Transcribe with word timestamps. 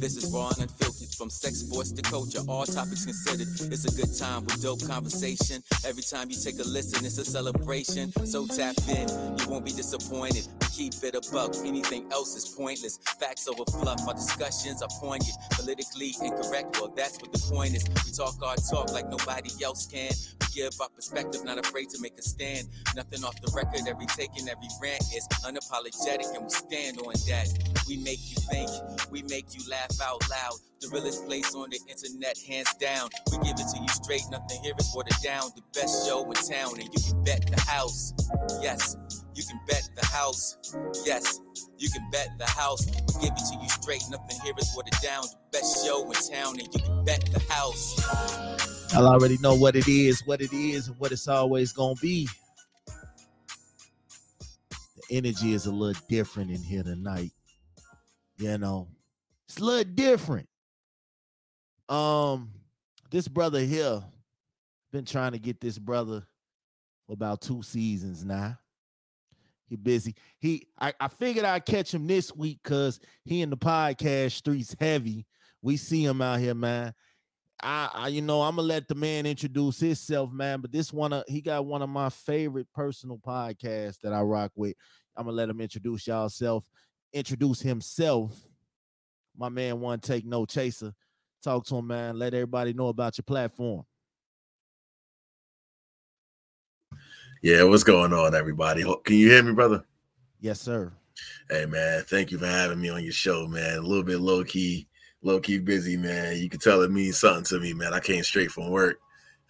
This 0.00 0.16
is 0.16 0.32
raw 0.32 0.48
and 0.48 0.62
unfiltered, 0.62 1.12
from 1.14 1.28
sex, 1.28 1.58
sports 1.60 1.92
to 1.92 2.00
culture, 2.00 2.40
all 2.48 2.64
topics 2.64 3.04
considered. 3.04 3.48
It's 3.70 3.84
a 3.84 3.92
good 3.94 4.16
time 4.16 4.46
with 4.46 4.62
dope 4.62 4.80
conversation. 4.88 5.62
Every 5.84 6.02
time 6.02 6.30
you 6.30 6.36
take 6.42 6.58
a 6.58 6.66
listen, 6.66 7.04
it's 7.04 7.18
a 7.18 7.24
celebration. 7.24 8.10
So 8.24 8.46
tap 8.46 8.76
in, 8.88 9.08
you 9.38 9.48
won't 9.50 9.66
be 9.66 9.72
disappointed. 9.72 10.48
Keep 10.72 10.94
it 11.04 11.14
a 11.14 11.20
buck, 11.30 11.54
anything 11.66 12.10
else 12.12 12.34
is 12.34 12.48
pointless. 12.48 12.98
Facts 13.20 13.46
over 13.46 13.64
fluff, 13.70 14.00
our 14.08 14.14
discussions 14.14 14.80
are 14.80 14.88
poignant, 14.88 15.36
politically 15.50 16.14
incorrect. 16.22 16.80
Well, 16.80 16.94
that's 16.96 17.20
what 17.20 17.30
the 17.30 17.52
point 17.52 17.76
is. 17.76 17.84
We 18.06 18.12
talk 18.12 18.40
our 18.42 18.56
talk 18.56 18.92
like 18.92 19.10
nobody 19.10 19.50
else 19.62 19.84
can. 19.84 20.12
We 20.40 20.62
give 20.62 20.72
our 20.80 20.88
perspective, 20.88 21.44
not 21.44 21.58
afraid 21.58 21.90
to 21.90 22.00
make 22.00 22.16
a 22.18 22.22
stand. 22.22 22.68
Nothing 22.96 23.22
off 23.22 23.38
the 23.42 23.52
record, 23.54 23.82
every 23.86 24.06
take 24.06 24.30
and 24.38 24.48
every 24.48 24.68
rant 24.80 25.02
is 25.14 25.28
unapologetic, 25.44 26.34
and 26.34 26.44
we 26.44 26.50
stand 26.50 26.98
on 27.00 27.12
that. 27.28 27.69
We 27.90 27.96
make 27.96 28.20
you 28.30 28.36
think, 28.48 28.70
we 29.10 29.22
make 29.22 29.46
you 29.52 29.68
laugh 29.68 30.00
out 30.00 30.22
loud. 30.30 30.52
The 30.80 30.90
realest 30.90 31.26
place 31.26 31.56
on 31.56 31.70
the 31.70 31.80
internet, 31.88 32.38
hands 32.38 32.72
down. 32.80 33.08
We 33.32 33.38
give 33.38 33.58
it 33.58 33.66
to 33.66 33.80
you 33.80 33.88
straight, 33.88 34.22
nothing 34.30 34.62
here 34.62 34.74
is 34.78 34.92
watered 34.94 35.20
down. 35.24 35.50
The 35.56 35.62
best 35.74 36.06
show 36.06 36.22
in 36.22 36.34
town, 36.34 36.78
and 36.78 36.84
you 36.84 37.00
can 37.04 37.24
bet 37.24 37.50
the 37.50 37.60
house. 37.62 38.14
Yes, 38.62 38.96
you 39.34 39.42
can 39.42 39.58
bet 39.66 39.90
the 39.96 40.06
house. 40.06 40.56
Yes, 41.04 41.40
you 41.78 41.90
can 41.90 42.08
bet 42.12 42.28
the 42.38 42.46
house. 42.46 42.86
We 42.86 43.22
give 43.22 43.32
it 43.32 43.42
to 43.50 43.58
you 43.60 43.68
straight, 43.68 44.02
nothing 44.08 44.38
here 44.44 44.54
is 44.56 44.72
watered 44.76 44.94
down. 45.02 45.24
The 45.24 45.58
best 45.58 45.84
show 45.84 46.06
in 46.06 46.12
town, 46.12 46.60
and 46.60 46.72
you 46.72 46.80
can 46.80 47.04
bet 47.04 47.28
the 47.32 47.40
house. 47.52 48.94
I'll 48.94 49.08
already 49.08 49.38
know 49.38 49.56
what 49.56 49.74
it 49.74 49.88
is, 49.88 50.24
what 50.26 50.40
it 50.40 50.52
is, 50.52 50.86
and 50.86 50.96
what 51.00 51.10
it's 51.10 51.26
always 51.26 51.72
gonna 51.72 51.96
be. 52.00 52.28
The 54.68 55.02
energy 55.10 55.54
is 55.54 55.66
a 55.66 55.72
little 55.72 56.00
different 56.08 56.52
in 56.52 56.62
here 56.62 56.84
tonight. 56.84 57.32
You 58.40 58.56
know, 58.56 58.88
it's 59.46 59.58
a 59.58 59.64
little 59.64 59.92
different. 59.92 60.48
Um, 61.90 62.50
this 63.10 63.28
brother 63.28 63.60
here, 63.60 64.02
been 64.92 65.04
trying 65.04 65.32
to 65.32 65.38
get 65.38 65.60
this 65.60 65.78
brother 65.78 66.26
for 67.06 67.12
about 67.12 67.42
two 67.42 67.62
seasons 67.62 68.24
now. 68.24 68.58
He 69.68 69.76
busy. 69.76 70.14
He 70.38 70.66
I, 70.80 70.94
I 70.98 71.08
figured 71.08 71.44
I'd 71.44 71.66
catch 71.66 71.92
him 71.92 72.06
this 72.06 72.34
week 72.34 72.60
because 72.64 72.98
he 73.26 73.42
in 73.42 73.50
the 73.50 73.58
podcast 73.58 74.32
streets 74.32 74.74
heavy. 74.80 75.26
We 75.60 75.76
see 75.76 76.02
him 76.02 76.22
out 76.22 76.40
here, 76.40 76.54
man. 76.54 76.94
I, 77.62 77.90
I 77.92 78.08
you 78.08 78.22
know 78.22 78.40
I'm 78.40 78.56
gonna 78.56 78.66
let 78.66 78.88
the 78.88 78.94
man 78.94 79.26
introduce 79.26 79.80
himself, 79.80 80.32
man. 80.32 80.62
But 80.62 80.72
this 80.72 80.94
one, 80.94 81.12
uh, 81.12 81.24
he 81.28 81.42
got 81.42 81.66
one 81.66 81.82
of 81.82 81.90
my 81.90 82.08
favorite 82.08 82.68
personal 82.74 83.18
podcasts 83.18 83.98
that 84.02 84.14
I 84.14 84.22
rock 84.22 84.52
with. 84.56 84.76
I'm 85.14 85.26
gonna 85.26 85.36
let 85.36 85.50
him 85.50 85.60
introduce 85.60 86.06
y'all 86.06 86.30
self, 86.30 86.64
introduce 87.12 87.60
himself. 87.60 88.32
My 89.36 89.48
man, 89.48 89.80
one 89.80 90.00
take 90.00 90.24
no 90.24 90.44
chaser. 90.44 90.92
Talk 91.42 91.64
to 91.66 91.76
him, 91.76 91.86
man. 91.86 92.18
Let 92.18 92.34
everybody 92.34 92.72
know 92.72 92.88
about 92.88 93.16
your 93.16 93.24
platform. 93.24 93.84
Yeah, 97.42 97.62
what's 97.62 97.84
going 97.84 98.12
on, 98.12 98.34
everybody? 98.34 98.82
Can 99.04 99.16
you 99.16 99.30
hear 99.30 99.42
me, 99.42 99.52
brother? 99.52 99.82
Yes, 100.40 100.60
sir. 100.60 100.92
Hey, 101.48 101.64
man, 101.64 102.02
thank 102.04 102.30
you 102.30 102.38
for 102.38 102.46
having 102.46 102.80
me 102.80 102.90
on 102.90 103.02
your 103.02 103.12
show, 103.12 103.46
man. 103.46 103.78
A 103.78 103.82
little 103.82 104.04
bit 104.04 104.20
low 104.20 104.44
key, 104.44 104.88
low 105.22 105.40
key 105.40 105.58
busy, 105.58 105.96
man. 105.96 106.36
You 106.36 106.50
can 106.50 106.60
tell 106.60 106.82
it 106.82 106.90
means 106.90 107.16
something 107.16 107.44
to 107.44 107.60
me, 107.60 107.72
man. 107.72 107.94
I 107.94 108.00
came 108.00 108.22
straight 108.22 108.50
from 108.50 108.68
work, 108.68 109.00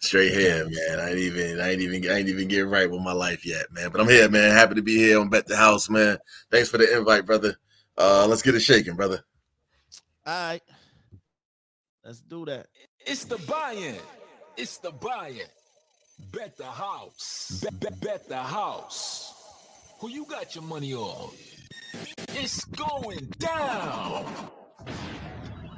straight 0.01 0.33
here, 0.33 0.65
man. 0.65 0.99
I 0.99 1.09
ain't 1.11 1.19
even, 1.19 1.61
I 1.61 1.71
ain't 1.71 1.81
even, 1.81 2.11
I 2.11 2.17
ain't 2.19 2.29
even 2.29 2.47
get 2.47 2.67
right 2.67 2.89
with 2.89 3.01
my 3.01 3.13
life 3.13 3.45
yet, 3.45 3.71
man. 3.71 3.89
But 3.91 4.01
I'm 4.01 4.09
here, 4.09 4.29
man. 4.29 4.51
Happy 4.51 4.75
to 4.75 4.81
be 4.81 4.97
here 4.97 5.19
on 5.19 5.29
Bet 5.29 5.47
the 5.47 5.55
House, 5.55 5.89
man. 5.89 6.17
Thanks 6.49 6.69
for 6.69 6.77
the 6.77 6.97
invite, 6.97 7.25
brother. 7.25 7.55
Uh, 7.97 8.25
let's 8.27 8.41
get 8.41 8.55
it 8.55 8.61
shaking, 8.61 8.95
brother. 8.95 9.23
All 10.25 10.49
right, 10.49 10.61
let's 12.03 12.21
do 12.21 12.45
that. 12.45 12.67
It's 13.05 13.25
the 13.25 13.37
buy-in. 13.39 13.95
It's 14.57 14.77
the 14.77 14.91
buy-in. 14.91 15.47
Bet 16.31 16.55
the 16.55 16.65
house. 16.65 17.63
Bet, 17.63 17.79
bet, 17.79 18.01
bet 18.01 18.29
the 18.29 18.37
house. 18.37 19.33
Who 19.99 20.09
you 20.09 20.25
got 20.25 20.53
your 20.53 20.63
money 20.63 20.93
on? 20.93 21.31
It's 22.29 22.63
going 22.65 23.27
down. 23.39 24.25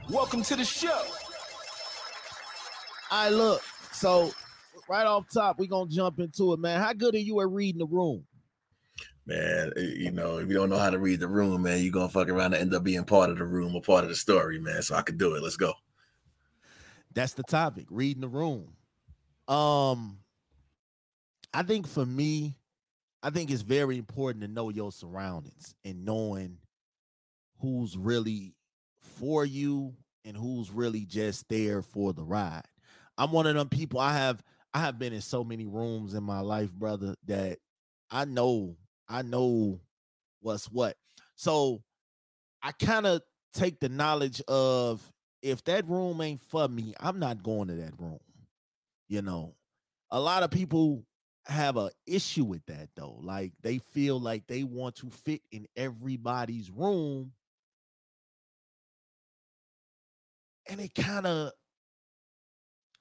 Welcome 0.10 0.44
to 0.44 0.56
the 0.58 0.66
show. 0.66 1.04
I 3.10 3.30
look. 3.30 3.62
So 3.94 4.32
right 4.90 5.06
off 5.06 5.26
top, 5.34 5.60
we 5.60 5.68
gonna 5.68 5.90
jump 5.90 6.20
into 6.20 6.54
it, 6.54 6.60
man. 6.60 6.82
How 6.82 6.94
good 6.94 7.16
are 7.16 7.20
you 7.20 7.40
at 7.42 7.50
reading 7.50 7.80
the 7.80 7.86
room? 7.86 8.26
Man, 9.26 9.72
you 9.78 10.12
know, 10.12 10.38
if 10.38 10.50
you 10.50 10.54
don't 10.54 10.70
know 10.70 10.78
how 10.78 10.90
to 10.90 11.00
read 11.00 11.22
the 11.22 11.28
room, 11.28 11.64
man, 11.64 11.82
you're 11.82 11.94
gonna 11.94 12.10
fuck 12.10 12.28
around 12.28 12.54
and 12.54 12.62
end 12.62 12.74
up 12.74 12.84
being 12.84 13.06
part 13.06 13.30
of 13.30 13.38
the 13.38 13.46
room 13.46 13.76
or 13.76 13.82
part 13.82 14.04
of 14.04 14.10
the 14.10 14.16
story, 14.16 14.60
man. 14.60 14.82
So 14.82 14.96
I 14.96 15.02
could 15.02 15.18
do 15.18 15.36
it. 15.36 15.44
Let's 15.44 15.56
go. 15.56 15.74
That's 17.14 17.34
the 17.34 17.44
topic, 17.44 17.86
reading 17.90 18.22
the 18.22 18.28
room. 18.28 18.74
Um, 19.48 20.18
I 21.54 21.64
think 21.64 21.88
for 21.88 22.06
me, 22.06 22.58
I 23.22 23.30
think 23.30 23.52
it's 23.52 23.62
very 23.62 23.98
important 23.98 24.42
to 24.44 24.50
know 24.50 24.70
your 24.70 24.92
surroundings 24.92 25.76
and 25.86 26.04
knowing 26.04 26.58
who's 27.60 27.98
really 27.98 28.56
for 29.00 29.46
you 29.46 29.94
and 30.26 30.36
who's 30.36 30.72
really 30.72 31.06
just 31.06 31.48
there 31.48 31.82
for 31.82 32.12
the 32.12 32.24
ride. 32.24 32.64
I'm 33.18 33.32
one 33.32 33.48
of 33.48 33.56
them 33.56 33.70
people 33.70 34.00
I 34.00 34.14
have 34.14 34.44
I 34.74 34.80
have 34.80 34.98
been 34.98 35.14
in 35.14 35.22
so 35.22 35.44
many 35.44 35.66
rooms 35.66 36.14
in 36.14 36.24
my 36.24 36.40
life, 36.40 36.74
brother, 36.74 37.16
that 37.28 37.60
I 38.10 38.26
know 38.26 38.76
I 39.08 39.22
know 39.22 39.80
what's 40.42 40.66
what. 40.66 40.96
So 41.36 41.84
I 42.62 42.72
kind 42.72 43.06
of 43.06 43.22
take 43.54 43.80
the 43.80 43.90
knowledge 43.90 44.42
of 44.48 45.02
if 45.42 45.64
that 45.66 45.88
room 45.88 46.22
ain't 46.22 46.42
for 46.42 46.68
me, 46.68 46.94
I'm 47.00 47.20
not 47.20 47.44
going 47.44 47.68
to 47.68 47.76
that 47.76 48.00
room. 48.00 48.20
You 49.08 49.22
know, 49.22 49.56
a 50.10 50.20
lot 50.20 50.44
of 50.44 50.52
people 50.52 51.06
have 51.46 51.76
a 51.76 51.92
issue 52.08 52.46
with 52.46 52.66
that 52.68 52.90
though. 52.96 53.20
Like 53.22 53.52
they 53.62 53.80
feel 53.80 54.20
like 54.20 54.48
they 54.48 54.64
want 54.64 54.96
to 54.98 55.10
fit 55.10 55.42
in 55.52 55.68
everybody's 55.76 56.72
room. 56.72 57.34
And 60.68 60.80
it 60.80 60.96
kind 60.96 61.28
of 61.28 61.52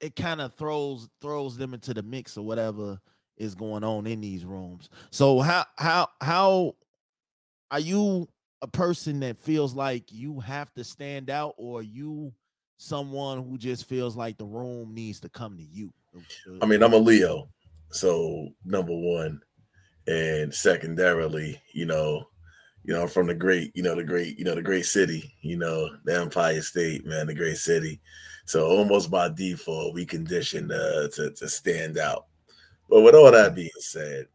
it 0.03 0.17
kind 0.17 0.41
of 0.41 0.53
throws 0.55 1.09
throws 1.23 1.57
them 1.57 1.73
into 1.73 1.95
the 1.95 2.03
mix 2.03 2.37
or 2.37 2.45
whatever 2.45 3.01
is 3.39 3.55
going 3.55 3.85
on 3.85 4.07
in 4.07 4.21
these 4.21 4.45
rooms. 4.45 4.91
So 5.11 5.41
how 5.41 5.65
how 5.79 6.09
how 6.21 6.75
are 7.71 7.81
you 7.81 8.29
a 8.61 8.69
person 8.69 9.21
that 9.21 9.39
feels 9.39 9.75
like 9.75 10.13
you 10.13 10.41
have 10.41 10.73
to 10.75 10.85
stand 10.85 11.31
out 11.31 11.55
or 11.57 11.83
you 11.83 12.33
someone 12.77 13.43
who 13.45 13.57
just 13.57 13.89
feels 13.89 14.17
like 14.17 14.37
the 14.37 14.45
room 14.45 14.93
needs 14.93 15.21
to 15.21 15.29
come 15.29 15.57
to 15.57 15.63
you? 15.63 15.93
I 16.61 16.67
mean, 16.67 16.83
I'm 16.83 16.93
a 16.93 16.99
Leo. 16.99 17.49
So 17.91 18.49
number 18.65 18.95
one, 18.95 19.41
and 20.07 20.53
secondarily, 20.53 21.61
you 21.73 21.87
know, 21.87 22.27
you 22.85 22.93
know, 22.93 23.07
from 23.07 23.27
the 23.27 23.35
great, 23.35 23.71
you 23.75 23.83
know, 23.83 23.95
the 23.95 24.05
great, 24.05 24.39
you 24.39 24.45
know, 24.45 24.55
the 24.55 24.63
great 24.63 24.87
city, 24.87 25.35
you 25.41 25.57
know, 25.57 25.89
the 26.05 26.19
Empire 26.19 26.61
State, 26.63 27.07
man, 27.07 27.27
the 27.27 27.35
great 27.35 27.59
city. 27.59 28.01
So 28.45 28.67
almost 28.67 29.11
by 29.11 29.29
default, 29.29 29.95
we 29.95 30.05
conditioned 30.05 30.73
uh, 30.73 31.09
to 31.15 31.33
to 31.37 31.49
stand 31.49 31.99
out. 31.99 32.27
But 32.89 33.03
with 33.03 33.15
all 33.15 33.31
that 33.31 33.55
being 33.55 33.71
said, 33.79 34.27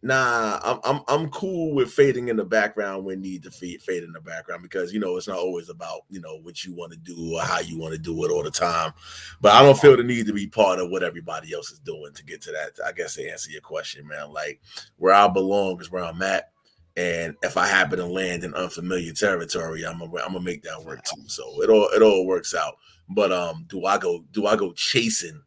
Nah, 0.00 0.60
I'm 0.62 0.78
I'm 0.84 1.02
I'm 1.08 1.30
cool 1.30 1.74
with 1.74 1.90
fading 1.90 2.28
in 2.28 2.36
the 2.36 2.44
background 2.44 3.04
when 3.04 3.20
need 3.20 3.42
to 3.42 3.50
fade, 3.50 3.82
fade 3.82 4.04
in 4.04 4.12
the 4.12 4.20
background 4.20 4.62
because 4.62 4.92
you 4.92 5.00
know 5.00 5.16
it's 5.16 5.26
not 5.26 5.38
always 5.38 5.70
about 5.70 6.02
you 6.08 6.20
know 6.20 6.38
what 6.42 6.64
you 6.64 6.72
want 6.72 6.92
to 6.92 6.98
do 6.98 7.34
or 7.34 7.42
how 7.42 7.58
you 7.58 7.76
want 7.76 7.94
to 7.94 7.98
do 7.98 8.24
it 8.24 8.30
all 8.30 8.44
the 8.44 8.50
time. 8.50 8.92
But 9.40 9.54
I 9.54 9.62
don't 9.62 9.78
feel 9.78 9.96
the 9.96 10.04
need 10.04 10.26
to 10.26 10.32
be 10.32 10.46
part 10.46 10.78
of 10.78 10.90
what 10.90 11.02
everybody 11.02 11.52
else 11.52 11.72
is 11.72 11.80
doing 11.80 12.12
to 12.14 12.24
get 12.24 12.40
to 12.42 12.52
that. 12.52 12.74
I 12.86 12.92
guess 12.92 13.16
to 13.16 13.28
answer 13.28 13.50
your 13.50 13.60
question, 13.60 14.06
man, 14.06 14.32
like 14.32 14.60
where 14.98 15.14
I 15.14 15.26
belong 15.26 15.80
is 15.80 15.90
where 15.90 16.04
I'm 16.04 16.22
at. 16.22 16.52
And 16.98 17.36
if 17.42 17.56
I 17.56 17.68
happen 17.68 18.00
to 18.00 18.06
land 18.06 18.42
in 18.42 18.54
unfamiliar 18.54 19.12
territory, 19.12 19.86
I'm 19.86 20.00
gonna 20.00 20.10
I'm 20.16 20.32
gonna 20.32 20.40
make 20.40 20.64
that 20.64 20.82
work 20.84 21.04
too. 21.04 21.22
So 21.28 21.62
it 21.62 21.70
all 21.70 21.88
it 21.94 22.02
all 22.02 22.26
works 22.26 22.56
out. 22.56 22.74
But 23.08 23.30
um, 23.30 23.66
do 23.68 23.86
I 23.86 23.98
go 23.98 24.24
do 24.32 24.48
I 24.48 24.56
go 24.56 24.72
chasing 24.72 25.40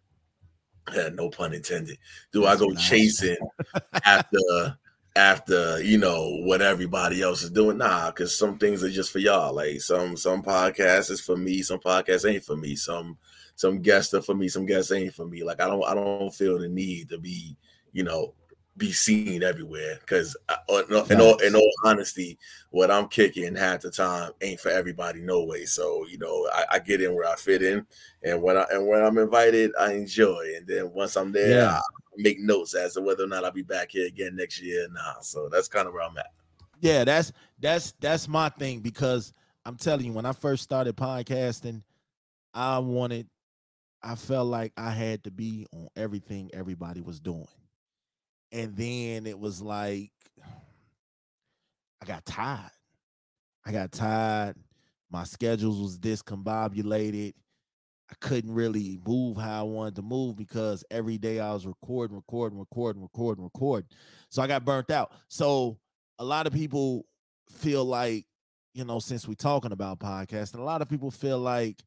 no 1.13 1.29
pun 1.29 1.53
intended. 1.53 1.97
Do 2.31 2.45
I 2.45 2.55
go 2.55 2.73
chasing 2.73 3.35
after 4.05 4.77
after 5.17 5.83
you 5.83 5.97
know 5.97 6.37
what 6.45 6.61
everybody 6.61 7.21
else 7.21 7.43
is 7.43 7.51
doing? 7.51 7.79
Nah, 7.79 8.11
because 8.11 8.37
some 8.37 8.57
things 8.57 8.81
are 8.81 8.89
just 8.89 9.11
for 9.11 9.19
y'all. 9.19 9.53
Like 9.53 9.81
some 9.81 10.15
some 10.15 10.41
podcasts 10.41 11.11
is 11.11 11.19
for 11.19 11.35
me, 11.35 11.63
some 11.63 11.79
podcasts 11.79 12.29
ain't 12.31 12.45
for 12.45 12.55
me. 12.55 12.77
Some 12.77 13.17
some 13.55 13.81
guests 13.81 14.13
are 14.13 14.21
for 14.21 14.35
me, 14.35 14.47
some 14.47 14.65
guests 14.65 14.93
ain't 14.93 15.13
for 15.13 15.25
me. 15.25 15.43
Like 15.43 15.61
I 15.61 15.67
don't 15.67 15.83
I 15.83 15.95
don't 15.95 16.33
feel 16.33 16.57
the 16.59 16.69
need 16.69 17.09
to 17.09 17.17
be 17.17 17.57
you 17.91 18.03
know 18.03 18.35
be 18.77 18.91
seen 18.91 19.43
everywhere 19.43 19.97
because 19.99 20.35
uh, 20.47 20.55
in, 20.69 21.11
in, 21.11 21.21
all 21.21 21.35
in 21.39 21.55
all 21.55 21.71
honesty 21.83 22.39
what 22.69 22.89
i'm 22.89 23.07
kicking 23.09 23.53
half 23.53 23.81
the 23.81 23.91
time 23.91 24.31
ain't 24.41 24.59
for 24.61 24.69
everybody 24.69 25.19
no 25.19 25.43
way. 25.43 25.65
So 25.65 26.05
you 26.07 26.17
know 26.17 26.49
I, 26.53 26.65
I, 26.71 26.79
get 26.79 27.01
in 27.01 27.13
where 27.13 27.27
i 27.27 27.35
fit 27.35 27.61
in 27.61 27.85
and 28.23 28.41
when 28.41 28.57
i 28.57 28.65
and 28.71 28.87
when 28.87 29.03
i'm 29.03 29.17
invited 29.17 29.71
i 29.79 29.93
enjoy. 29.93 30.53
And 30.57 30.65
then 30.65 30.91
once 30.93 31.17
i'm 31.17 31.31
there 31.31 31.49
yeah. 31.49 31.77
i 31.77 31.81
make 32.17 32.39
notes 32.39 32.73
as 32.73 32.93
to 32.93 33.01
whether 33.01 33.25
or 33.25 33.27
not 33.27 33.43
i'll 33.43 33.51
be 33.51 33.61
back 33.61 33.91
here 33.91 34.07
again 34.07 34.35
next 34.35 34.61
year 34.61 34.87
nah 34.91 35.19
so 35.21 35.49
that's 35.51 35.67
kind 35.67 35.87
of 35.87 35.93
where 35.93 36.03
i'm 36.03 36.17
at. 36.17 36.31
Yeah 36.79 37.03
that's 37.03 37.33
that's 37.59 37.93
that's 37.99 38.27
my 38.27 38.49
thing 38.49 38.79
because 38.79 39.33
I'm 39.65 39.75
telling 39.75 40.05
you, 40.05 40.13
when 40.13 40.25
I 40.25 40.31
first 40.31 40.63
started 40.63 40.95
podcasting, 40.95 41.83
I 42.53 42.79
wanted, 42.79 43.27
I 44.01 44.15
felt 44.15 44.47
like 44.47 44.73
I 44.75 44.89
had 44.89 45.23
to 45.25 45.31
be 45.31 45.67
on 45.71 45.87
everything 45.95 46.49
everybody 46.53 47.01
was 47.01 47.19
doing. 47.19 47.47
And 48.51 48.75
then 48.75 49.25
it 49.25 49.39
was 49.39 49.61
like, 49.61 50.11
I 52.01 52.05
got 52.05 52.25
tired. 52.25 52.71
I 53.65 53.71
got 53.71 53.91
tired. 53.91 54.55
My 55.09 55.23
schedules 55.23 55.79
was 55.79 55.99
discombobulated. 55.99 57.33
I 58.09 58.15
couldn't 58.19 58.53
really 58.53 58.99
move 59.05 59.37
how 59.37 59.61
I 59.61 59.63
wanted 59.63 59.95
to 59.95 60.01
move 60.01 60.35
because 60.35 60.83
every 60.91 61.17
day 61.17 61.39
I 61.39 61.53
was 61.53 61.65
recording, 61.65 62.15
recording, 62.15 62.59
recording, 62.59 63.01
recording, 63.01 63.43
recording. 63.43 63.87
So 64.29 64.41
I 64.41 64.47
got 64.47 64.65
burnt 64.65 64.91
out. 64.91 65.11
So 65.29 65.77
a 66.19 66.25
lot 66.25 66.45
of 66.45 66.53
people 66.53 67.05
feel 67.49 67.85
like, 67.85 68.25
you 68.73 68.83
know, 68.83 68.99
since 68.99 69.27
we're 69.27 69.35
talking 69.35 69.71
about 69.71 69.99
podcasting, 69.99 70.59
a 70.59 70.63
lot 70.63 70.81
of 70.81 70.89
people 70.89 71.11
feel 71.11 71.39
like 71.39 71.81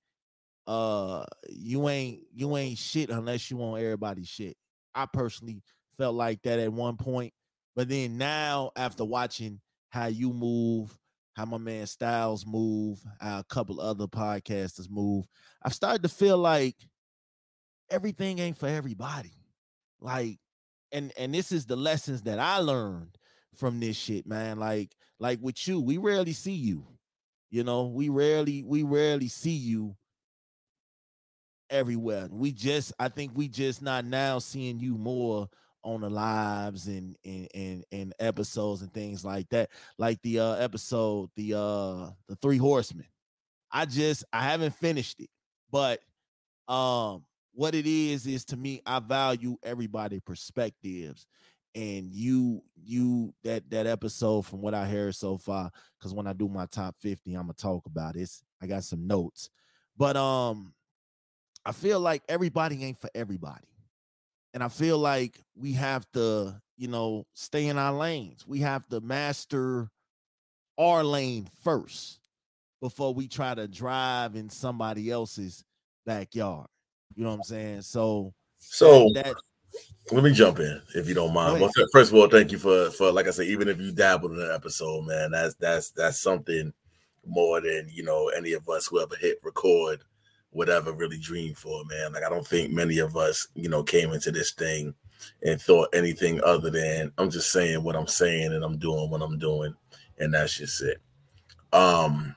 uh 0.66 1.26
you 1.50 1.90
ain't 1.90 2.20
you 2.32 2.56
ain't 2.56 2.78
shit 2.78 3.11
unless 3.11 3.50
you 3.50 3.58
want 3.58 3.82
everybody's 3.82 4.28
shit. 4.28 4.56
I 4.94 5.05
personally 5.06 5.61
felt 5.96 6.14
like 6.14 6.43
that 6.43 6.58
at 6.58 6.73
one 6.73 6.96
point. 6.96 7.32
But 7.76 7.88
then 7.88 8.19
now 8.19 8.70
after 8.76 9.05
watching 9.05 9.61
how 9.91 10.06
you 10.06 10.32
move, 10.32 10.96
how 11.35 11.44
my 11.44 11.58
man 11.58 11.87
Styles 11.87 12.46
move, 12.46 13.02
how 13.20 13.41
a 13.41 13.44
couple 13.44 13.81
other 13.81 14.06
podcasters 14.06 14.88
move, 14.88 15.26
I've 15.62 15.75
started 15.75 16.02
to 16.02 16.08
feel 16.08 16.38
like 16.38 16.76
everything 17.91 18.38
ain't 18.38 18.58
for 18.58 18.69
everybody. 18.69 19.32
Like, 20.00 20.38
and 20.93 21.12
and 21.19 21.35
this 21.35 21.50
is 21.50 21.67
the 21.67 21.76
lessons 21.76 22.23
that 22.23 22.38
I 22.38 22.58
learned 22.58 23.17
from 23.56 23.81
this 23.81 23.97
shit, 23.97 24.26
man. 24.26 24.58
Like, 24.58 24.94
like 25.19 25.38
with 25.40 25.67
you, 25.67 25.81
we 25.81 25.97
rarely 25.97 26.32
see 26.32 26.52
you. 26.52 26.87
You 27.50 27.64
know, 27.64 27.87
we 27.87 28.08
rarely, 28.08 28.62
we 28.64 28.82
rarely 28.82 29.29
see 29.29 29.50
you 29.50 29.97
everywhere. 31.70 32.29
We 32.31 32.52
just, 32.52 32.93
I 32.99 33.08
think 33.08 33.32
we 33.35 33.49
just 33.49 33.81
not 33.81 34.05
now 34.05 34.38
seeing 34.40 34.81
you 34.81 34.97
more 34.97 35.49
on 35.85 36.01
the 36.01 36.11
lives 36.11 36.89
and 36.89 37.17
and 37.25 37.49
and, 37.55 37.85
and 37.93 38.15
episodes 38.19 38.83
and 38.83 38.93
things 38.93 39.25
like 39.25 39.49
that. 39.51 39.71
Like 39.99 40.21
the 40.23 40.41
uh 40.41 40.55
episode, 40.55 41.31
the 41.37 41.55
uh 41.55 42.11
the 42.29 42.37
three 42.43 42.59
horsemen. 42.59 43.07
I 43.71 43.85
just 43.87 44.25
I 44.33 44.43
haven't 44.43 44.75
finished 44.75 45.21
it, 45.21 45.31
but 45.71 46.01
um 46.69 47.25
what 47.55 47.75
it 47.75 47.87
is 47.87 48.27
is 48.27 48.45
to 48.47 48.57
me, 48.57 48.83
I 48.85 48.99
value 48.99 49.57
everybody' 49.63 50.21
perspectives. 50.21 51.27
And 51.77 52.13
you, 52.13 52.63
you 52.85 53.35
that 53.43 53.69
that 53.71 53.87
episode 53.87 54.43
from 54.43 54.61
what 54.61 54.75
I 54.75 54.87
heard 54.87 55.15
so 55.15 55.37
far, 55.37 55.73
because 55.99 56.15
when 56.15 56.27
I 56.29 56.33
do 56.33 56.49
my 56.49 56.67
top 56.67 56.97
50, 56.99 57.35
I'm 57.35 57.43
gonna 57.43 57.55
talk 57.55 57.87
about 57.87 58.15
it. 58.17 58.31
I 58.63 58.67
got 58.67 58.85
some 58.85 59.09
notes, 59.09 59.51
but 59.97 60.17
um, 60.17 60.73
I 61.65 61.73
feel 61.73 61.99
like 61.99 62.23
everybody 62.29 62.85
ain't 62.85 63.01
for 63.01 63.11
everybody. 63.13 63.67
And 64.55 64.62
I 64.62 64.69
feel 64.69 64.99
like 64.99 65.41
we 65.56 65.73
have 65.73 66.11
to, 66.12 66.55
you 66.79 66.89
know, 66.89 67.27
stay 67.35 67.67
in 67.67 67.77
our 67.77 67.93
lanes. 67.93 68.47
We 68.47 68.61
have 68.61 68.89
to 68.89 69.01
master 69.01 69.91
our 70.79 71.03
lane 71.05 71.49
first 71.62 72.21
before 72.81 73.12
we 73.12 73.27
try 73.27 73.55
to 73.55 73.67
drive 73.67 74.37
in 74.37 74.49
somebody 74.49 75.11
else's 75.11 75.65
backyard. 76.06 76.69
You 77.17 77.25
know 77.25 77.31
what 77.31 77.37
I'm 77.37 77.43
saying? 77.43 77.83
So, 77.83 78.33
so 78.59 79.11
that, 79.15 79.35
let 80.12 80.23
me 80.23 80.33
jump 80.33 80.61
in 80.61 80.81
if 80.95 81.09
you 81.09 81.15
don't 81.15 81.35
mind. 81.35 81.61
Well, 81.61 81.71
first 81.93 82.12
of 82.12 82.17
all, 82.17 82.29
thank 82.29 82.53
you 82.53 82.59
for 82.59 82.91
for 82.91 83.11
like 83.11 83.27
I 83.27 83.31
said, 83.31 83.47
even 83.47 83.69
if 83.69 83.81
you 83.81 83.93
dabbled 83.93 84.33
in 84.33 84.41
an 84.41 84.53
episode, 84.53 85.07
man, 85.07 85.33
that's 85.33 85.55
that's 85.55 85.91
that's 85.91 86.21
something 86.21 86.73
more 87.27 87.61
than 87.61 87.89
you 87.91 88.03
know 88.03 88.29
any 88.29 88.53
of 88.53 88.69
us 88.69 88.87
who 88.87 89.00
ever 89.00 89.17
hit 89.17 89.39
record 89.43 90.03
would 90.55 90.71
ever 90.71 90.93
really 90.93 91.19
dream 91.19 91.55
for, 91.55 91.85
man. 91.85 92.12
Like 92.12 92.25
I 92.25 92.31
don't 92.31 92.47
think 92.47 92.73
many 92.73 92.99
of 92.99 93.17
us, 93.17 93.49
you 93.55 93.69
know, 93.69 93.83
came 93.83 94.12
into 94.12 94.31
this 94.31 94.53
thing 94.53 94.95
and 95.43 95.61
thought 95.61 95.89
anything 95.95 96.41
other 96.43 96.71
than 96.71 97.12
I'm 97.19 97.31
just 97.31 97.51
saying 97.51 97.83
what 97.83 97.97
I'm 97.97 98.06
saying 98.06 98.53
and 98.53 98.65
I'm 98.65 98.79
doing 98.79 99.11
what 99.11 99.23
I'm 99.23 99.39
doing, 99.39 99.75
and 100.19 100.33
that's 100.33 100.56
just 100.56 100.81
it. 100.83 101.01
Um, 101.73 102.35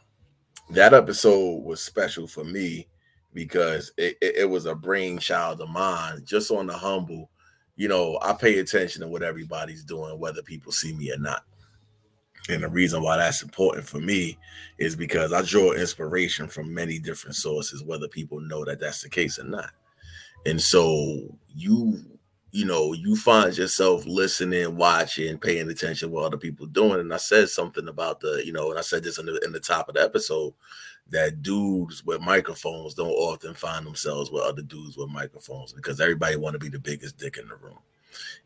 that 0.72 0.94
episode 0.94 1.64
was 1.64 1.82
special 1.82 2.28
for 2.28 2.44
me 2.44 2.88
because 3.34 3.92
it, 3.98 4.18
it, 4.22 4.36
it 4.38 4.50
was 4.50 4.66
a 4.66 4.76
brainchild 4.76 5.62
of 5.62 5.70
mine, 5.70 6.24
just 6.26 6.52
on 6.52 6.68
the 6.68 6.74
humble. 6.74 7.30
You 7.76 7.88
know, 7.88 8.18
I 8.24 8.34
pay 8.34 8.58
attention 8.58 9.02
to 9.02 9.08
what 9.08 9.22
everybody's 9.22 9.84
doing, 9.84 10.20
whether 10.20 10.42
people 10.42 10.72
see 10.72 10.94
me 10.94 11.12
or 11.12 11.20
not. 11.20 11.44
And 12.50 12.64
the 12.64 12.70
reason 12.70 13.02
why 13.02 13.18
that's 13.18 13.44
important 13.44 13.88
for 13.88 14.00
me 14.00 14.38
is 14.78 14.96
because 14.96 15.34
I 15.34 15.42
draw 15.42 15.72
inspiration 15.72 16.48
from 16.48 16.74
many 16.74 17.00
different 17.00 17.36
sources, 17.36 17.84
whether 17.84 18.08
people 18.08 18.40
know 18.40 18.64
that 18.66 18.80
that's 18.80 19.02
the 19.02 19.10
case 19.10 19.40
or 19.40 19.44
not. 19.44 19.72
And 20.46 20.62
so 20.62 21.38
you, 21.54 22.02
you 22.52 22.66
know, 22.66 22.94
you 22.94 23.16
find 23.16 23.58
yourself 23.58 24.06
listening, 24.06 24.78
watching, 24.78 25.38
paying 25.38 25.70
attention 25.70 26.12
what 26.12 26.26
other 26.26 26.38
people 26.38 26.66
doing. 26.68 27.00
And 27.00 27.14
I 27.14 27.18
said 27.18 27.50
something 27.50 27.88
about 27.88 28.22
the, 28.22 28.42
you 28.46 28.54
know, 28.54 28.70
and 28.70 28.80
I 28.80 28.84
said 28.84 29.04
this 29.04 29.20
in 29.20 29.26
the, 29.26 29.40
in 29.44 29.52
the 29.52 29.60
top 29.60 29.90
of 29.90 29.96
the 29.96 30.02
episode 30.02 30.54
that 31.10 31.42
dudes 31.42 32.04
with 32.06 32.22
microphones 32.22 32.94
don't 32.94 33.10
often 33.10 33.54
find 33.54 33.86
themselves 33.86 34.32
with 34.32 34.44
other 34.44 34.62
dudes 34.62 34.98
with 34.98 35.10
microphones 35.10 35.74
because 35.74 36.02
everybody 36.02 36.36
want 36.36 36.54
to 36.54 36.60
be 36.60 36.70
the 36.70 36.80
biggest 36.80 37.18
dick 37.18 37.38
in 37.38 37.48
the 37.48 37.56
room. 37.56 37.80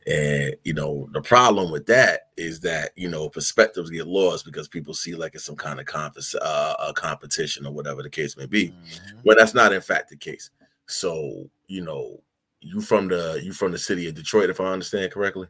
And 0.08 0.56
you 0.64 0.74
know, 0.74 1.08
the 1.12 1.22
problem 1.22 1.72
with 1.72 1.86
that 1.88 2.30
is 2.36 2.60
that 2.62 2.92
you 2.96 3.08
know 3.08 3.30
perspectives 3.30 3.90
get 3.90 4.08
lost 4.08 4.46
because 4.46 4.68
people 4.68 4.94
see 4.94 5.14
like 5.14 5.36
it's 5.36 5.46
some 5.46 5.56
kind 5.56 5.80
of 5.80 5.88
uh, 6.42 6.76
a 6.88 6.94
competition 6.94 7.68
or 7.68 7.72
whatever 7.72 8.02
the 8.02 8.10
case 8.10 8.36
may 8.36 8.48
be, 8.48 8.70
mm-hmm. 8.70 9.20
when 9.24 9.38
that's 9.38 9.54
not 9.54 9.74
in 9.74 9.82
fact 9.82 10.10
the 10.10 10.16
case. 10.16 10.50
So 10.88 11.50
you 11.68 11.82
know, 11.82 12.22
you 12.62 12.82
from 12.82 13.10
the 13.10 13.40
you 13.44 13.54
from 13.54 13.72
the 13.72 13.78
city 13.78 14.08
of 14.08 14.16
Detroit, 14.16 14.50
if 14.50 14.60
I 14.60 14.66
understand 14.66 15.12
correctly. 15.12 15.48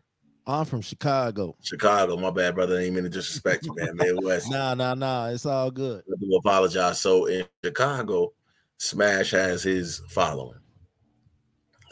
I'm 0.48 0.66
from 0.66 0.82
Chicago. 0.82 1.56
Chicago, 1.62 2.18
my 2.18 2.32
bad, 2.32 2.56
brother. 2.56 2.78
I 2.78 2.84
ain't 2.84 2.96
mean 2.96 3.04
to 3.04 3.10
disrespect 3.10 3.66
you, 3.66 3.76
man. 3.76 3.96
Midwest. 3.96 4.50
nah, 4.52 4.74
nah, 4.74 4.96
nah. 4.96 5.28
It's 5.28 5.46
all 5.46 5.70
good. 5.70 6.04
I 6.12 6.16
do 6.20 6.36
apologize. 6.36 7.00
So 7.00 7.28
in 7.28 7.46
Chicago, 7.64 8.34
Smash 8.78 9.32
has 9.32 9.62
his 9.62 10.02
following. 10.10 10.58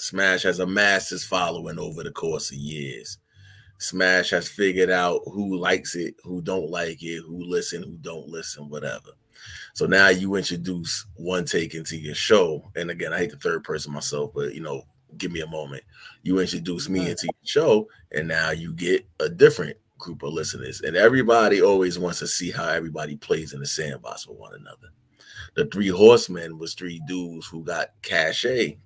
Smash 0.01 0.44
has 0.44 0.60
amassed 0.60 1.10
his 1.10 1.25
following 1.25 1.80
over 1.80 2.04
the 2.04 2.12
course 2.12 2.51
of 2.51 2.57
years. 2.57 3.18
Smash 3.77 4.32
has 4.32 4.50
figured 4.50 4.89
out 4.89 5.22
who 5.25 5.58
likes 5.58 5.96
it, 5.96 6.15
who 6.24 6.41
don't 6.41 6.70
like 6.70 7.01
it, 7.01 7.22
who 7.25 7.44
listen, 7.44 7.84
who 7.84 7.98
don't 8.01 8.27
listen, 8.27 8.70
whatever. 8.70 9.12
So 9.74 9.86
now 9.86 10.10
you 10.10 10.36
introduce 10.36 11.06
one 11.15 11.46
take 11.46 11.74
into 11.74 11.98
your 11.98 12.15
show. 12.15 12.70
And 12.75 12.91
again, 12.91 13.13
I 13.13 13.20
hate 13.20 13.32
the 13.32 13.38
third 13.38 13.63
person 13.63 13.94
myself, 13.94 14.32
but 14.36 14.53
you 14.53 14.62
know, 14.62 14.84
give 15.18 15.32
me 15.32 15.41
a 15.41 15.48
moment. 15.48 15.84
You 16.24 16.39
introduce 16.39 16.89
me 16.89 17.10
into 17.10 17.25
your 17.25 17.46
show, 17.46 17.88
and 18.12 18.27
now 18.27 18.51
you 18.51 18.74
get 18.74 19.08
a 19.20 19.29
different 19.29 19.77
group 19.98 20.24
of 20.24 20.34
listeners. 20.34 20.82
And 20.82 20.96
everybody 20.96 21.62
always 21.62 21.98
wants 21.98 22.20
to 22.20 22.27
see 22.27 22.51
how 22.51 22.68
everybody 22.68 23.15
plays 23.15 23.53
in 23.53 23.60
the 23.60 23.65
sandbox 23.65 24.27
with 24.27 24.38
one 24.38 24.56
another. 24.56 24.89
The 25.56 25.65
three 25.65 25.89
horsemen 25.89 26.58
was 26.58 26.74
three 26.74 27.01
dudes 27.08 27.48
who 27.48 27.63
got 27.63 27.89
cachet 28.01 28.77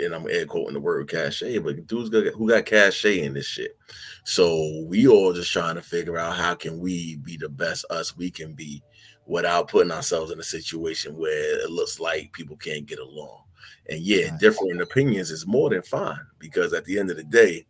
and 0.00 0.14
I'm 0.14 0.28
air 0.28 0.46
quoting 0.46 0.74
the 0.74 0.80
word 0.80 1.08
cachet, 1.08 1.58
but 1.58 1.86
dudes 1.86 2.10
who 2.34 2.48
got 2.48 2.66
cachet 2.66 3.22
in 3.22 3.34
this 3.34 3.46
shit. 3.46 3.76
So 4.24 4.84
we 4.86 5.06
all 5.06 5.32
just 5.32 5.52
trying 5.52 5.74
to 5.76 5.82
figure 5.82 6.18
out 6.18 6.36
how 6.36 6.54
can 6.54 6.78
we 6.78 7.16
be 7.16 7.36
the 7.36 7.48
best 7.48 7.84
us 7.90 8.16
we 8.16 8.30
can 8.30 8.54
be 8.54 8.82
without 9.26 9.68
putting 9.68 9.92
ourselves 9.92 10.30
in 10.30 10.40
a 10.40 10.44
situation 10.44 11.16
where 11.16 11.60
it 11.60 11.70
looks 11.70 12.00
like 12.00 12.32
people 12.32 12.56
can't 12.56 12.86
get 12.86 12.98
along. 12.98 13.42
And 13.88 14.00
yeah, 14.00 14.30
right. 14.30 14.40
different 14.40 14.80
opinions 14.80 15.30
is 15.30 15.46
more 15.46 15.70
than 15.70 15.82
fine 15.82 16.20
because 16.38 16.72
at 16.72 16.84
the 16.84 16.98
end 16.98 17.10
of 17.10 17.16
the 17.16 17.24
day, 17.24 17.66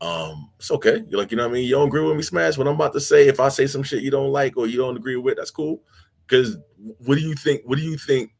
um, 0.00 0.50
it's 0.58 0.70
okay. 0.70 1.02
You're 1.08 1.20
like, 1.20 1.30
you 1.30 1.36
know 1.36 1.44
what 1.44 1.52
I 1.52 1.54
mean? 1.54 1.64
You 1.64 1.76
don't 1.76 1.88
agree 1.88 2.02
with 2.02 2.16
me, 2.16 2.22
Smash. 2.22 2.58
What 2.58 2.66
I'm 2.66 2.74
about 2.74 2.92
to 2.94 3.00
say, 3.00 3.28
if 3.28 3.38
I 3.38 3.48
say 3.48 3.66
some 3.68 3.84
shit 3.84 4.02
you 4.02 4.10
don't 4.10 4.32
like 4.32 4.56
or 4.56 4.66
you 4.66 4.78
don't 4.78 4.96
agree 4.96 5.16
with, 5.16 5.36
that's 5.36 5.52
cool. 5.52 5.80
Because 6.26 6.56
what 6.98 7.16
do 7.16 7.20
you 7.20 7.34
think? 7.34 7.62
What 7.64 7.78
do 7.78 7.84
you 7.84 7.96
think 7.96 8.32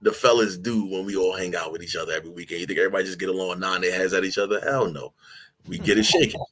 the 0.00 0.12
fellas 0.12 0.56
do 0.56 0.86
when 0.86 1.04
we 1.04 1.16
all 1.16 1.36
hang 1.36 1.56
out 1.56 1.72
with 1.72 1.82
each 1.82 1.96
other 1.96 2.12
every 2.12 2.30
weekend. 2.30 2.60
You 2.60 2.66
think 2.66 2.78
everybody 2.78 3.04
just 3.04 3.18
get 3.18 3.28
along, 3.28 3.60
nod 3.60 3.82
their 3.82 3.96
heads 3.96 4.12
at 4.12 4.24
each 4.24 4.38
other? 4.38 4.60
Hell 4.60 4.90
no. 4.90 5.12
We 5.66 5.78
get 5.78 5.98
it 5.98 6.04
shaking. 6.04 6.40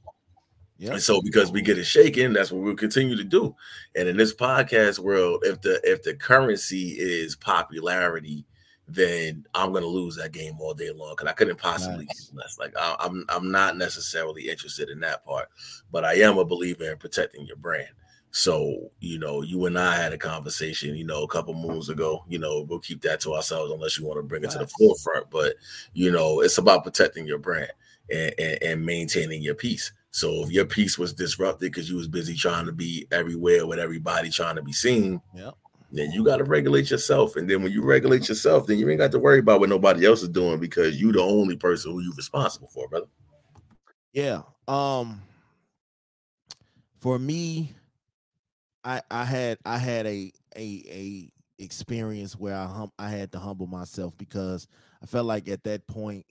Yeah. 0.79 0.93
And 0.93 1.03
so 1.03 1.23
because 1.23 1.50
we 1.50 1.62
get 1.62 1.79
it 1.79 1.85
shaking, 1.85 2.35
that's 2.35 2.53
what 2.53 2.62
we'll 2.62 2.76
continue 2.76 3.17
to 3.17 3.25
do. 3.25 3.57
And 3.95 4.09
in 4.09 4.17
this 4.19 4.35
podcast 4.35 4.99
world, 4.99 5.43
if 5.43 5.62
the 5.62 5.81
if 5.85 6.03
the 6.03 6.12
currency 6.12 6.91
is 6.99 7.35
popularity, 7.35 8.45
then 8.87 9.47
I'm 9.55 9.73
gonna 9.73 9.87
lose 9.87 10.17
that 10.17 10.33
game 10.33 10.57
all 10.61 10.75
day 10.75 10.91
long 10.91 11.15
because 11.17 11.31
I 11.31 11.33
couldn't 11.33 11.59
possibly 11.59 12.05
nice. 12.05 12.31
less. 12.35 12.59
Like 12.59 12.75
I, 12.79 12.95
I'm 13.00 13.25
I'm 13.31 13.50
not 13.50 13.79
necessarily 13.79 14.50
interested 14.50 14.91
in 14.91 15.00
that 15.00 15.25
part, 15.25 15.49
but 15.91 16.05
I 16.05 16.15
am 16.17 16.37
a 16.37 16.45
believer 16.45 16.93
in 16.93 16.99
protecting 16.99 17.47
your 17.47 17.57
brand. 17.57 17.88
So, 18.37 18.90
you 19.00 19.19
know, 19.19 19.40
you 19.40 19.64
and 19.64 19.78
I 19.78 19.97
had 19.97 20.12
a 20.12 20.19
conversation, 20.19 20.95
you 20.95 21.07
know, 21.07 21.23
a 21.23 21.28
couple 21.28 21.55
moons 21.55 21.88
ago. 21.88 22.23
You 22.28 22.38
know, 22.38 22.66
we'll 22.69 22.81
keep 22.81 23.00
that 23.00 23.19
to 23.21 23.33
ourselves 23.33 23.73
unless 23.73 23.99
you 23.99 24.05
want 24.05 24.19
to 24.19 24.23
bring 24.23 24.45
it 24.45 24.50
to 24.50 24.59
the 24.59 24.66
forefront. 24.78 25.31
But, 25.31 25.55
you 25.95 26.12
know, 26.12 26.43
it's 26.43 26.59
about 26.59 26.85
protecting 26.85 27.26
your 27.26 27.38
brand 27.38 27.73
and, 28.11 28.35
and, 28.38 28.62
and 28.62 28.85
maintaining 28.85 29.43
your 29.43 29.55
peace. 29.55 29.90
So 30.11 30.45
if 30.45 30.50
your 30.50 30.66
peace 30.66 30.99
was 30.99 31.14
disrupted 31.14 31.73
because 31.73 31.88
you 31.88 31.97
was 31.97 32.09
busy 32.09 32.35
trying 32.35 32.66
to 32.66 32.73
be 32.73 33.07
everywhere 33.11 33.66
with 33.66 33.78
everybody 33.78 34.28
trying 34.28 34.57
to 34.57 34.62
be 34.62 34.73
seen, 34.73 35.23
yeah. 35.35 35.52
then 35.90 36.12
you 36.12 36.23
got 36.23 36.37
to 36.37 36.45
regulate 36.45 36.90
yourself. 36.90 37.37
And 37.37 37.49
then 37.49 37.62
when 37.62 37.73
you 37.73 37.83
regulate 37.83 38.28
yourself, 38.28 38.66
then 38.66 38.78
you 38.78 38.90
ain't 38.90 38.99
got 38.99 39.12
to 39.12 39.19
worry 39.19 39.38
about 39.38 39.61
what 39.61 39.71
nobody 39.71 40.05
else 40.05 40.23
is 40.23 40.28
doing 40.28 40.61
because 40.61 41.00
you 41.00 41.11
the 41.11 41.23
only 41.23 41.57
person 41.57 41.93
who 41.93 42.02
you're 42.02 42.12
responsible 42.14 42.69
for, 42.69 42.87
brother. 42.87 43.07
Yeah. 44.12 44.43
Um 44.69 45.23
for 47.00 47.19
me, 47.19 47.75
I 48.87 49.02
I 49.11 49.25
had 49.25 49.59
I 49.66 49.78
had 49.78 50.07
a 50.07 50.33
a 50.57 50.85
a 50.88 51.33
experience 51.59 52.37
where 52.37 52.55
I 52.55 52.66
hum 52.66 52.93
I 52.99 53.11
had 53.11 53.33
to 53.33 53.38
humble 53.38 53.66
myself 53.66 54.16
because 54.16 54.69
I 55.02 55.07
felt 55.07 55.26
like 55.26 55.49
at 55.49 55.64
that 55.64 55.87
point, 55.88 56.25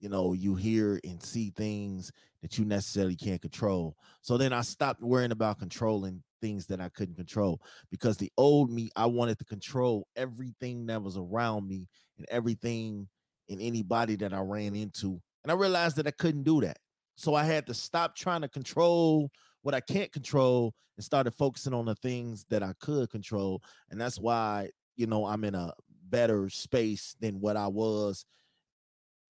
you 0.00 0.08
know, 0.08 0.32
you 0.32 0.54
hear 0.54 0.98
and 1.04 1.22
see 1.22 1.50
things 1.50 2.10
that 2.40 2.56
you 2.58 2.64
necessarily 2.64 3.16
can't 3.16 3.42
control. 3.42 3.96
So 4.22 4.38
then 4.38 4.54
I 4.54 4.62
stopped 4.62 5.02
worrying 5.02 5.30
about 5.32 5.58
controlling 5.58 6.22
things 6.40 6.66
that 6.68 6.80
I 6.80 6.88
couldn't 6.88 7.16
control 7.16 7.60
because 7.90 8.16
the 8.16 8.32
old 8.38 8.70
me, 8.70 8.88
I 8.96 9.04
wanted 9.04 9.38
to 9.40 9.44
control 9.44 10.08
everything 10.16 10.86
that 10.86 11.02
was 11.02 11.18
around 11.18 11.68
me 11.68 11.86
and 12.16 12.26
everything 12.30 13.08
and 13.50 13.60
anybody 13.60 14.16
that 14.16 14.32
I 14.32 14.40
ran 14.40 14.74
into. 14.74 15.20
And 15.44 15.52
I 15.52 15.54
realized 15.54 15.96
that 15.96 16.06
I 16.06 16.12
couldn't 16.12 16.44
do 16.44 16.62
that. 16.62 16.78
So 17.16 17.34
I 17.34 17.44
had 17.44 17.66
to 17.66 17.74
stop 17.74 18.16
trying 18.16 18.40
to 18.40 18.48
control 18.48 19.30
what 19.62 19.74
I 19.74 19.80
can't 19.80 20.12
control 20.12 20.74
and 20.96 21.04
started 21.04 21.32
focusing 21.32 21.74
on 21.74 21.86
the 21.86 21.94
things 21.94 22.44
that 22.50 22.62
I 22.62 22.72
could 22.80 23.10
control. 23.10 23.62
And 23.90 24.00
that's 24.00 24.18
why, 24.18 24.70
you 24.96 25.06
know, 25.06 25.26
I'm 25.26 25.44
in 25.44 25.54
a 25.54 25.72
better 26.08 26.48
space 26.48 27.14
than 27.20 27.40
what 27.40 27.56
I 27.56 27.68
was 27.68 28.24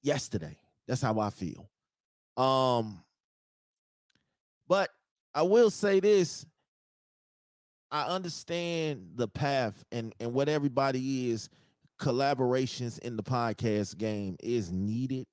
yesterday. 0.02 0.56
That's 0.86 1.02
how 1.02 1.18
I 1.20 1.30
feel. 1.30 1.70
Um, 2.36 3.02
but 4.68 4.90
I 5.34 5.42
will 5.42 5.70
say 5.70 6.00
this. 6.00 6.46
I 7.92 8.04
understand 8.04 9.12
the 9.16 9.26
path 9.26 9.84
and 9.90 10.14
and 10.20 10.32
what 10.32 10.48
everybody 10.48 11.30
is 11.30 11.48
collaborations 12.00 12.98
in 13.00 13.16
the 13.16 13.22
podcast 13.22 13.98
game 13.98 14.36
is 14.40 14.70
needed. 14.70 15.26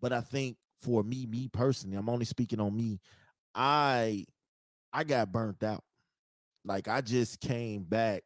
But 0.00 0.12
I 0.12 0.20
think 0.20 0.56
for 0.82 1.02
me, 1.02 1.26
me 1.26 1.48
personally, 1.48 1.96
I'm 1.96 2.08
only 2.08 2.24
speaking 2.24 2.60
on 2.60 2.76
me. 2.76 3.00
I 3.54 4.24
I 4.92 5.04
got 5.04 5.32
burnt 5.32 5.62
out. 5.62 5.84
Like 6.64 6.88
I 6.88 7.00
just 7.00 7.40
came 7.40 7.84
back. 7.84 8.22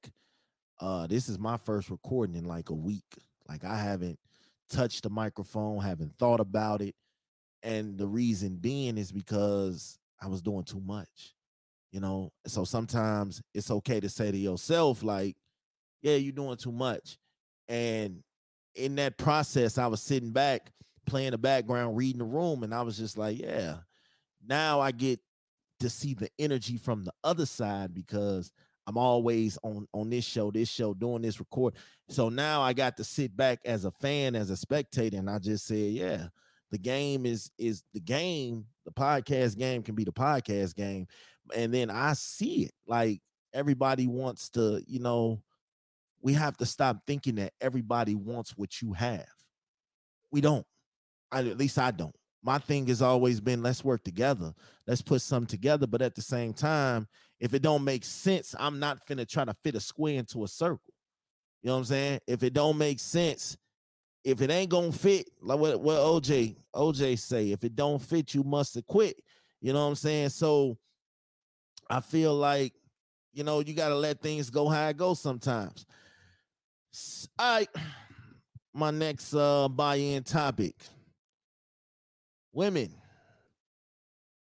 Uh 0.81 1.07
this 1.07 1.29
is 1.29 1.39
my 1.39 1.57
first 1.57 1.91
recording 1.91 2.37
in 2.37 2.45
like 2.45 2.71
a 2.71 2.75
week. 2.75 3.05
Like 3.49 3.65
I 3.65 3.79
haven't 3.79 4.19
touched 4.69 5.03
the 5.03 5.11
microphone, 5.11 5.81
haven't 5.81 6.17
thought 6.19 6.41
about 6.41 6.83
it. 6.83 6.95
And 7.63 7.99
the 7.99 8.07
reason 8.07 8.57
being 8.57 8.99
is 8.99 9.11
because 9.11 9.99
I 10.21 10.29
was 10.29 10.43
doing 10.43 10.65
too 10.65 10.81
much. 10.81 11.35
You 11.91 12.01
know, 12.01 12.33
so 12.47 12.65
sometimes 12.65 13.41
it's 13.55 13.71
okay 13.71 13.99
to 13.99 14.11
say 14.11 14.31
to 14.31 14.37
yourself, 14.37 15.03
like, 15.03 15.37
yeah, 16.03 16.17
you're 16.17 16.33
doing 16.33 16.59
too 16.59 16.71
much. 16.71 17.17
And 17.67 18.23
in 18.75 18.95
that 18.97 19.17
process, 19.17 19.79
I 19.79 19.87
was 19.87 20.03
sitting 20.03 20.31
back, 20.31 20.71
playing 21.07 21.31
the 21.31 21.39
background, 21.39 21.97
reading 21.97 22.19
the 22.19 22.25
room, 22.27 22.63
and 22.63 22.75
I 22.75 22.83
was 22.83 22.99
just 22.99 23.17
like, 23.17 23.39
yeah, 23.39 23.79
now 24.49 24.81
I 24.81 24.91
get 24.91 25.21
to 25.81 25.91
see 25.91 26.15
the 26.15 26.29
energy 26.39 26.77
from 26.77 27.05
the 27.05 27.13
other 27.23 27.47
side 27.47 27.95
because 27.95 28.51
I'm 28.87 28.97
always 28.97 29.59
on 29.63 29.87
on 29.93 30.11
this 30.11 30.25
show, 30.25 30.51
this 30.51 30.69
show, 30.69 30.95
doing 30.95 31.23
this 31.23 31.39
record. 31.39 31.75
So 32.09 32.31
now 32.31 32.63
I 32.63 32.73
got 32.73 32.97
to 32.97 33.05
sit 33.05 33.37
back 33.37 33.61
as 33.65 33.85
a 33.85 33.91
fan, 33.91 34.35
as 34.35 34.51
a 34.51 34.57
spectator, 34.57 35.19
and 35.19 35.29
I 35.29 35.39
just 35.39 35.67
said, 35.67 35.93
yeah, 35.93 36.29
the 36.71 36.79
game 36.79 37.27
is 37.27 37.51
is 37.59 37.83
the 37.93 38.01
game. 38.01 38.65
The 38.87 38.93
podcast 38.93 39.59
game 39.59 39.83
can 39.83 39.95
be 39.95 40.05
the 40.05 40.13
podcast 40.13 40.75
game, 40.75 41.07
and 41.55 41.73
then 41.73 41.91
I 41.91 42.15
see 42.15 42.65
it 42.65 42.73
like 42.87 43.21
everybody 43.53 44.07
wants 44.07 44.49
to, 44.51 44.83
you 44.87 45.01
know, 45.01 45.43
we 46.23 46.33
have 46.33 46.57
to 46.57 46.67
stop 46.67 47.03
thinking 47.07 47.37
that 47.37 47.53
everybody 47.61 48.15
wants 48.15 48.57
what 48.57 48.81
you 48.81 48.95
have. 48.95 49.27
We 50.31 50.41
don't. 50.41 50.67
I, 51.31 51.41
at 51.41 51.59
least 51.59 51.79
I 51.79 51.91
don't 51.91 52.15
my 52.43 52.59
thing 52.59 52.87
has 52.87 53.03
always 53.03 53.41
been 53.41 53.63
let's 53.63 53.85
work 53.85 54.03
together. 54.05 54.55
Let's 54.87 55.03
put 55.03 55.23
something 55.23 55.49
together. 55.49 55.87
But 55.87 56.03
at 56.03 56.15
the 56.15 56.23
same 56.23 56.53
time 56.53 57.09
if 57.41 57.55
it 57.55 57.63
don't 57.63 57.85
make 57.85 58.05
sense 58.05 58.55
i'm 58.59 58.79
not 58.79 59.07
finna 59.07 59.29
try 59.29 59.45
to 59.45 59.55
fit 59.63 59.75
a 59.75 59.81
square 59.81 60.15
into 60.19 60.45
a 60.45 60.49
circle. 60.49 60.93
You 61.63 61.69
know 61.69 61.75
what 61.75 61.79
i'm 61.81 61.85
saying? 61.87 62.21
If 62.27 62.43
it 62.43 62.53
don't 62.53 62.79
make 62.79 63.01
sense 63.01 63.57
if 64.25 64.43
it 64.43 64.51
ain't 64.51 64.71
gonna 64.71 64.93
fit 64.93 65.31
like 65.41 65.59
what, 65.59 65.81
what 65.81 65.99
oj 65.99 66.57
oj 66.75 67.19
say 67.19 67.53
if 67.53 67.65
it 67.65 67.77
don't 67.77 68.03
fit 68.03 68.35
you 68.35 68.43
must 68.43 68.77
quit 68.87 69.17
you 69.61 69.73
know 69.73 69.83
what 69.83 69.91
i'm 69.91 69.95
saying? 69.95 70.29
So 70.31 70.77
i 71.91 72.01
feel 72.01 72.35
like 72.35 72.73
you 73.33 73.45
know 73.45 73.61
you 73.61 73.75
got 73.75 73.89
to 73.89 73.95
let 73.95 74.21
things 74.21 74.51
go 74.51 74.69
how 74.69 74.89
it 74.89 74.97
goes 74.97 75.21
sometimes. 75.21 75.87
All 77.39 77.57
right 77.57 77.69
my 78.75 78.91
next 78.91 79.35
uh 79.35 79.69
buy-in 79.69 80.23
topic 80.23 80.75
Women. 82.59 82.93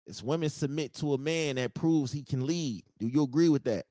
It's 0.05 0.21
women 0.21 0.49
submit 0.49 0.93
to 0.95 1.13
a 1.13 1.17
man 1.17 1.55
that 1.55 1.73
proves 1.73 2.11
he 2.11 2.23
can 2.23 2.45
lead. 2.45 2.83
Do 2.99 3.07
you 3.07 3.23
agree 3.23 3.47
with 3.47 3.63
that? 3.63 3.85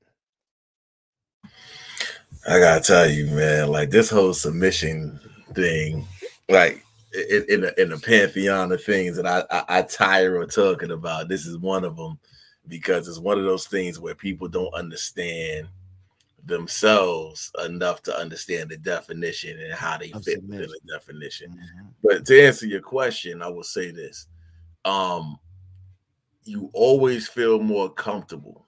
I 2.47 2.59
gotta 2.59 2.83
tell 2.83 3.09
you, 3.09 3.25
man, 3.31 3.69
like 3.69 3.89
this 3.89 4.11
whole 4.11 4.35
submission 4.35 5.19
thing, 5.55 6.05
like 6.49 6.83
in, 7.31 7.45
in 7.49 7.61
the 7.61 7.81
in 7.81 7.89
the 7.89 7.97
pantheon 7.97 8.71
of 8.71 8.83
things 8.83 9.15
that 9.15 9.25
I, 9.25 9.43
I 9.49 9.79
I 9.79 9.81
tire 9.81 10.39
of 10.39 10.53
talking 10.53 10.91
about, 10.91 11.27
this 11.27 11.47
is 11.47 11.57
one 11.57 11.83
of 11.83 11.97
them 11.97 12.19
because 12.67 13.07
it's 13.07 13.17
one 13.17 13.39
of 13.39 13.45
those 13.45 13.65
things 13.65 13.99
where 13.99 14.13
people 14.13 14.47
don't 14.47 14.71
understand 14.75 15.67
themselves 16.45 17.51
enough 17.63 18.01
to 18.03 18.17
understand 18.17 18.69
the 18.69 18.77
definition 18.77 19.59
and 19.59 19.73
how 19.73 19.97
they 19.97 20.09
fit 20.23 20.43
within 20.43 20.67
the 20.67 20.79
definition. 20.91 21.51
Mm-hmm. 21.51 21.87
But 22.03 22.25
to 22.25 22.41
answer 22.41 22.65
your 22.65 22.81
question, 22.81 23.41
I 23.41 23.47
will 23.47 23.63
say 23.63 23.91
this. 23.91 24.27
Um 24.85 25.39
you 26.43 26.69
always 26.73 27.27
feel 27.27 27.59
more 27.59 27.89
comfortable. 27.89 28.67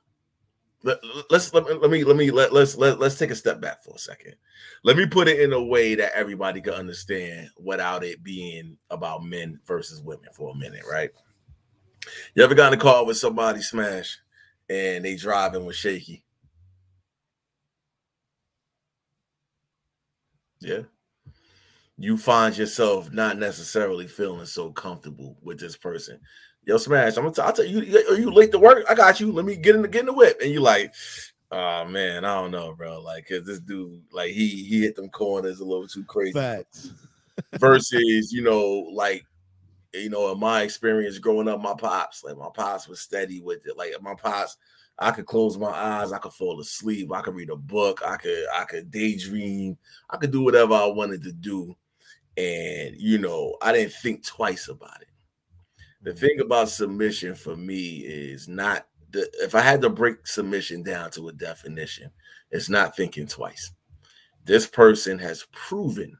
Let, 0.83 0.99
us 1.31 1.53
let, 1.53 1.81
let 1.81 1.89
me 1.89 2.03
let 2.03 2.17
me 2.17 2.29
let 2.29 2.51
let's 2.51 2.75
let, 2.75 2.99
let's 2.99 3.17
take 3.17 3.31
a 3.31 3.35
step 3.35 3.61
back 3.61 3.83
for 3.83 3.95
a 3.95 3.99
second. 3.99 4.35
Let 4.83 4.97
me 4.97 5.05
put 5.05 5.29
it 5.29 5.39
in 5.39 5.53
a 5.53 5.63
way 5.63 5.95
that 5.95 6.11
everybody 6.13 6.59
can 6.59 6.73
understand 6.73 7.49
without 7.57 8.03
it 8.03 8.21
being 8.21 8.77
about 8.89 9.23
men 9.23 9.59
versus 9.65 10.01
women 10.01 10.27
for 10.33 10.51
a 10.51 10.57
minute, 10.57 10.83
right? 10.91 11.09
You 12.35 12.43
ever 12.43 12.53
got 12.53 12.73
in 12.73 12.79
a 12.79 12.81
car 12.81 13.05
with 13.05 13.17
somebody 13.17 13.61
smash 13.61 14.17
and 14.69 15.05
they 15.05 15.15
driving 15.15 15.65
was 15.65 15.77
shaky? 15.77 16.23
Yeah. 20.63 20.81
You 21.97 22.17
find 22.17 22.57
yourself 22.57 23.11
not 23.11 23.37
necessarily 23.37 24.07
feeling 24.07 24.45
so 24.45 24.71
comfortable 24.71 25.37
with 25.41 25.59
this 25.59 25.77
person. 25.77 26.19
Yo, 26.65 26.77
Smash, 26.77 27.17
I'm 27.17 27.23
gonna 27.23 27.35
t- 27.35 27.41
I'll 27.41 27.53
tell 27.53 27.65
you, 27.65 27.99
are 28.09 28.17
you 28.17 28.31
late 28.31 28.51
to 28.51 28.59
work? 28.59 28.85
I 28.89 28.95
got 28.95 29.19
you. 29.19 29.31
Let 29.31 29.45
me 29.45 29.55
get 29.55 29.75
in 29.75 29.81
the 29.81 29.87
get 29.87 30.01
in 30.01 30.05
the 30.07 30.13
whip. 30.13 30.39
And 30.41 30.51
you 30.51 30.61
like, 30.61 30.93
oh 31.51 31.85
man, 31.85 32.25
I 32.25 32.35
don't 32.35 32.51
know, 32.51 32.73
bro. 32.73 33.01
Like, 33.01 33.27
cause 33.27 33.43
this 33.43 33.59
dude, 33.59 34.01
like 34.11 34.31
he 34.31 34.63
he 34.63 34.81
hit 34.81 34.95
them 34.95 35.09
corners 35.09 35.59
a 35.59 35.65
little 35.65 35.87
too 35.87 36.03
crazy. 36.05 36.33
Facts. 36.33 36.91
Versus, 37.59 38.31
you 38.31 38.43
know, 38.43 38.87
like 38.93 39.25
you 39.93 40.09
know, 40.09 40.31
in 40.31 40.39
my 40.39 40.61
experience 40.61 41.19
growing 41.19 41.47
up, 41.47 41.61
my 41.61 41.73
pops, 41.75 42.23
like 42.23 42.37
my 42.37 42.49
pops 42.53 42.87
was 42.87 42.99
steady 42.99 43.41
with 43.41 43.65
it. 43.67 43.77
Like 43.77 43.93
my 44.01 44.15
pops, 44.15 44.57
I 44.99 45.11
could 45.11 45.25
close 45.25 45.57
my 45.57 45.69
eyes, 45.69 46.11
I 46.11 46.19
could 46.19 46.33
fall 46.33 46.59
asleep, 46.59 47.11
I 47.11 47.21
could 47.21 47.35
read 47.35 47.49
a 47.49 47.55
book, 47.55 48.01
I 48.05 48.17
could 48.17 48.45
I 48.55 48.63
could 48.65 48.91
daydream, 48.91 49.77
I 50.09 50.17
could 50.17 50.31
do 50.31 50.41
whatever 50.41 50.73
I 50.73 50.85
wanted 50.85 51.23
to 51.23 51.31
do. 51.31 51.75
And 52.37 52.95
you 52.97 53.17
know, 53.17 53.55
I 53.61 53.71
didn't 53.71 53.93
think 53.93 54.25
twice 54.25 54.67
about 54.67 55.01
it. 55.01 55.07
The 56.03 56.11
mm-hmm. 56.11 56.19
thing 56.19 56.39
about 56.41 56.69
submission 56.69 57.35
for 57.35 57.55
me 57.55 57.97
is 57.97 58.47
not 58.47 58.87
the 59.11 59.29
if 59.41 59.55
I 59.55 59.61
had 59.61 59.81
to 59.81 59.89
break 59.89 60.27
submission 60.27 60.83
down 60.83 61.09
to 61.11 61.29
a 61.29 61.33
definition, 61.33 62.11
it's 62.51 62.69
not 62.69 62.95
thinking 62.95 63.27
twice. 63.27 63.71
This 64.45 64.67
person 64.67 65.17
has 65.19 65.47
proven, 65.51 66.17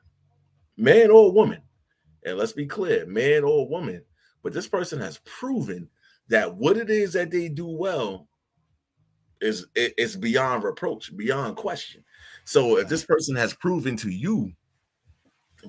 man 0.78 1.12
or 1.12 1.32
woman, 1.32 1.62
and 2.26 2.38
let's 2.38 2.54
be 2.54 2.66
clear, 2.66 3.06
man 3.06 3.44
or 3.44 3.68
woman, 3.68 4.04
but 4.42 4.54
this 4.54 4.68
person 4.68 5.00
has 5.00 5.20
proven 5.26 5.90
that 6.30 6.56
what 6.56 6.78
it 6.78 6.90
is 6.90 7.14
that 7.14 7.32
they 7.32 7.50
do 7.50 7.68
well 7.68 8.28
is 9.44 9.66
it's 9.76 10.16
beyond 10.16 10.64
reproach, 10.64 11.16
beyond 11.16 11.58
question. 11.58 12.04
So 12.46 12.78
if 12.78 12.88
this 12.88 13.06
person 13.06 13.36
has 13.36 13.54
proven 13.54 13.96
to 13.98 14.10
you 14.10 14.52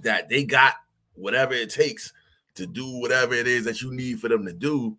that 0.02 0.28
they 0.28 0.44
got 0.44 0.74
whatever 1.14 1.54
it 1.54 1.70
takes 1.70 2.12
to 2.54 2.66
do 2.66 2.98
whatever 2.98 3.34
it 3.34 3.46
is 3.46 3.64
that 3.64 3.82
you 3.82 3.92
need 3.92 4.20
for 4.20 4.28
them 4.28 4.44
to 4.46 4.52
do, 4.52 4.96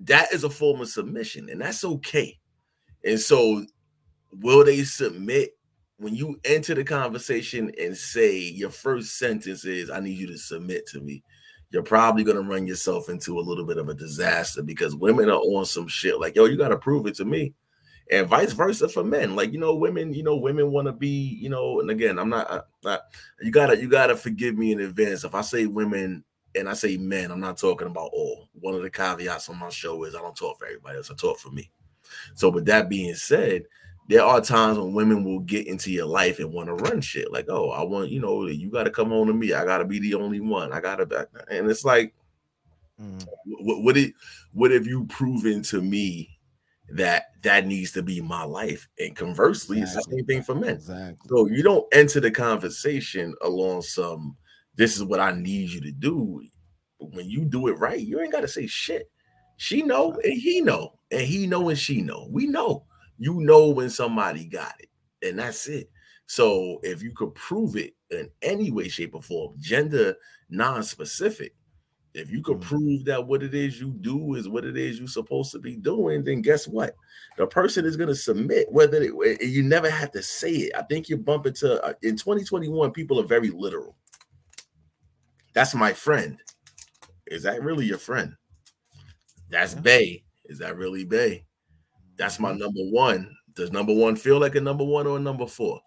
that 0.00 0.32
is 0.32 0.44
a 0.44 0.50
form 0.50 0.80
of 0.80 0.88
submission, 0.88 1.48
and 1.50 1.60
that's 1.60 1.84
okay. 1.84 2.38
And 3.04 3.20
so, 3.20 3.64
will 4.32 4.64
they 4.64 4.82
submit 4.84 5.56
when 5.98 6.14
you 6.14 6.40
enter 6.44 6.74
the 6.74 6.84
conversation 6.84 7.70
and 7.78 7.96
say 7.96 8.38
your 8.38 8.70
first 8.70 9.18
sentence 9.18 9.64
is, 9.64 9.90
I 9.90 10.00
need 10.00 10.18
you 10.18 10.26
to 10.28 10.38
submit 10.38 10.86
to 10.88 11.00
me? 11.00 11.22
You're 11.70 11.82
probably 11.82 12.24
going 12.24 12.36
to 12.36 12.48
run 12.48 12.66
yourself 12.66 13.08
into 13.08 13.38
a 13.38 13.42
little 13.42 13.64
bit 13.64 13.76
of 13.76 13.88
a 13.88 13.94
disaster 13.94 14.62
because 14.62 14.96
women 14.96 15.28
are 15.28 15.38
on 15.38 15.66
some 15.66 15.86
shit 15.86 16.18
like, 16.18 16.34
yo, 16.34 16.46
you 16.46 16.56
got 16.56 16.68
to 16.68 16.78
prove 16.78 17.06
it 17.06 17.14
to 17.16 17.24
me. 17.24 17.54
And 18.10 18.26
vice 18.26 18.52
versa 18.52 18.88
for 18.88 19.04
men. 19.04 19.36
Like 19.36 19.52
you 19.52 19.58
know, 19.58 19.74
women, 19.74 20.12
you 20.12 20.22
know, 20.22 20.36
women 20.36 20.70
want 20.70 20.86
to 20.86 20.92
be, 20.92 21.38
you 21.40 21.48
know, 21.48 21.80
and 21.80 21.90
again, 21.90 22.18
I'm 22.18 22.28
not, 22.28 22.50
I'm 22.50 22.62
not. 22.84 23.02
You 23.40 23.50
gotta, 23.50 23.76
you 23.76 23.88
gotta 23.88 24.16
forgive 24.16 24.56
me 24.56 24.72
in 24.72 24.80
advance 24.80 25.24
if 25.24 25.34
I 25.34 25.40
say 25.42 25.66
women 25.66 26.24
and 26.54 26.68
I 26.68 26.74
say 26.74 26.96
men. 26.96 27.30
I'm 27.30 27.40
not 27.40 27.58
talking 27.58 27.86
about 27.86 28.10
all. 28.12 28.48
One 28.54 28.74
of 28.74 28.82
the 28.82 28.90
caveats 28.90 29.48
on 29.48 29.58
my 29.58 29.70
show 29.70 30.04
is 30.04 30.14
I 30.14 30.20
don't 30.20 30.36
talk 30.36 30.58
for 30.58 30.66
everybody 30.66 30.96
else. 30.96 31.10
I 31.10 31.14
talk 31.14 31.38
for 31.38 31.50
me. 31.50 31.70
So, 32.34 32.48
with 32.48 32.64
that 32.66 32.88
being 32.88 33.14
said, 33.14 33.64
there 34.08 34.24
are 34.24 34.40
times 34.40 34.76
when 34.76 34.92
women 34.92 35.22
will 35.22 35.40
get 35.40 35.68
into 35.68 35.92
your 35.92 36.06
life 36.06 36.40
and 36.40 36.52
want 36.52 36.66
to 36.66 36.74
run 36.74 37.00
shit. 37.00 37.30
Like, 37.30 37.46
oh, 37.48 37.70
I 37.70 37.84
want, 37.84 38.10
you 38.10 38.20
know, 38.20 38.46
you 38.46 38.68
got 38.68 38.84
to 38.84 38.90
come 38.90 39.12
on 39.12 39.28
to 39.28 39.32
me. 39.32 39.52
I 39.52 39.64
got 39.64 39.78
to 39.78 39.84
be 39.84 40.00
the 40.00 40.14
only 40.14 40.40
one. 40.40 40.72
I 40.72 40.80
got 40.80 40.96
to, 40.96 41.28
and 41.48 41.70
it's 41.70 41.84
like, 41.84 42.12
mm. 43.00 43.24
what, 43.44 43.84
what 43.84 43.96
it, 43.96 44.14
what 44.52 44.72
have 44.72 44.84
you 44.84 45.04
proven 45.06 45.62
to 45.64 45.80
me 45.80 46.39
that 46.92 47.26
that 47.42 47.66
needs 47.66 47.92
to 47.92 48.02
be 48.02 48.20
my 48.20 48.44
life. 48.44 48.88
And 48.98 49.14
conversely, 49.16 49.80
exactly. 49.80 49.98
it's 49.98 50.06
the 50.06 50.16
same 50.16 50.26
thing 50.26 50.42
for 50.42 50.54
men. 50.54 50.74
Exactly. 50.74 51.28
So 51.28 51.46
you 51.46 51.62
don't 51.62 51.86
enter 51.92 52.20
the 52.20 52.30
conversation 52.30 53.34
along 53.42 53.82
some, 53.82 54.36
this 54.74 54.96
is 54.96 55.04
what 55.04 55.20
I 55.20 55.32
need 55.32 55.70
you 55.70 55.80
to 55.82 55.92
do. 55.92 56.42
When 56.98 57.28
you 57.28 57.44
do 57.44 57.68
it 57.68 57.78
right, 57.78 58.00
you 58.00 58.20
ain't 58.20 58.32
got 58.32 58.42
to 58.42 58.48
say 58.48 58.66
shit. 58.66 59.10
She 59.56 59.82
know 59.82 60.12
and 60.24 60.32
he 60.32 60.60
know, 60.60 60.98
and 61.10 61.20
he 61.20 61.46
know 61.46 61.68
and 61.68 61.78
she 61.78 62.00
know. 62.00 62.28
We 62.30 62.46
know. 62.46 62.84
You 63.18 63.40
know 63.40 63.68
when 63.68 63.90
somebody 63.90 64.46
got 64.46 64.74
it, 64.78 64.88
and 65.26 65.38
that's 65.38 65.68
it. 65.68 65.90
So 66.26 66.78
if 66.82 67.02
you 67.02 67.12
could 67.12 67.34
prove 67.34 67.76
it 67.76 67.94
in 68.10 68.30
any 68.40 68.70
way, 68.70 68.88
shape, 68.88 69.14
or 69.14 69.22
form, 69.22 69.54
gender 69.58 70.14
non-specific, 70.48 71.54
if 72.14 72.30
you 72.30 72.42
could 72.42 72.58
mm-hmm. 72.58 72.76
prove 72.76 73.04
that 73.04 73.26
what 73.26 73.42
it 73.42 73.54
is 73.54 73.80
you 73.80 73.90
do 74.00 74.34
is 74.34 74.48
what 74.48 74.64
it 74.64 74.76
is 74.76 74.98
you're 74.98 75.08
supposed 75.08 75.52
to 75.52 75.58
be 75.58 75.76
doing, 75.76 76.24
then 76.24 76.42
guess 76.42 76.66
what? 76.66 76.94
The 77.36 77.46
person 77.46 77.84
is 77.84 77.96
going 77.96 78.08
to 78.08 78.14
submit. 78.14 78.66
Whether 78.70 79.02
it, 79.02 79.42
you 79.42 79.62
never 79.62 79.88
have 79.88 80.10
to 80.12 80.22
say 80.22 80.50
it. 80.50 80.72
I 80.76 80.82
think 80.82 81.08
you 81.08 81.16
bump 81.16 81.46
into 81.46 81.82
uh, 81.84 81.92
in 82.02 82.16
2021. 82.16 82.90
People 82.92 83.20
are 83.20 83.26
very 83.26 83.50
literal. 83.50 83.96
That's 85.54 85.74
my 85.74 85.92
friend. 85.92 86.38
Is 87.26 87.44
that 87.44 87.62
really 87.62 87.86
your 87.86 87.98
friend? 87.98 88.34
That's 89.48 89.74
Bay. 89.74 90.24
Is 90.46 90.58
that 90.58 90.76
really 90.76 91.04
Bay? 91.04 91.44
That's 92.16 92.40
my 92.40 92.50
mm-hmm. 92.50 92.58
number 92.58 92.80
one. 92.90 93.30
Does 93.54 93.72
number 93.72 93.94
one 93.94 94.16
feel 94.16 94.40
like 94.40 94.56
a 94.56 94.60
number 94.60 94.84
one 94.84 95.06
or 95.06 95.16
a 95.16 95.20
number 95.20 95.46
four? 95.46 95.80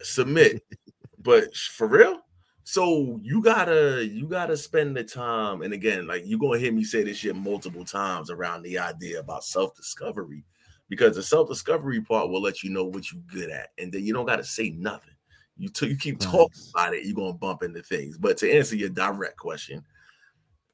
Submit. 0.00 0.62
but 1.18 1.54
for 1.54 1.86
real, 1.86 2.20
so 2.68 3.20
you 3.22 3.40
gotta 3.40 4.04
you 4.04 4.26
gotta 4.26 4.56
spend 4.56 4.96
the 4.96 5.04
time, 5.04 5.62
and 5.62 5.72
again, 5.72 6.08
like 6.08 6.24
you're 6.26 6.40
gonna 6.40 6.58
hear 6.58 6.72
me 6.72 6.82
say 6.82 7.04
this 7.04 7.18
shit 7.18 7.36
multiple 7.36 7.84
times 7.84 8.28
around 8.28 8.62
the 8.62 8.76
idea 8.76 9.20
about 9.20 9.44
self-discovery, 9.44 10.44
because 10.88 11.14
the 11.14 11.22
self-discovery 11.22 12.00
part 12.00 12.28
will 12.28 12.42
let 12.42 12.64
you 12.64 12.70
know 12.70 12.82
what 12.82 13.12
you're 13.12 13.22
good 13.28 13.50
at, 13.50 13.68
and 13.78 13.92
then 13.92 14.04
you 14.04 14.12
don't 14.12 14.26
gotta 14.26 14.42
say 14.42 14.70
nothing. 14.70 15.14
You 15.56 15.68
t- 15.68 15.86
you 15.86 15.96
keep 15.96 16.18
nice. 16.18 16.28
talking 16.28 16.62
about 16.74 16.94
it, 16.94 17.04
you're 17.04 17.14
gonna 17.14 17.34
bump 17.34 17.62
into 17.62 17.82
things. 17.82 18.18
But 18.18 18.36
to 18.38 18.52
answer 18.52 18.74
your 18.74 18.88
direct 18.88 19.36
question, 19.36 19.84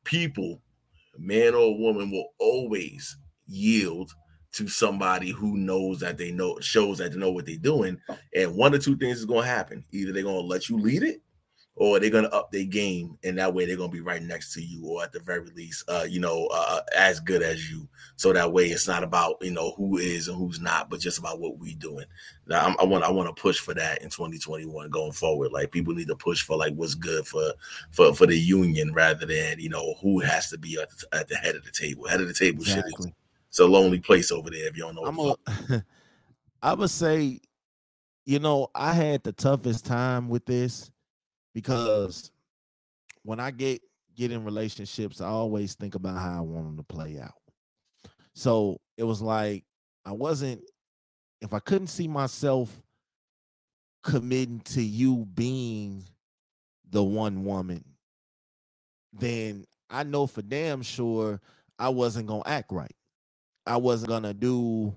people, 0.04 0.62
man 1.18 1.54
or 1.54 1.78
woman, 1.78 2.10
will 2.10 2.28
always 2.38 3.18
yield 3.46 4.10
to 4.52 4.66
somebody 4.66 5.30
who 5.30 5.58
knows 5.58 6.00
that 6.00 6.16
they 6.16 6.30
know 6.30 6.58
shows 6.60 6.96
that 6.98 7.12
they 7.12 7.18
know 7.18 7.32
what 7.32 7.44
they're 7.44 7.56
doing. 7.56 8.00
And 8.34 8.56
one 8.56 8.74
or 8.74 8.78
two 8.78 8.96
things 8.96 9.18
is 9.18 9.26
gonna 9.26 9.46
happen. 9.46 9.84
Either 9.92 10.10
they're 10.10 10.22
gonna 10.22 10.38
let 10.38 10.70
you 10.70 10.78
lead 10.78 11.02
it 11.02 11.21
or 11.74 11.98
they're 11.98 12.10
going 12.10 12.24
to 12.24 12.34
up 12.34 12.50
their 12.50 12.64
game 12.64 13.16
and 13.24 13.38
that 13.38 13.52
way 13.52 13.64
they're 13.64 13.76
going 13.76 13.90
to 13.90 13.96
be 13.96 14.02
right 14.02 14.22
next 14.22 14.52
to 14.52 14.62
you 14.62 14.84
or 14.86 15.02
at 15.02 15.12
the 15.12 15.20
very 15.20 15.48
least 15.56 15.84
uh, 15.88 16.04
you 16.08 16.20
know 16.20 16.48
uh, 16.52 16.80
as 16.96 17.18
good 17.18 17.42
as 17.42 17.70
you. 17.70 17.88
So 18.16 18.32
that 18.32 18.52
way 18.52 18.66
it's 18.66 18.86
not 18.86 19.02
about 19.02 19.36
you 19.40 19.52
know 19.52 19.72
who 19.76 19.96
is 19.96 20.28
and 20.28 20.36
who's 20.36 20.60
not 20.60 20.90
but 20.90 21.00
just 21.00 21.18
about 21.18 21.40
what 21.40 21.58
we 21.58 21.74
doing. 21.74 22.04
Now 22.46 22.66
I'm, 22.66 22.76
i 22.78 22.84
want 22.84 23.04
i 23.04 23.10
want 23.10 23.34
to 23.34 23.40
push 23.40 23.58
for 23.58 23.72
that 23.74 24.02
in 24.02 24.10
2021 24.10 24.90
going 24.90 25.12
forward. 25.12 25.52
Like 25.52 25.72
people 25.72 25.94
need 25.94 26.08
to 26.08 26.16
push 26.16 26.42
for 26.42 26.56
like 26.56 26.74
what's 26.74 26.94
good 26.94 27.26
for 27.26 27.52
for 27.90 28.14
for 28.14 28.26
the 28.26 28.38
union 28.38 28.92
rather 28.92 29.24
than 29.24 29.58
you 29.58 29.70
know 29.70 29.94
who 30.02 30.20
has 30.20 30.50
to 30.50 30.58
be 30.58 30.78
at 30.80 30.90
the, 30.90 31.18
at 31.18 31.28
the 31.28 31.36
head 31.36 31.56
of 31.56 31.64
the 31.64 31.72
table. 31.72 32.06
Head 32.06 32.20
of 32.20 32.28
the 32.28 32.34
table 32.34 32.60
exactly. 32.60 32.90
shit 32.90 33.06
is, 33.06 33.12
it's 33.48 33.58
a 33.60 33.64
lonely 33.66 34.00
place 34.00 34.30
over 34.30 34.50
there 34.50 34.66
if 34.66 34.76
you 34.76 34.82
don't 34.82 34.94
know 34.94 35.04
I'm 35.04 35.18
a, 35.18 35.84
I 36.62 36.74
would 36.74 36.90
say 36.90 37.40
you 38.24 38.38
know 38.38 38.68
i 38.74 38.92
had 38.92 39.24
the 39.24 39.32
toughest 39.32 39.84
time 39.84 40.28
with 40.28 40.46
this 40.46 40.92
because 41.54 42.30
when 43.22 43.40
I 43.40 43.50
get 43.50 43.80
get 44.14 44.32
in 44.32 44.44
relationships, 44.44 45.20
I 45.20 45.28
always 45.28 45.74
think 45.74 45.94
about 45.94 46.18
how 46.18 46.38
I 46.38 46.40
want 46.40 46.66
them 46.66 46.76
to 46.76 46.82
play 46.82 47.18
out. 47.20 47.34
So 48.34 48.80
it 48.96 49.04
was 49.04 49.22
like 49.22 49.64
I 50.04 50.12
wasn't 50.12 50.62
if 51.40 51.52
I 51.52 51.58
couldn't 51.58 51.88
see 51.88 52.08
myself 52.08 52.70
committing 54.02 54.60
to 54.60 54.82
you 54.82 55.26
being 55.34 56.04
the 56.90 57.02
one 57.02 57.44
woman, 57.44 57.84
then 59.12 59.64
I 59.90 60.02
know 60.02 60.26
for 60.26 60.42
damn 60.42 60.82
sure 60.82 61.40
I 61.78 61.88
wasn't 61.88 62.28
gonna 62.28 62.42
act 62.46 62.72
right. 62.72 62.94
I 63.66 63.76
wasn't 63.76 64.10
gonna 64.10 64.34
do 64.34 64.94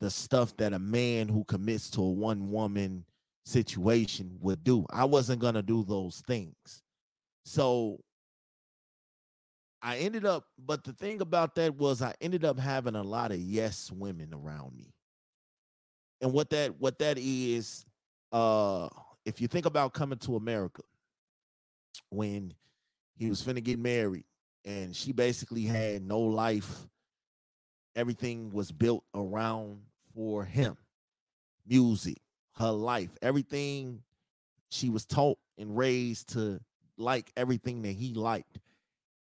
the 0.00 0.10
stuff 0.10 0.56
that 0.58 0.72
a 0.72 0.78
man 0.78 1.28
who 1.28 1.44
commits 1.44 1.90
to 1.90 2.02
a 2.02 2.10
one 2.10 2.50
woman 2.50 3.04
situation 3.48 4.36
would 4.40 4.62
do. 4.62 4.86
I 4.90 5.04
wasn't 5.04 5.40
going 5.40 5.54
to 5.54 5.62
do 5.62 5.84
those 5.84 6.22
things. 6.26 6.82
So 7.44 7.98
I 9.80 9.98
ended 9.98 10.26
up, 10.26 10.44
but 10.58 10.84
the 10.84 10.92
thing 10.92 11.20
about 11.20 11.54
that 11.54 11.74
was 11.76 12.02
I 12.02 12.14
ended 12.20 12.44
up 12.44 12.58
having 12.58 12.94
a 12.94 13.02
lot 13.02 13.32
of 13.32 13.38
yes 13.38 13.90
women 13.90 14.34
around 14.34 14.76
me. 14.76 14.92
And 16.20 16.32
what 16.32 16.50
that 16.50 16.78
what 16.80 16.98
that 16.98 17.16
is, 17.18 17.86
uh, 18.32 18.88
if 19.24 19.40
you 19.40 19.48
think 19.48 19.66
about 19.66 19.94
coming 19.94 20.18
to 20.18 20.36
America, 20.36 20.82
when 22.10 22.52
he 23.16 23.28
was 23.28 23.42
finna 23.42 23.62
get 23.62 23.78
married, 23.78 24.24
and 24.64 24.94
she 24.94 25.12
basically 25.12 25.62
had 25.62 26.02
no 26.02 26.18
life, 26.20 26.86
everything 27.94 28.50
was 28.50 28.72
built 28.72 29.04
around 29.14 29.80
for 30.12 30.44
him. 30.44 30.76
Music, 31.66 32.18
her 32.58 32.70
life, 32.70 33.16
everything 33.22 34.02
she 34.70 34.90
was 34.90 35.06
taught 35.06 35.38
and 35.56 35.76
raised 35.76 36.34
to 36.34 36.60
like 36.96 37.32
everything 37.36 37.82
that 37.82 37.92
he 37.92 38.14
liked. 38.14 38.58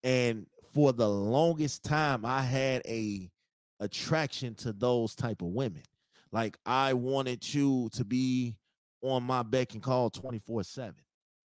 And 0.03 0.47
for 0.73 0.93
the 0.93 1.09
longest 1.09 1.83
time, 1.83 2.25
I 2.25 2.41
had 2.41 2.81
a 2.85 3.29
attraction 3.79 4.55
to 4.55 4.73
those 4.73 5.15
type 5.15 5.41
of 5.41 5.49
women. 5.49 5.83
Like 6.31 6.57
I 6.65 6.93
wanted 6.93 7.53
you 7.53 7.89
to 7.93 8.03
be 8.03 8.55
on 9.01 9.23
my 9.23 9.43
beck 9.43 9.73
and 9.73 9.83
call 9.83 10.09
24 10.09 10.63
7. 10.63 10.95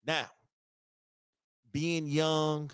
Now, 0.05 0.25
being 1.71 2.07
young, 2.07 2.71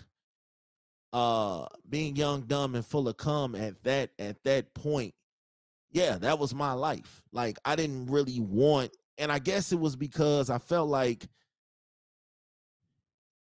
uh, 1.12 1.66
being 1.88 2.16
young, 2.16 2.42
dumb, 2.42 2.74
and 2.74 2.84
full 2.84 3.08
of 3.08 3.16
cum 3.16 3.54
at 3.54 3.82
that 3.84 4.10
at 4.18 4.42
that 4.44 4.74
point, 4.74 5.14
yeah, 5.94 6.18
that 6.18 6.38
was 6.38 6.54
my 6.54 6.72
life. 6.72 7.22
Like 7.32 7.56
I 7.64 7.76
didn't 7.76 8.06
really 8.06 8.40
want, 8.40 8.94
and 9.16 9.32
I 9.32 9.38
guess 9.38 9.72
it 9.72 9.78
was 9.78 9.96
because 9.96 10.50
I 10.50 10.58
felt 10.58 10.90
like 10.90 11.26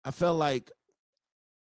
I 0.04 0.10
felt 0.10 0.38
like 0.38 0.70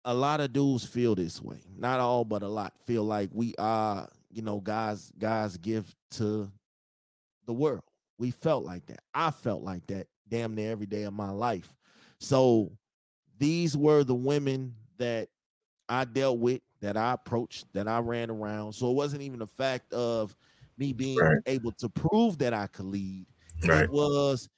a 0.05 0.13
lot 0.15 0.41
of 0.41 0.53
dudes 0.53 0.85
feel 0.85 1.15
this 1.15 1.43
way. 1.43 1.63
Not 1.77 1.99
all, 1.99 2.25
but 2.25 2.43
a 2.43 2.49
lot 2.49 2.75
feel 2.87 3.05
like 3.05 3.31
we 3.33 3.55
are, 3.59 4.07
you 4.31 4.43
know, 4.43 4.61
guys, 4.61 5.11
guys 5.19 5.57
give 5.57 5.93
to 6.13 6.53
the 7.47 7.55
world. 7.55 7.83
We 8.19 8.31
felt 8.31 8.65
like 8.65 8.87
that. 8.87 9.01
I 9.15 9.31
felt 9.31 9.63
like 9.63 9.87
that 9.89 10.07
damn 10.29 10.55
near 10.55 10.71
every 10.71 10.87
day 10.87 11.05
of 11.05 11.15
my 11.15 11.31
life. 11.31 11.75
So 12.21 12.71
these 13.39 13.77
were 13.77 14.05
the 14.05 14.15
women 14.15 14.75
that 14.99 15.29
I 15.89 16.05
dealt 16.05 16.39
with, 16.39 16.61
that 16.83 16.97
I 16.97 17.15
approached, 17.15 17.67
that 17.73 17.89
I 17.89 17.99
ran 18.01 18.31
around. 18.31 18.75
So 18.75 18.91
it 18.91 18.95
wasn't 18.95 19.23
even 19.23 19.39
the 19.39 19.47
fact 19.47 19.93
of 19.95 20.37
me 20.79 20.93
being 20.93 21.19
right. 21.19 21.39
able 21.47 21.73
to 21.73 21.89
prove 21.89 22.39
that 22.39 22.55
I 22.55 22.67
could 22.67 22.87
lead. 22.87 23.27
Right. 23.67 23.85
It 23.85 23.91
was 23.91 24.49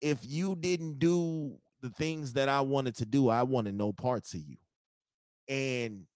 if 0.00 0.18
you 0.22 0.56
didn't 0.56 0.98
do 0.98 1.56
the 1.82 1.90
things 1.90 2.32
that 2.34 2.48
I 2.48 2.60
wanted 2.60 2.96
to 2.96 3.06
do, 3.06 3.28
I 3.28 3.42
wanted 3.42 3.74
no 3.74 3.92
parts 3.92 4.34
of 4.34 4.40
you. 4.40 4.56
And 5.48 6.06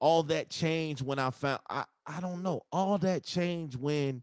all 0.00 0.22
that 0.24 0.50
changed 0.50 1.02
when 1.02 1.18
I 1.18 1.30
found 1.30 1.60
I 1.68 1.84
I 2.06 2.20
don't 2.20 2.42
know. 2.42 2.62
All 2.72 2.98
that 2.98 3.24
changed 3.24 3.76
when 3.76 4.22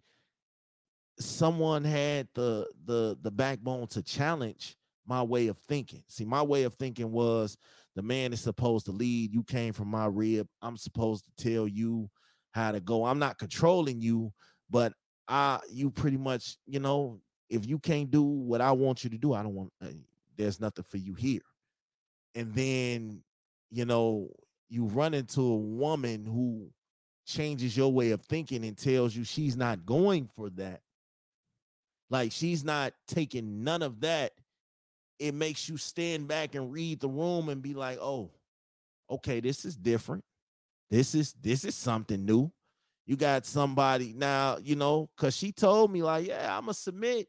someone 1.20 1.84
had 1.84 2.28
the 2.34 2.68
the 2.86 3.18
the 3.22 3.32
backbone 3.32 3.88
to 3.88 4.04
challenge 4.04 4.76
my 5.08 5.24
way 5.24 5.48
of 5.48 5.58
thinking. 5.58 6.04
See, 6.08 6.26
my 6.26 6.42
way 6.42 6.64
of 6.64 6.74
thinking 6.74 7.12
was 7.12 7.58
the 7.96 8.02
man 8.02 8.34
is 8.34 8.42
supposed 8.42 8.86
to 8.86 8.92
lead. 8.92 9.34
You 9.34 9.44
came 9.44 9.74
from 9.74 9.88
my 9.88 10.06
rib. 10.06 10.48
I'm 10.62 10.78
supposed 10.78 11.26
to 11.26 11.44
tell 11.44 11.68
you 11.68 12.10
how 12.52 12.72
to 12.72 12.80
go. 12.80 13.06
I'm 13.06 13.20
not 13.20 13.38
controlling 13.38 14.02
you, 14.02 14.32
but 14.70 14.94
I 15.28 15.60
you 15.70 15.90
pretty 15.90 16.18
much, 16.18 16.58
you 16.66 16.80
know, 16.80 17.20
if 17.50 17.66
you 17.66 17.80
can't 17.80 18.10
do 18.12 18.24
what 18.24 18.62
I 18.62 18.72
want 18.72 19.04
you 19.04 19.10
to 19.10 19.18
do, 19.18 19.34
I 19.34 19.44
don't 19.44 19.56
want 19.56 19.72
uh, 19.82 19.88
there's 20.38 20.60
nothing 20.60 20.86
for 20.88 20.98
you 20.98 21.14
here. 21.14 21.42
And 22.36 22.54
then, 22.54 23.22
you 23.72 23.86
know, 23.86 24.30
you 24.70 24.86
run 24.86 25.14
into 25.14 25.42
a 25.42 25.56
woman 25.56 26.26
who 26.26 26.70
changes 27.26 27.76
your 27.76 27.92
way 27.92 28.12
of 28.12 28.22
thinking 28.22 28.64
and 28.64 28.78
tells 28.78 29.16
you 29.16 29.24
she's 29.24 29.58
not 29.58 29.86
going 29.86 30.30
for 30.36 30.50
that, 30.52 30.82
like 32.10 32.32
she's 32.32 32.64
not 32.64 32.94
taking 33.08 33.64
none 33.64 33.82
of 33.82 34.00
that, 34.02 34.32
it 35.20 35.34
makes 35.34 35.68
you 35.68 35.78
stand 35.78 36.28
back 36.28 36.56
and 36.56 36.72
read 36.72 37.00
the 37.00 37.10
room 37.10 37.50
and 37.50 37.62
be 37.62 37.74
like, 37.74 37.98
oh, 38.00 38.32
okay, 39.10 39.40
this 39.40 39.66
is 39.66 39.76
different. 39.76 40.24
This 40.90 41.16
is 41.16 41.34
this 41.42 41.66
is 41.66 41.76
something 41.76 42.26
new. 42.26 42.52
You 43.06 43.16
got 43.16 43.46
somebody 43.46 44.14
now, 44.16 44.58
you 44.62 44.76
know, 44.76 45.10
because 45.16 45.36
she 45.36 45.52
told 45.52 45.92
me, 45.92 46.04
like, 46.04 46.28
yeah, 46.28 46.56
I'm 46.56 46.64
gonna 46.64 46.74
submit. 46.74 47.28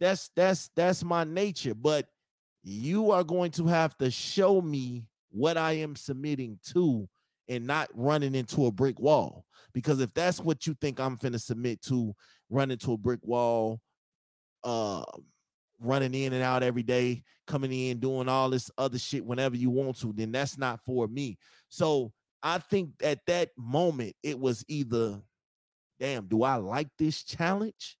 That's 0.00 0.30
that's 0.34 0.70
that's 0.74 1.04
my 1.04 1.24
nature, 1.24 1.74
but 1.74 2.06
you 2.62 3.10
are 3.10 3.24
going 3.24 3.50
to 3.52 3.66
have 3.66 3.96
to 3.98 4.10
show 4.10 4.60
me 4.60 5.04
what 5.30 5.56
I 5.56 5.72
am 5.72 5.96
submitting 5.96 6.58
to 6.72 7.08
and 7.48 7.66
not 7.66 7.88
running 7.94 8.34
into 8.34 8.66
a 8.66 8.72
brick 8.72 8.98
wall. 8.98 9.44
Because 9.74 10.00
if 10.00 10.12
that's 10.14 10.40
what 10.40 10.66
you 10.66 10.74
think 10.80 10.98
I'm 10.98 11.18
finna 11.18 11.40
submit 11.40 11.82
to, 11.82 12.14
run 12.48 12.70
into 12.70 12.92
a 12.92 12.98
brick 12.98 13.20
wall, 13.22 13.80
uh 14.62 15.04
running 15.80 16.14
in 16.14 16.32
and 16.32 16.42
out 16.42 16.62
every 16.62 16.82
day, 16.82 17.22
coming 17.46 17.72
in, 17.72 17.98
doing 17.98 18.28
all 18.28 18.48
this 18.48 18.70
other 18.78 18.98
shit 18.98 19.24
whenever 19.24 19.56
you 19.56 19.68
want 19.68 19.98
to, 19.98 20.12
then 20.14 20.32
that's 20.32 20.56
not 20.56 20.80
for 20.86 21.06
me. 21.06 21.36
So 21.68 22.12
I 22.44 22.58
think 22.58 22.90
at 23.02 23.20
that 23.26 23.50
moment 23.56 24.14
it 24.22 24.38
was 24.38 24.66
either, 24.68 25.18
damn, 25.98 26.26
do 26.26 26.42
I 26.42 26.56
like 26.56 26.88
this 26.98 27.24
challenge? 27.24 27.96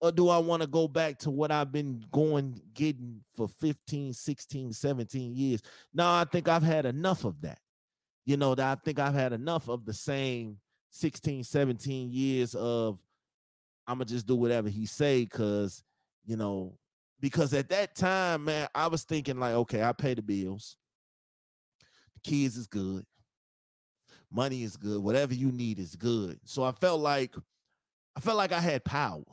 Or 0.00 0.12
do 0.12 0.28
I 0.28 0.38
want 0.38 0.62
to 0.62 0.68
go 0.68 0.86
back 0.88 1.18
to 1.20 1.30
what 1.30 1.50
I've 1.50 1.72
been 1.72 2.04
going 2.12 2.60
getting 2.72 3.20
for 3.36 3.48
15, 3.48 4.12
16, 4.12 4.72
17 4.72 5.34
years? 5.34 5.60
No, 5.92 6.06
I 6.06 6.24
think 6.30 6.48
I've 6.48 6.62
had 6.62 6.86
enough 6.86 7.24
of 7.24 7.40
that. 7.42 7.58
You 8.24 8.36
know, 8.36 8.54
that 8.54 8.78
I 8.78 8.80
think 8.84 9.00
I've 9.00 9.14
had 9.14 9.32
enough 9.32 9.68
of 9.68 9.84
the 9.84 9.92
same 9.92 10.58
16, 10.90 11.42
17 11.42 12.10
years 12.12 12.54
of 12.54 12.98
I'm 13.86 13.98
gonna 13.98 14.04
just 14.04 14.26
do 14.26 14.36
whatever 14.36 14.68
he 14.68 14.86
say 14.86 15.24
because 15.24 15.82
you 16.24 16.36
know, 16.36 16.78
because 17.20 17.52
at 17.54 17.68
that 17.70 17.96
time, 17.96 18.44
man, 18.44 18.68
I 18.74 18.86
was 18.86 19.02
thinking 19.02 19.40
like, 19.40 19.54
okay, 19.54 19.82
I 19.82 19.92
pay 19.92 20.14
the 20.14 20.22
bills. 20.22 20.76
The 22.14 22.30
kids 22.30 22.56
is 22.56 22.68
good. 22.68 23.04
Money 24.32 24.62
is 24.62 24.76
good. 24.76 25.02
Whatever 25.02 25.34
you 25.34 25.52
need 25.52 25.78
is 25.78 25.94
good. 25.94 26.40
So 26.44 26.64
I 26.64 26.72
felt 26.72 27.00
like 27.00 27.34
I 28.16 28.20
felt 28.20 28.36
like 28.36 28.52
I 28.52 28.60
had 28.60 28.84
power. 28.84 29.24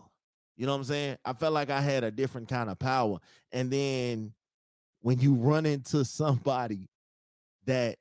You 0.55 0.65
know 0.65 0.73
what 0.73 0.79
I'm 0.79 0.83
saying? 0.83 1.17
I 1.23 1.33
felt 1.33 1.53
like 1.53 1.69
I 1.69 1.79
had 1.79 2.03
a 2.03 2.11
different 2.11 2.49
kind 2.49 2.69
of 2.69 2.77
power. 2.77 3.19
And 3.51 3.71
then 3.71 4.33
when 5.01 5.19
you 5.19 5.33
run 5.35 5.65
into 5.65 6.03
somebody 6.05 6.89
that 7.65 7.97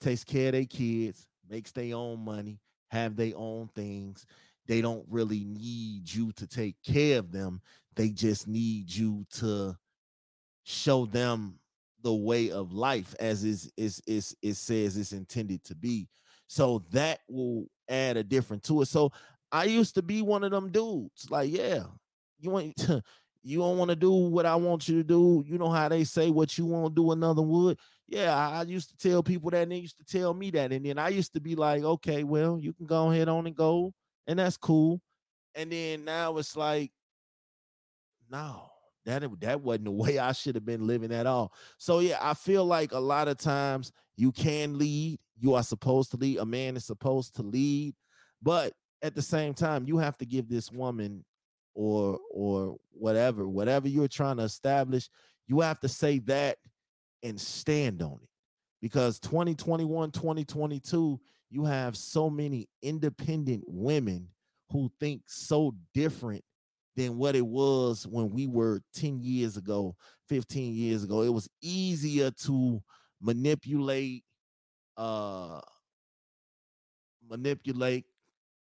takes 0.00 0.24
care 0.24 0.46
of 0.46 0.52
their 0.52 0.64
kids, 0.64 1.26
makes 1.48 1.72
their 1.72 1.94
own 1.94 2.24
money, 2.24 2.58
have 2.90 3.16
their 3.16 3.32
own 3.36 3.68
things, 3.74 4.26
they 4.66 4.80
don't 4.80 5.04
really 5.10 5.44
need 5.44 6.10
you 6.10 6.32
to 6.32 6.46
take 6.46 6.76
care 6.82 7.18
of 7.18 7.32
them. 7.32 7.60
They 7.96 8.08
just 8.08 8.48
need 8.48 8.90
you 8.90 9.26
to 9.34 9.76
show 10.64 11.04
them 11.04 11.58
the 12.04 12.14
way 12.14 12.50
of 12.50 12.72
life 12.72 13.14
as 13.18 13.42
is 13.42 13.72
is 13.76 14.00
is 14.06 14.36
it 14.42 14.54
says 14.54 14.96
it's 14.96 15.12
intended 15.12 15.64
to 15.64 15.74
be. 15.74 16.06
So 16.46 16.84
that 16.92 17.20
will 17.28 17.66
add 17.88 18.16
a 18.16 18.22
different 18.22 18.62
to 18.64 18.82
it. 18.82 18.86
So 18.86 19.10
I 19.50 19.64
used 19.64 19.94
to 19.94 20.02
be 20.02 20.20
one 20.20 20.44
of 20.44 20.50
them 20.50 20.70
dudes. 20.70 21.30
Like, 21.30 21.50
yeah, 21.50 21.84
you 22.38 22.50
want 22.50 22.76
to 22.76 23.02
you 23.42 23.58
don't 23.58 23.78
want 23.78 23.88
to 23.88 23.96
do 23.96 24.12
what 24.12 24.46
I 24.46 24.54
want 24.54 24.86
you 24.86 24.98
to 24.98 25.04
do. 25.04 25.42
You 25.46 25.58
know 25.58 25.70
how 25.70 25.88
they 25.88 26.04
say 26.04 26.30
what 26.30 26.56
you 26.56 26.66
want 26.66 26.94
to 26.94 27.02
do, 27.02 27.10
another 27.12 27.42
would. 27.42 27.78
Yeah, 28.06 28.36
I, 28.36 28.62
used 28.62 28.90
to 28.90 28.96
tell 28.96 29.22
people 29.22 29.50
that, 29.50 29.62
and 29.62 29.72
they 29.72 29.76
used 29.76 29.96
to 29.98 30.04
tell 30.04 30.34
me 30.34 30.50
that. 30.50 30.72
And 30.72 30.84
then 30.84 30.98
I 30.98 31.08
used 31.08 31.32
to 31.34 31.40
be 31.40 31.54
like, 31.54 31.82
okay, 31.82 32.22
well, 32.22 32.58
you 32.60 32.74
can 32.74 32.86
go 32.86 33.10
ahead 33.10 33.28
on 33.28 33.46
and 33.46 33.56
go, 33.56 33.94
and 34.26 34.38
that's 34.38 34.58
cool. 34.58 35.00
And 35.54 35.72
then 35.72 36.04
now 36.04 36.36
it's 36.36 36.54
like, 36.54 36.90
no, 38.30 38.70
that 39.04 39.24
that 39.40 39.60
wasn't 39.60 39.84
the 39.84 39.90
way 39.92 40.18
I 40.18 40.32
should 40.32 40.54
have 40.54 40.64
been 40.64 40.86
living 40.86 41.12
at 41.12 41.26
all. 41.26 41.52
So 41.78 42.00
yeah, 42.00 42.18
I 42.20 42.34
feel 42.34 42.64
like 42.64 42.92
a 42.92 42.98
lot 42.98 43.28
of 43.28 43.38
times 43.38 43.92
you 44.16 44.32
can 44.32 44.78
lead. 44.78 45.18
You 45.38 45.54
are 45.54 45.62
supposed 45.62 46.10
to 46.12 46.16
lead. 46.16 46.38
A 46.38 46.46
man 46.46 46.76
is 46.76 46.84
supposed 46.84 47.36
to 47.36 47.42
lead, 47.42 47.94
but 48.42 48.72
at 49.02 49.14
the 49.14 49.22
same 49.22 49.52
time, 49.52 49.84
you 49.86 49.98
have 49.98 50.16
to 50.18 50.26
give 50.26 50.48
this 50.48 50.72
woman 50.72 51.24
or 51.74 52.18
or 52.30 52.76
whatever, 52.92 53.48
whatever 53.48 53.88
you're 53.88 54.08
trying 54.08 54.36
to 54.38 54.44
establish, 54.44 55.08
you 55.46 55.60
have 55.60 55.80
to 55.80 55.88
say 55.88 56.20
that 56.20 56.58
and 57.22 57.40
stand 57.40 58.02
on 58.02 58.18
it. 58.22 58.28
Because 58.80 59.18
2021, 59.20 60.10
2022, 60.10 61.20
you 61.50 61.64
have 61.64 61.96
so 61.96 62.28
many 62.30 62.68
independent 62.82 63.64
women 63.66 64.28
who 64.70 64.90
think 65.00 65.22
so 65.26 65.74
different 65.92 66.44
than 66.96 67.16
what 67.16 67.34
it 67.34 67.46
was 67.46 68.06
when 68.06 68.30
we 68.30 68.46
were 68.46 68.80
10 68.94 69.20
years 69.20 69.56
ago, 69.56 69.96
15 70.28 70.74
years 70.74 71.04
ago. 71.04 71.22
It 71.22 71.32
was 71.32 71.48
easier 71.60 72.30
to 72.30 72.82
manipulate 73.20 74.24
uh 74.96 75.60
manipulate 77.28 78.04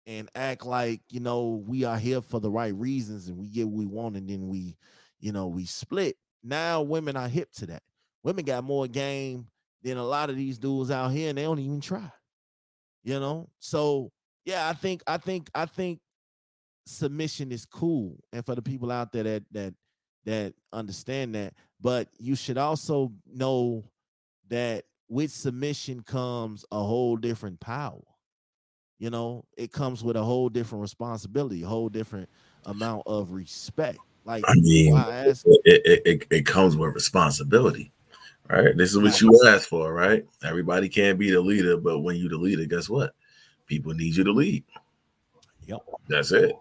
and 0.06 0.28
act 0.34 0.64
like 0.64 1.00
you 1.08 1.18
know 1.18 1.64
we 1.66 1.84
are 1.84 1.98
here 1.98 2.20
for 2.20 2.38
the 2.38 2.50
right 2.50 2.74
reasons 2.74 3.28
and 3.28 3.36
we 3.36 3.48
get 3.48 3.66
what 3.66 3.78
we 3.78 3.86
want 3.86 4.16
and 4.16 4.28
then 4.28 4.48
we 4.48 4.76
you 5.18 5.32
know 5.32 5.48
we 5.48 5.64
split. 5.64 6.16
Now 6.42 6.82
women 6.82 7.16
are 7.16 7.28
hip 7.28 7.50
to 7.54 7.66
that. 7.66 7.82
Women 8.22 8.44
got 8.44 8.64
more 8.64 8.86
game 8.86 9.46
than 9.82 9.96
a 9.96 10.04
lot 10.04 10.30
of 10.30 10.36
these 10.36 10.58
dudes 10.58 10.90
out 10.90 11.08
here 11.08 11.30
and 11.30 11.38
they 11.38 11.42
don't 11.42 11.58
even 11.58 11.80
try 11.80 12.10
you 13.02 13.18
know? 13.18 13.48
So 13.58 14.10
yeah 14.46 14.68
i 14.68 14.72
think 14.72 15.02
i 15.06 15.18
think 15.18 15.50
i 15.54 15.66
think 15.66 16.00
submission 16.90 17.52
is 17.52 17.64
cool 17.64 18.16
and 18.32 18.44
for 18.44 18.54
the 18.54 18.62
people 18.62 18.90
out 18.90 19.12
there 19.12 19.22
that 19.22 19.44
that 19.52 19.74
that 20.24 20.54
understand 20.72 21.34
that 21.34 21.54
but 21.80 22.08
you 22.18 22.34
should 22.34 22.58
also 22.58 23.12
know 23.32 23.84
that 24.48 24.84
with 25.08 25.30
submission 25.30 26.02
comes 26.02 26.64
a 26.70 26.78
whole 26.78 27.16
different 27.16 27.58
power. 27.60 28.00
You 28.98 29.10
know 29.10 29.44
it 29.56 29.72
comes 29.72 30.04
with 30.04 30.16
a 30.16 30.22
whole 30.22 30.50
different 30.50 30.82
responsibility 30.82 31.62
a 31.62 31.66
whole 31.66 31.88
different 31.88 32.28
amount 32.66 33.02
of 33.06 33.30
respect. 33.30 33.98
Like 34.26 34.44
i 34.46 34.54
mean 34.56 34.94
I 34.94 35.28
ask, 35.28 35.46
it, 35.46 35.82
it, 35.86 36.02
it, 36.04 36.26
it 36.30 36.46
comes 36.46 36.76
with 36.76 36.94
responsibility 36.94 37.92
right? 38.50 38.76
This 38.76 38.90
is 38.90 38.98
what 38.98 39.18
you 39.22 39.48
asked 39.48 39.68
for 39.68 39.94
right? 39.94 40.26
Everybody 40.44 40.90
can't 40.90 41.18
be 41.18 41.30
the 41.30 41.40
leader 41.40 41.78
but 41.78 42.00
when 42.00 42.16
you 42.16 42.28
the 42.28 42.36
leader 42.36 42.66
guess 42.66 42.90
what? 42.90 43.14
People 43.66 43.94
need 43.94 44.16
you 44.16 44.24
to 44.24 44.32
lead. 44.32 44.64
Yep 45.66 45.80
that's 46.08 46.32
it 46.32 46.52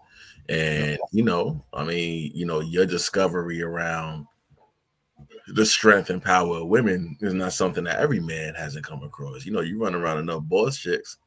and 0.50 0.98
you 1.12 1.22
know, 1.22 1.64
I 1.72 1.84
mean, 1.84 2.32
you 2.34 2.44
know, 2.44 2.60
your 2.60 2.84
discovery 2.84 3.62
around 3.62 4.26
the 5.46 5.64
strength 5.64 6.10
and 6.10 6.22
power 6.22 6.58
of 6.58 6.66
women 6.66 7.16
is 7.20 7.34
not 7.34 7.52
something 7.52 7.84
that 7.84 8.00
every 8.00 8.20
man 8.20 8.54
hasn't 8.54 8.84
come 8.84 9.02
across. 9.04 9.46
You 9.46 9.52
know, 9.52 9.60
you 9.60 9.80
run 9.80 9.94
around 9.94 10.18
enough 10.18 10.42
boss 10.42 10.76
chicks. 10.76 11.18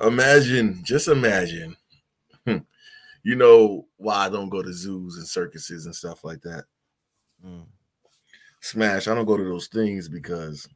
Imagine, 0.00 0.80
just 0.82 1.06
imagine, 1.08 1.76
hmm, 2.44 2.58
you 3.22 3.36
know, 3.36 3.86
why 3.96 4.26
I 4.26 4.28
don't 4.28 4.48
go 4.50 4.60
to 4.60 4.72
zoos 4.72 5.16
and 5.16 5.26
circuses 5.26 5.86
and 5.86 5.94
stuff 5.94 6.24
like 6.24 6.40
that. 6.42 6.64
Mm. 7.44 7.64
Smash, 8.60 9.06
I 9.06 9.14
don't 9.14 9.24
go 9.24 9.36
to 9.36 9.44
those 9.44 9.68
things 9.68 10.08
because 10.08 10.68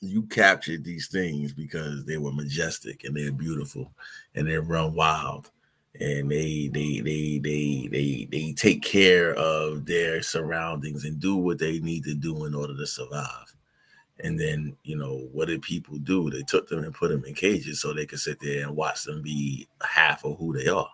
you 0.00 0.22
captured 0.22 0.82
these 0.82 1.08
things 1.08 1.52
because 1.52 2.04
they 2.06 2.16
were 2.16 2.32
majestic 2.32 3.04
and 3.04 3.14
they're 3.14 3.30
beautiful 3.30 3.92
and 4.34 4.48
they 4.48 4.56
run 4.56 4.94
wild 4.94 5.50
and 5.98 6.30
they 6.30 6.68
they 6.72 7.00
they 7.00 7.38
they 7.38 7.88
they 7.90 8.28
they 8.30 8.52
take 8.52 8.82
care 8.82 9.34
of 9.34 9.86
their 9.86 10.22
surroundings 10.22 11.04
and 11.04 11.18
do 11.18 11.34
what 11.36 11.58
they 11.58 11.80
need 11.80 12.04
to 12.04 12.14
do 12.14 12.44
in 12.44 12.54
order 12.54 12.76
to 12.76 12.86
survive. 12.86 13.54
And 14.22 14.38
then, 14.38 14.76
you 14.84 14.96
know, 14.96 15.28
what 15.32 15.48
did 15.48 15.62
people 15.62 15.96
do? 15.98 16.30
They 16.30 16.42
took 16.42 16.68
them 16.68 16.84
and 16.84 16.94
put 16.94 17.10
them 17.10 17.24
in 17.24 17.34
cages 17.34 17.80
so 17.80 17.92
they 17.92 18.04
could 18.04 18.20
sit 18.20 18.38
there 18.40 18.66
and 18.66 18.76
watch 18.76 19.04
them 19.04 19.22
be 19.22 19.66
half 19.82 20.24
of 20.24 20.36
who 20.36 20.52
they 20.52 20.68
are. 20.68 20.90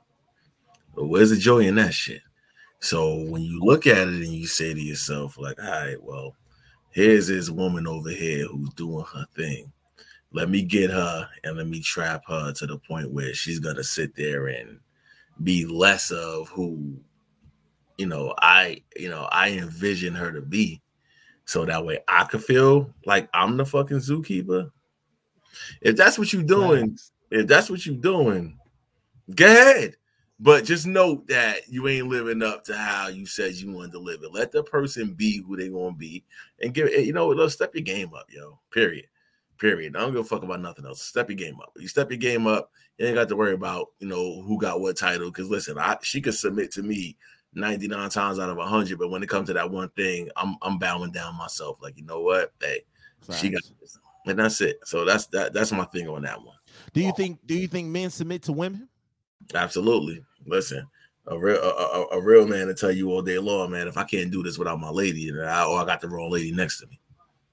But 0.94 1.08
where's 1.08 1.30
the 1.30 1.36
joy 1.36 1.60
in 1.60 1.74
that 1.74 1.92
shit? 1.92 2.22
So 2.78 3.24
when 3.24 3.42
you 3.42 3.60
look 3.60 3.86
at 3.86 3.98
it 3.98 4.14
and 4.14 4.26
you 4.26 4.46
say 4.46 4.72
to 4.72 4.80
yourself, 4.80 5.38
like, 5.38 5.60
all 5.60 5.68
right, 5.68 6.02
well, 6.02 6.36
here's 6.90 7.26
this 7.26 7.50
woman 7.50 7.86
over 7.86 8.10
here 8.10 8.46
who's 8.46 8.72
doing 8.74 9.04
her 9.12 9.26
thing. 9.34 9.72
Let 10.32 10.48
me 10.48 10.62
get 10.62 10.90
her 10.90 11.28
and 11.42 11.56
let 11.56 11.66
me 11.66 11.80
trap 11.80 12.22
her 12.28 12.52
to 12.52 12.66
the 12.66 12.78
point 12.78 13.10
where 13.10 13.34
she's 13.34 13.58
gonna 13.58 13.82
sit 13.84 14.14
there 14.14 14.46
and 14.46 14.78
be 15.42 15.66
less 15.66 16.10
of 16.10 16.48
who 16.48 16.96
you 17.98 18.06
know 18.06 18.34
I 18.38 18.82
you 18.96 19.08
know 19.10 19.28
I 19.30 19.50
envision 19.50 20.14
her 20.14 20.32
to 20.32 20.40
be 20.40 20.82
so 21.44 21.64
that 21.64 21.84
way 21.84 22.00
I 22.08 22.24
could 22.24 22.44
feel 22.44 22.92
like 23.06 23.28
I'm 23.32 23.56
the 23.56 23.64
fucking 23.64 23.98
zookeeper. 23.98 24.70
If 25.80 25.96
that's 25.96 26.18
what 26.18 26.32
you're 26.32 26.42
doing, 26.42 26.98
if 27.30 27.46
that's 27.46 27.70
what 27.70 27.86
you're 27.86 27.96
doing, 27.96 28.58
go 29.34 29.46
ahead. 29.46 29.96
But 30.38 30.64
just 30.64 30.86
note 30.86 31.28
that 31.28 31.68
you 31.68 31.88
ain't 31.88 32.08
living 32.08 32.42
up 32.42 32.64
to 32.64 32.76
how 32.76 33.08
you 33.08 33.24
said 33.24 33.54
you 33.54 33.72
wanted 33.72 33.92
to 33.92 34.00
live 34.00 34.22
it. 34.22 34.34
Let 34.34 34.52
the 34.52 34.62
person 34.62 35.14
be 35.14 35.42
who 35.42 35.56
they 35.56 35.68
gonna 35.68 35.94
be, 35.96 36.24
and 36.60 36.74
give 36.74 36.88
it. 36.88 37.06
You 37.06 37.14
know, 37.14 37.28
let's 37.28 37.54
step 37.54 37.74
your 37.74 37.84
game 37.84 38.12
up, 38.12 38.26
yo. 38.28 38.58
Period. 38.70 39.06
Period. 39.58 39.96
I 39.96 40.00
don't 40.00 40.12
give 40.12 40.20
a 40.20 40.24
fuck 40.24 40.42
about 40.42 40.60
nothing 40.60 40.84
else. 40.84 41.02
Step 41.02 41.30
your 41.30 41.36
game 41.36 41.58
up. 41.60 41.72
You 41.76 41.88
step 41.88 42.10
your 42.10 42.18
game 42.18 42.46
up, 42.46 42.70
you 42.98 43.06
ain't 43.06 43.14
got 43.14 43.28
to 43.28 43.36
worry 43.36 43.54
about, 43.54 43.88
you 43.98 44.06
know, 44.06 44.42
who 44.42 44.58
got 44.58 44.80
what 44.80 44.96
title. 44.96 45.30
Cause 45.32 45.48
listen, 45.48 45.78
I 45.78 45.96
she 46.02 46.20
could 46.20 46.34
submit 46.34 46.72
to 46.72 46.82
me 46.82 47.16
99 47.54 48.10
times 48.10 48.38
out 48.38 48.50
of 48.50 48.58
100, 48.58 48.98
but 48.98 49.08
when 49.08 49.22
it 49.22 49.28
comes 49.28 49.48
to 49.48 49.54
that 49.54 49.70
one 49.70 49.88
thing, 49.90 50.28
I'm 50.36 50.56
I'm 50.62 50.78
bowing 50.78 51.12
down 51.12 51.36
myself. 51.36 51.78
Like, 51.80 51.96
you 51.96 52.04
know 52.04 52.20
what? 52.20 52.52
Hey, 52.60 52.82
she 53.32 53.48
got 53.48 53.62
this. 53.80 53.98
And 54.26 54.38
that's 54.38 54.60
it. 54.60 54.78
So 54.84 55.04
that's 55.04 55.26
that 55.28 55.52
that's 55.52 55.72
my 55.72 55.84
thing 55.84 56.08
on 56.08 56.22
that 56.22 56.42
one. 56.42 56.56
Do 56.92 57.00
you 57.00 57.12
think 57.16 57.38
do 57.46 57.56
you 57.56 57.68
think 57.68 57.88
men 57.88 58.10
submit 58.10 58.42
to 58.42 58.52
women? 58.52 58.88
Absolutely. 59.54 60.24
Listen, 60.46 60.86
a 61.26 61.38
real 61.38 61.60
a, 61.62 61.68
a, 61.68 62.06
a, 62.18 62.20
real 62.20 62.46
man 62.46 62.66
to 62.66 62.74
tell 62.74 62.90
you 62.90 63.10
all 63.10 63.22
day 63.22 63.38
long, 63.38 63.70
man, 63.70 63.88
if 63.88 63.96
I 63.96 64.04
can't 64.04 64.30
do 64.30 64.42
this 64.42 64.58
without 64.58 64.80
my 64.80 64.90
lady, 64.90 65.30
then 65.30 65.44
I, 65.44 65.64
or 65.64 65.80
I 65.80 65.84
got 65.84 66.00
the 66.00 66.08
wrong 66.08 66.30
lady 66.30 66.52
next 66.52 66.80
to 66.80 66.86
me. 66.86 67.00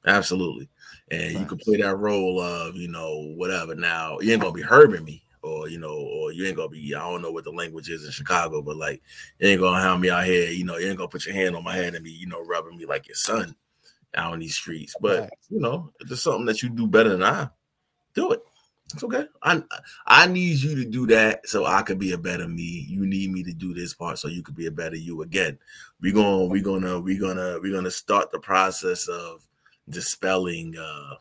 Absolutely. 0.06 0.70
And 1.12 1.34
you 1.34 1.46
can 1.46 1.58
play 1.58 1.78
that 1.78 1.96
role 1.96 2.42
of, 2.42 2.76
you 2.76 2.88
know, 2.88 3.34
whatever. 3.36 3.76
Now, 3.76 4.20
you 4.20 4.34
ain't 4.34 4.42
gonna 4.42 4.54
be 4.54 4.64
herbing 4.64 5.04
me, 5.04 5.24
or 5.42 5.70
you 5.70 5.78
know, 5.78 5.94
or 5.94 6.32
you 6.32 6.46
ain't 6.46 6.58
gonna 6.58 6.70
be, 6.70 6.96
I 6.96 7.00
don't 7.00 7.22
know 7.22 7.32
what 7.32 7.44
the 7.44 7.52
language 7.52 7.90
is 7.90 8.06
in 8.06 8.12
Chicago, 8.12 8.62
but 8.62 8.78
like 8.78 9.02
you 9.40 9.50
ain't 9.50 9.62
gonna 9.62 9.82
have 9.82 10.00
me 10.00 10.10
out 10.10 10.26
here, 10.26 10.50
you 10.50 10.66
know, 10.66 10.78
you 10.78 10.88
ain't 10.88 10.98
gonna 10.98 11.10
put 11.10 11.26
your 11.26 11.36
hand 11.36 11.56
on 11.56 11.64
my 11.64 11.76
head 11.76 11.96
and 11.96 12.04
be, 12.04 12.12
you 12.12 12.28
know, 12.28 12.44
rubbing 12.44 12.78
me 12.78 12.86
like 12.86 13.08
your 13.08 13.16
son 13.16 13.56
out 14.16 14.34
in 14.34 14.40
these 14.40 14.56
streets. 14.56 14.96
But 15.00 15.30
you 15.50 15.60
know, 15.60 15.92
if 16.00 16.08
there's 16.08 16.24
something 16.24 16.46
that 16.46 16.64
you 16.64 16.70
do 16.70 16.88
better 16.88 17.10
than 17.10 17.24
I, 17.24 17.50
do 18.14 18.32
it. 18.32 18.42
It's 18.94 19.04
okay. 19.04 19.26
I 19.42 19.64
I 20.06 20.28
need 20.28 20.60
you 20.60 20.76
to 20.76 20.86
do 20.86 21.08
that 21.08 21.48
so 21.48 21.66
I 21.66 21.82
could 21.82 21.98
be 21.98 22.12
a 22.12 22.18
better 22.18 22.48
me. 22.48 22.86
You 22.88 23.06
need 23.06 23.32
me 23.32 23.42
to 23.44 23.54
do 23.54 23.74
this 23.74 23.94
part 23.94 24.20
so 24.20 24.28
you 24.28 24.44
could 24.44 24.56
be 24.56 24.68
a 24.68 24.72
better 24.72 24.96
you 24.96 25.24
again. 25.24 25.58
We're 26.02 26.14
going 26.14 26.50
we're 26.50 26.64
gonna 26.64 27.00
we're 27.00 27.20
gonna 27.20 27.60
we're 27.62 27.74
gonna 27.74 27.90
start 27.90 28.30
the 28.32 28.40
process 28.40 29.08
of 29.08 29.48
dispelling 29.90 30.76
uh 30.78 31.16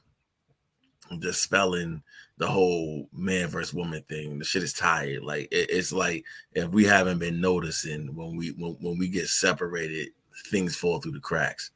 dispelling 1.18 2.02
the 2.38 2.46
whole 2.46 3.08
man 3.12 3.48
versus 3.48 3.74
woman 3.74 4.02
thing. 4.08 4.38
The 4.38 4.44
shit 4.44 4.62
is 4.62 4.72
tired. 4.72 5.22
Like 5.22 5.48
it, 5.52 5.70
it's 5.70 5.92
like 5.92 6.24
if 6.52 6.70
we 6.70 6.84
haven't 6.84 7.18
been 7.18 7.40
noticing 7.40 8.14
when 8.14 8.36
we 8.36 8.50
when, 8.50 8.76
when 8.80 8.98
we 8.98 9.08
get 9.08 9.28
separated, 9.28 10.08
things 10.46 10.76
fall 10.76 11.00
through 11.00 11.12
the 11.12 11.20
cracks 11.20 11.70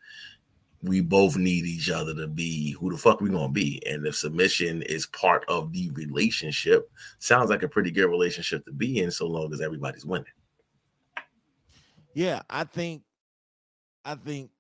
we 0.83 1.01
both 1.01 1.37
need 1.37 1.65
each 1.65 1.91
other 1.91 2.15
to 2.15 2.27
be 2.27 2.73
who 2.73 2.91
the 2.91 2.99
fuck 2.99 3.21
we 3.21 3.31
gonna 3.31 3.49
be. 3.49 3.83
And 3.87 4.07
if 4.07 4.17
submission 4.17 4.83
is 4.83 5.07
part 5.07 5.45
of 5.49 5.73
the 5.73 5.91
relationship, 5.91 6.91
sounds 7.19 7.51
like 7.51 7.63
a 7.63 7.69
pretty 7.69 7.91
good 7.91 8.07
relationship 8.07 8.65
to 8.67 8.73
be 8.73 9.01
in, 9.01 9.11
so 9.11 9.27
long 9.27 9.53
as 9.53 9.61
everybody's 9.61 10.07
winning. 10.07 10.27
Yeah, 12.15 12.43
I 12.49 12.65
think, 12.65 13.03
I 14.05 14.15
think 14.15 14.51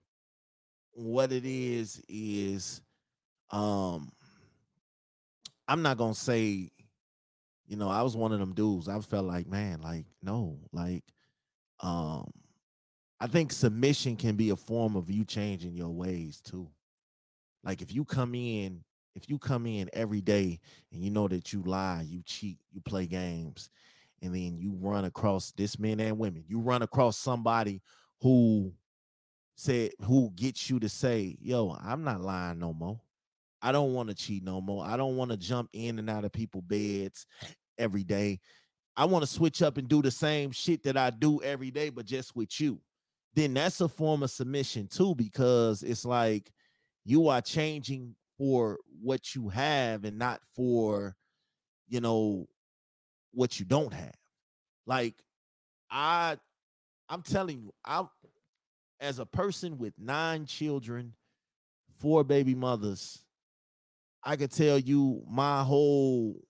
what 0.96 1.30
it 1.30 1.44
is 1.44 2.02
is, 2.08 2.80
um, 3.50 4.10
I'm 5.68 5.82
not 5.82 5.98
gonna 5.98 6.14
say, 6.14 6.70
you 7.66 7.76
know, 7.76 7.88
I 7.88 8.02
was 8.02 8.16
one 8.16 8.32
of 8.32 8.38
them 8.40 8.54
dudes. 8.54 8.88
I 8.88 8.98
felt 9.00 9.26
like, 9.26 9.46
man, 9.46 9.82
like 9.82 10.06
no, 10.22 10.58
like, 10.72 11.04
um 11.80 12.30
I 13.20 13.26
think 13.26 13.52
submission 13.52 14.16
can 14.16 14.36
be 14.36 14.50
a 14.50 14.56
form 14.56 14.96
of 14.96 15.10
you 15.10 15.24
changing 15.24 15.74
your 15.74 15.90
ways 15.90 16.40
too. 16.40 16.68
Like 17.64 17.82
if 17.82 17.92
you 17.92 18.04
come 18.04 18.34
in, 18.34 18.84
if 19.14 19.28
you 19.28 19.38
come 19.38 19.66
in 19.66 19.88
every 19.92 20.20
day 20.20 20.60
and 20.92 21.02
you 21.02 21.10
know 21.10 21.28
that 21.28 21.52
you 21.52 21.62
lie, 21.62 22.04
you 22.06 22.22
cheat, 22.24 22.58
you 22.72 22.80
play 22.82 23.06
games, 23.06 23.70
and 24.22 24.34
then 24.34 24.58
you 24.58 24.72
run 24.80 25.04
across 25.06 25.52
this 25.52 25.78
men 25.78 26.00
and 26.00 26.18
women, 26.18 26.44
you 26.46 26.60
run 26.60 26.82
across 26.82 27.18
somebody 27.18 27.82
who 28.20 28.72
said 29.56 29.90
who 30.02 30.30
gets 30.36 30.70
you 30.70 30.78
to 30.80 30.88
say, 30.88 31.36
"Yo, 31.40 31.76
I'm 31.82 32.04
not 32.04 32.20
lying 32.20 32.58
no 32.60 32.72
more. 32.72 33.00
I 33.62 33.72
don't 33.72 33.94
want 33.94 34.08
to 34.10 34.14
cheat 34.14 34.44
no 34.44 34.60
more. 34.60 34.84
I 34.86 34.96
don't 34.96 35.16
want 35.16 35.32
to 35.32 35.36
jump 35.36 35.70
in 35.72 35.98
and 35.98 36.08
out 36.08 36.24
of 36.24 36.32
people's 36.32 36.64
beds 36.64 37.26
every 37.78 38.04
day. 38.04 38.40
I 38.96 39.06
want 39.06 39.22
to 39.24 39.30
switch 39.30 39.62
up 39.62 39.76
and 39.78 39.88
do 39.88 40.02
the 40.02 40.10
same 40.10 40.50
shit 40.52 40.82
that 40.84 40.96
I 40.96 41.10
do 41.10 41.42
every 41.42 41.70
day, 41.70 41.90
but 41.90 42.06
just 42.06 42.36
with 42.36 42.60
you." 42.60 42.80
then 43.36 43.52
that's 43.52 43.82
a 43.82 43.88
form 43.88 44.22
of 44.22 44.30
submission 44.30 44.88
too, 44.88 45.14
because 45.14 45.82
it's 45.82 46.04
like 46.04 46.50
you 47.04 47.28
are 47.28 47.42
changing 47.42 48.16
for 48.38 48.78
what 49.00 49.34
you 49.34 49.48
have 49.50 50.04
and 50.04 50.18
not 50.18 50.40
for, 50.54 51.14
you 51.86 52.00
know, 52.00 52.46
what 53.32 53.60
you 53.60 53.66
don't 53.66 53.92
have. 53.92 54.14
Like 54.86 55.14
I 55.90 56.38
I'm 57.08 57.22
telling 57.22 57.60
you, 57.60 57.72
I 57.84 58.04
as 59.00 59.18
a 59.18 59.26
person 59.26 59.78
with 59.78 59.94
nine 59.98 60.46
children, 60.46 61.14
four 61.98 62.24
baby 62.24 62.54
mothers, 62.54 63.22
I 64.22 64.36
could 64.36 64.50
tell 64.50 64.78
you 64.78 65.22
my 65.28 65.62
whole 65.62 66.42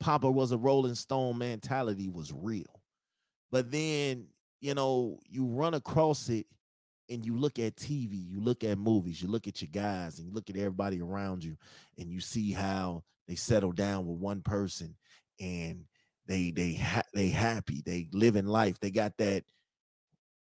Papa 0.00 0.30
was 0.30 0.52
a 0.52 0.58
Rolling 0.58 0.94
Stone 0.94 1.38
mentality 1.38 2.08
was 2.08 2.32
real. 2.32 2.82
But 3.50 3.70
then 3.70 4.28
you 4.60 4.74
know, 4.74 5.18
you 5.28 5.46
run 5.46 5.74
across 5.74 6.28
it 6.28 6.46
and 7.08 7.24
you 7.24 7.36
look 7.36 7.58
at 7.58 7.76
TV, 7.76 8.10
you 8.12 8.40
look 8.40 8.64
at 8.64 8.78
movies, 8.78 9.22
you 9.22 9.28
look 9.28 9.46
at 9.46 9.62
your 9.62 9.70
guys, 9.72 10.18
and 10.18 10.26
you 10.26 10.34
look 10.34 10.50
at 10.50 10.56
everybody 10.56 11.00
around 11.00 11.42
you, 11.42 11.56
and 11.96 12.10
you 12.10 12.20
see 12.20 12.52
how 12.52 13.02
they 13.26 13.34
settle 13.34 13.72
down 13.72 14.06
with 14.06 14.18
one 14.18 14.42
person, 14.42 14.96
and 15.40 15.84
they 16.26 16.50
they 16.50 16.74
ha- 16.74 17.02
they 17.14 17.28
happy, 17.28 17.82
they 17.84 18.08
live 18.12 18.36
in 18.36 18.46
life, 18.46 18.78
they 18.80 18.90
got 18.90 19.16
that 19.18 19.44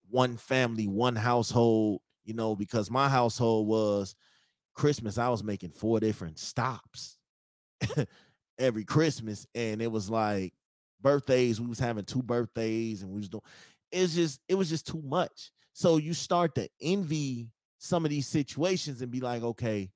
one 0.10 0.38
family, 0.38 0.88
one 0.88 1.16
household. 1.16 2.02
You 2.24 2.34
know, 2.34 2.56
because 2.56 2.92
my 2.92 3.08
household 3.08 3.68
was 3.68 4.14
Christmas, 4.74 5.18
I 5.18 5.30
was 5.30 5.44
making 5.44 5.70
four 5.70 6.02
different 6.02 6.38
stops 6.40 7.18
every 8.60 8.84
Christmas, 8.84 9.48
and 9.56 9.82
it 9.82 9.92
was 9.92 10.10
like 10.10 10.54
birthdays. 11.00 11.62
We 11.62 11.68
was 11.68 11.80
having 11.80 12.04
two 12.04 12.22
birthdays, 12.22 13.02
and 13.02 13.12
we 13.12 13.20
was 13.20 13.30
doing 13.30 13.44
it's 13.92 14.16
just 14.16 14.42
it 14.48 14.56
was 14.56 14.70
just 14.70 14.88
too 14.88 15.02
much. 15.06 15.52
So 15.74 15.98
you 15.98 16.14
start 16.14 16.56
to 16.56 16.70
envy 16.82 17.50
some 17.78 18.04
of 18.04 18.12
these 18.12 18.28
situations 18.28 19.02
and 19.02 19.12
be 19.12 19.20
like, 19.20 19.44
okay, 19.44 19.92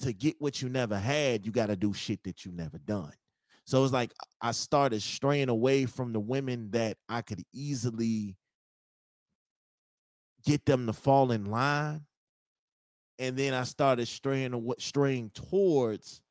to 0.00 0.12
get 0.12 0.36
what 0.38 0.62
you 0.62 0.68
never 0.68 0.98
had, 0.98 1.44
you 1.44 1.52
got 1.52 1.66
to 1.66 1.76
do 1.76 1.92
shit 1.92 2.22
that 2.24 2.44
you 2.44 2.52
never 2.52 2.78
done. 2.78 3.12
So 3.64 3.82
it's 3.82 3.92
like 3.92 4.12
I 4.40 4.52
started 4.52 5.02
straying 5.02 5.48
away 5.48 5.86
from 5.86 6.12
the 6.12 6.20
women 6.20 6.70
that 6.70 6.98
I 7.08 7.22
could 7.22 7.42
easily 7.52 8.36
get 10.46 10.64
them 10.64 10.86
to 10.86 10.94
fall 10.94 11.32
in 11.32 11.44
line. 11.44 12.00
And 13.18 13.36
then 13.36 13.52
I 13.52 13.64
started 13.64 14.06
straying 14.08 14.72
straying 14.78 15.30
towards 15.34 16.22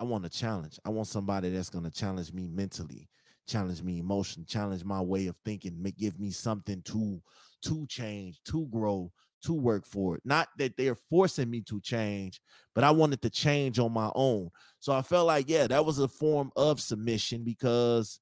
I 0.00 0.04
want 0.04 0.24
a 0.24 0.30
challenge. 0.30 0.78
I 0.84 0.90
want 0.90 1.08
somebody 1.08 1.50
that's 1.50 1.70
going 1.70 1.84
to 1.84 1.90
challenge 1.90 2.32
me 2.32 2.48
mentally 2.48 3.08
challenge 3.48 3.82
me 3.82 3.98
emotion, 3.98 4.44
challenge 4.46 4.84
my 4.84 5.00
way 5.00 5.26
of 5.26 5.36
thinking, 5.44 5.82
make, 5.82 5.96
give 5.96 6.20
me 6.20 6.30
something 6.30 6.82
to 6.82 7.20
to 7.60 7.86
change, 7.88 8.40
to 8.44 8.66
grow, 8.66 9.10
to 9.42 9.52
work 9.52 9.84
for 9.84 10.14
it. 10.14 10.22
Not 10.24 10.48
that 10.58 10.76
they're 10.76 10.94
forcing 10.94 11.50
me 11.50 11.60
to 11.62 11.80
change, 11.80 12.40
but 12.72 12.84
I 12.84 12.92
wanted 12.92 13.20
to 13.22 13.30
change 13.30 13.80
on 13.80 13.92
my 13.92 14.12
own. 14.14 14.50
So 14.78 14.92
I 14.92 15.02
felt 15.02 15.26
like, 15.26 15.48
yeah, 15.48 15.66
that 15.66 15.84
was 15.84 15.98
a 15.98 16.06
form 16.06 16.52
of 16.54 16.80
submission 16.80 17.42
because, 17.42 18.20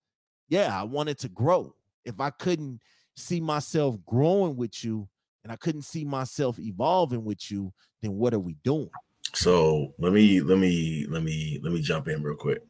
yeah, 0.49 0.81
I 0.81 0.85
wanted 0.85 1.19
to 1.19 1.29
grow. 1.29 1.75
If 2.07 2.19
I 2.19 2.31
couldn't 2.31 2.81
see 3.15 3.41
myself 3.41 3.99
growing 4.07 4.57
with 4.57 4.83
you 4.83 5.07
and 5.47 5.53
I 5.53 5.57
couldn't 5.57 5.83
see 5.83 6.05
myself 6.05 6.59
evolving 6.59 7.25
with 7.25 7.53
you, 7.53 7.73
then 8.03 8.15
what 8.15 8.35
are 8.35 8.41
we 8.41 8.57
doing? 8.65 8.91
So 9.33 9.95
let 10.01 10.13
me 10.13 10.41
let 10.41 10.59
me 10.59 11.07
let 11.09 11.23
me 11.23 11.61
let 11.63 11.73
me 11.73 11.81
jump 11.81 12.09
in 12.09 12.21
real 12.21 12.35
quick 12.37 12.63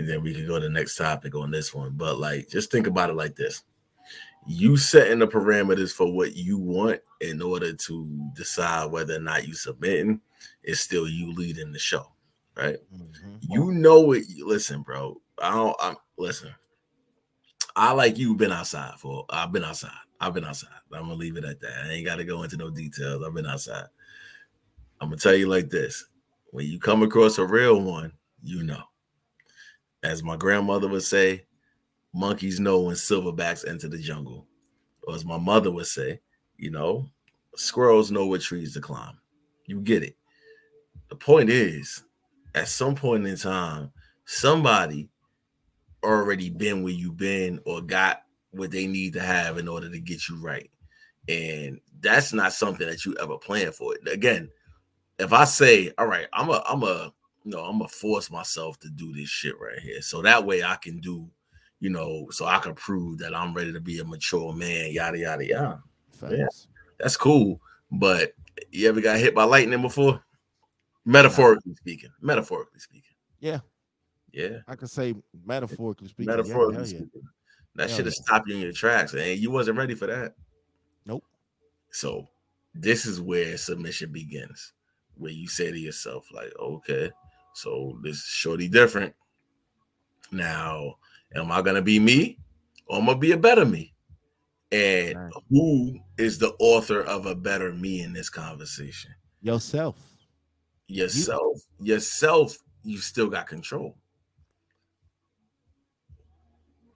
and 0.00 0.08
then 0.08 0.22
we 0.22 0.32
can 0.32 0.46
go 0.46 0.58
to 0.58 0.66
the 0.66 0.72
next 0.72 0.96
topic 0.96 1.34
on 1.34 1.50
this 1.50 1.74
one. 1.74 1.92
But 1.92 2.18
like, 2.18 2.48
just 2.48 2.72
think 2.72 2.86
about 2.86 3.10
it 3.10 3.16
like 3.16 3.36
this: 3.36 3.62
you 4.46 4.76
setting 4.78 5.18
the 5.18 5.28
parameters 5.28 5.92
for 5.92 6.10
what 6.10 6.34
you 6.34 6.58
want 6.58 7.00
in 7.20 7.42
order 7.42 7.74
to 7.74 8.30
decide 8.34 8.90
whether 8.90 9.16
or 9.16 9.20
not 9.20 9.46
you 9.46 9.54
submitting 9.54 10.20
is 10.64 10.80
still 10.80 11.06
you 11.06 11.32
leading 11.34 11.72
the 11.72 11.78
show, 11.78 12.06
right? 12.56 12.78
Mm-hmm. 12.94 13.36
You 13.42 13.72
know 13.72 14.12
it. 14.12 14.24
Listen, 14.38 14.80
bro. 14.82 15.20
I 15.40 15.54
don't. 15.54 15.76
I'm 15.80 15.96
listen. 16.16 16.54
I 17.76 17.92
like 17.92 18.18
you 18.18 18.34
been 18.34 18.52
outside 18.52 18.94
for. 18.98 19.26
I've 19.28 19.52
been 19.52 19.64
outside. 19.64 19.90
I've 20.20 20.34
been 20.34 20.44
outside. 20.44 20.70
I'm 20.92 21.02
gonna 21.02 21.14
leave 21.14 21.36
it 21.36 21.44
at 21.44 21.60
that. 21.60 21.86
I 21.86 21.92
ain't 21.92 22.06
got 22.06 22.16
to 22.16 22.24
go 22.24 22.42
into 22.42 22.56
no 22.56 22.70
details. 22.70 23.22
I've 23.24 23.34
been 23.34 23.46
outside. 23.46 23.86
I'm 25.00 25.08
gonna 25.08 25.16
tell 25.16 25.34
you 25.34 25.48
like 25.48 25.70
this: 25.70 26.04
when 26.50 26.66
you 26.66 26.78
come 26.78 27.02
across 27.02 27.38
a 27.38 27.46
real 27.46 27.80
one, 27.80 28.12
you 28.42 28.62
know 28.62 28.82
as 30.02 30.22
my 30.22 30.36
grandmother 30.36 30.88
would 30.88 31.02
say, 31.02 31.44
monkeys 32.12 32.60
know 32.60 32.80
when 32.82 32.94
silverbacks 32.94 33.68
enter 33.68 33.88
the 33.88 33.98
jungle. 33.98 34.46
Or 35.02 35.14
as 35.14 35.24
my 35.24 35.38
mother 35.38 35.70
would 35.70 35.86
say, 35.86 36.20
you 36.56 36.70
know, 36.70 37.06
squirrels 37.56 38.10
know 38.10 38.26
what 38.26 38.40
trees 38.40 38.74
to 38.74 38.80
climb. 38.80 39.18
You 39.66 39.80
get 39.80 40.02
it. 40.02 40.16
The 41.08 41.16
point 41.16 41.50
is, 41.50 42.02
at 42.54 42.68
some 42.68 42.94
point 42.94 43.26
in 43.26 43.36
time, 43.36 43.92
somebody 44.24 45.08
already 46.02 46.50
been 46.50 46.82
where 46.82 46.92
you've 46.92 47.16
been 47.16 47.60
or 47.64 47.80
got 47.80 48.22
what 48.50 48.70
they 48.70 48.86
need 48.86 49.12
to 49.14 49.20
have 49.20 49.58
in 49.58 49.68
order 49.68 49.90
to 49.90 50.00
get 50.00 50.28
you 50.28 50.36
right. 50.40 50.70
And 51.28 51.80
that's 52.00 52.32
not 52.32 52.52
something 52.52 52.86
that 52.86 53.04
you 53.04 53.16
ever 53.20 53.38
plan 53.38 53.72
for. 53.72 53.94
Again, 54.10 54.50
if 55.18 55.32
I 55.32 55.44
say, 55.44 55.92
all 55.98 56.06
right, 56.06 56.26
I'm 56.32 56.48
a, 56.48 56.62
I'm 56.68 56.82
a, 56.82 57.12
you 57.44 57.52
know, 57.52 57.60
I'm 57.60 57.78
gonna 57.78 57.88
force 57.88 58.30
myself 58.30 58.78
to 58.80 58.90
do 58.90 59.12
this 59.14 59.28
shit 59.28 59.58
right 59.60 59.78
here, 59.78 60.02
so 60.02 60.22
that 60.22 60.44
way 60.44 60.62
I 60.62 60.76
can 60.76 61.00
do, 61.00 61.28
you 61.78 61.88
know, 61.88 62.26
so 62.30 62.44
I 62.44 62.58
can 62.58 62.74
prove 62.74 63.18
that 63.18 63.34
I'm 63.34 63.54
ready 63.54 63.72
to 63.72 63.80
be 63.80 63.98
a 63.98 64.04
mature 64.04 64.52
man, 64.52 64.92
yada 64.92 65.18
yada 65.18 65.46
yada. 65.46 65.82
Yeah, 66.30 66.46
that's 66.98 67.16
cool. 67.16 67.60
But 67.90 68.34
you 68.70 68.88
ever 68.88 69.00
got 69.00 69.18
hit 69.18 69.34
by 69.34 69.44
lightning 69.44 69.80
before? 69.80 70.22
Metaphorically 71.06 71.74
speaking. 71.76 72.10
Metaphorically 72.20 72.78
speaking. 72.78 73.14
Yeah. 73.40 73.60
Yeah. 74.32 74.58
I 74.68 74.76
could 74.76 74.90
say 74.90 75.14
metaphorically 75.44 76.08
speaking. 76.08 76.30
Metaphorically 76.30 76.78
yeah, 76.78 76.84
speaking. 76.84 77.22
That 77.76 77.90
should 77.90 78.06
have 78.06 78.14
stopped 78.14 78.48
you 78.48 78.56
in 78.56 78.60
your 78.60 78.72
tracks. 78.72 79.14
And 79.14 79.38
you 79.38 79.50
wasn't 79.50 79.78
ready 79.78 79.94
for 79.94 80.06
that. 80.06 80.34
Nope. 81.06 81.24
So 81.92 82.28
this 82.74 83.06
is 83.06 83.20
where 83.20 83.56
submission 83.56 84.12
begins. 84.12 84.72
Where 85.16 85.32
you 85.32 85.48
say 85.48 85.70
to 85.70 85.78
yourself, 85.78 86.26
like, 86.32 86.52
okay, 86.58 87.10
so 87.54 87.98
this 88.02 88.16
is 88.16 88.24
shorty 88.24 88.68
different. 88.68 89.14
Now, 90.32 90.96
am 91.34 91.52
I 91.52 91.62
gonna 91.62 91.82
be 91.82 91.98
me 91.98 92.38
or 92.86 92.98
am 92.98 93.04
I 93.04 93.06
gonna 93.08 93.18
be 93.18 93.32
a 93.32 93.36
better 93.36 93.64
me? 93.64 93.92
And 94.72 95.18
right. 95.18 95.32
who 95.50 95.98
is 96.16 96.38
the 96.38 96.54
author 96.58 97.02
of 97.02 97.26
a 97.26 97.34
better 97.34 97.72
me 97.72 98.02
in 98.02 98.12
this 98.12 98.30
conversation? 98.30 99.12
Yourself. 99.42 99.96
Yourself. 100.86 101.58
You. 101.80 101.94
Yourself, 101.94 102.56
you 102.82 102.98
still 102.98 103.28
got 103.28 103.46
control. 103.46 103.96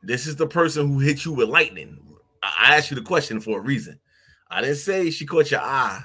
This 0.06 0.26
is 0.26 0.36
the 0.36 0.46
person 0.46 0.88
who 0.88 0.98
hit 0.98 1.24
you 1.24 1.32
with 1.32 1.48
lightning. 1.48 1.98
I 2.42 2.76
asked 2.76 2.90
you 2.90 2.94
the 2.94 3.02
question 3.02 3.40
for 3.40 3.58
a 3.58 3.62
reason. 3.62 3.98
I 4.50 4.60
didn't 4.60 4.76
say 4.76 5.10
she 5.10 5.24
caught 5.24 5.50
your 5.50 5.60
eye. 5.60 6.02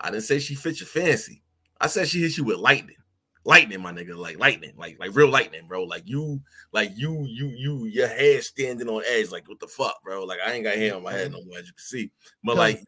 I 0.00 0.10
didn't 0.10 0.24
say 0.24 0.38
she 0.38 0.54
fit 0.54 0.80
your 0.80 0.88
fancy. 0.88 1.42
I 1.80 1.86
said 1.86 2.08
she 2.08 2.20
hit 2.20 2.36
you 2.36 2.44
with 2.44 2.58
lightning. 2.58 2.96
Lightning, 3.44 3.80
my 3.80 3.92
nigga, 3.92 4.16
like 4.16 4.40
lightning, 4.40 4.72
like 4.76 4.98
like 4.98 5.14
real 5.14 5.28
lightning, 5.28 5.68
bro. 5.68 5.84
Like 5.84 6.02
you, 6.04 6.40
like 6.72 6.90
you, 6.96 7.24
you, 7.28 7.46
you, 7.46 7.84
your 7.86 8.08
head 8.08 8.42
standing 8.42 8.88
on 8.88 9.04
edge. 9.06 9.30
Like 9.30 9.48
what 9.48 9.60
the 9.60 9.68
fuck, 9.68 10.02
bro? 10.02 10.24
Like 10.24 10.40
I 10.44 10.52
ain't 10.52 10.64
got 10.64 10.74
hair 10.74 10.96
on 10.96 11.04
my 11.04 11.12
head 11.12 11.30
no 11.30 11.44
more, 11.44 11.58
as 11.58 11.66
you 11.66 11.72
can 11.72 11.78
see. 11.78 12.10
But 12.42 12.56
like 12.56 12.82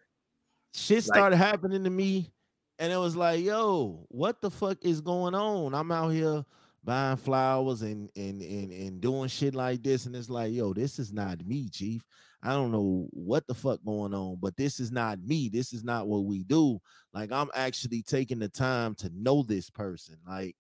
shit 0.75 1.05
started 1.05 1.39
like, 1.39 1.47
happening 1.47 1.85
to 1.85 1.91
me, 1.91 2.33
and 2.81 2.93
it 2.93 2.97
was 2.97 3.15
like, 3.15 3.45
yo, 3.45 4.05
what 4.09 4.43
the 4.43 4.51
fuck 4.51 4.79
is 4.83 5.01
going 5.01 5.37
on? 5.37 5.75
I'm 5.75 5.93
out 5.93 6.09
here 6.09 6.45
buying 6.89 7.19
flowers 7.19 7.83
and 7.83 8.09
and 8.17 8.41
and 8.41 8.73
and 8.73 9.01
doing 9.03 9.29
shit 9.29 9.55
like 9.55 9.83
this, 9.83 10.07
and 10.07 10.17
it's 10.17 10.31
like, 10.31 10.53
yo, 10.55 10.73
this 10.73 10.99
is 10.99 11.13
not 11.13 11.45
me, 11.47 11.69
chief. 11.69 12.03
I 12.43 12.53
don't 12.53 12.73
know 12.73 13.09
what 13.13 13.47
the 13.47 13.53
fuck 13.53 13.81
going 13.85 14.15
on, 14.15 14.39
but 14.41 14.57
this 14.57 14.81
is 14.81 14.91
not 14.91 15.21
me. 15.21 15.51
This 15.51 15.75
is 15.75 15.85
not 15.85 16.09
what 16.09 16.25
we 16.25 16.45
do. 16.45 16.79
Like 17.13 17.31
I'm 17.31 17.51
actually 17.55 18.03
taking 18.03 18.39
the 18.39 18.49
time 18.49 18.95
to 18.97 19.11
know 19.15 19.43
this 19.43 19.69
person. 19.69 20.17
Like 20.27 20.57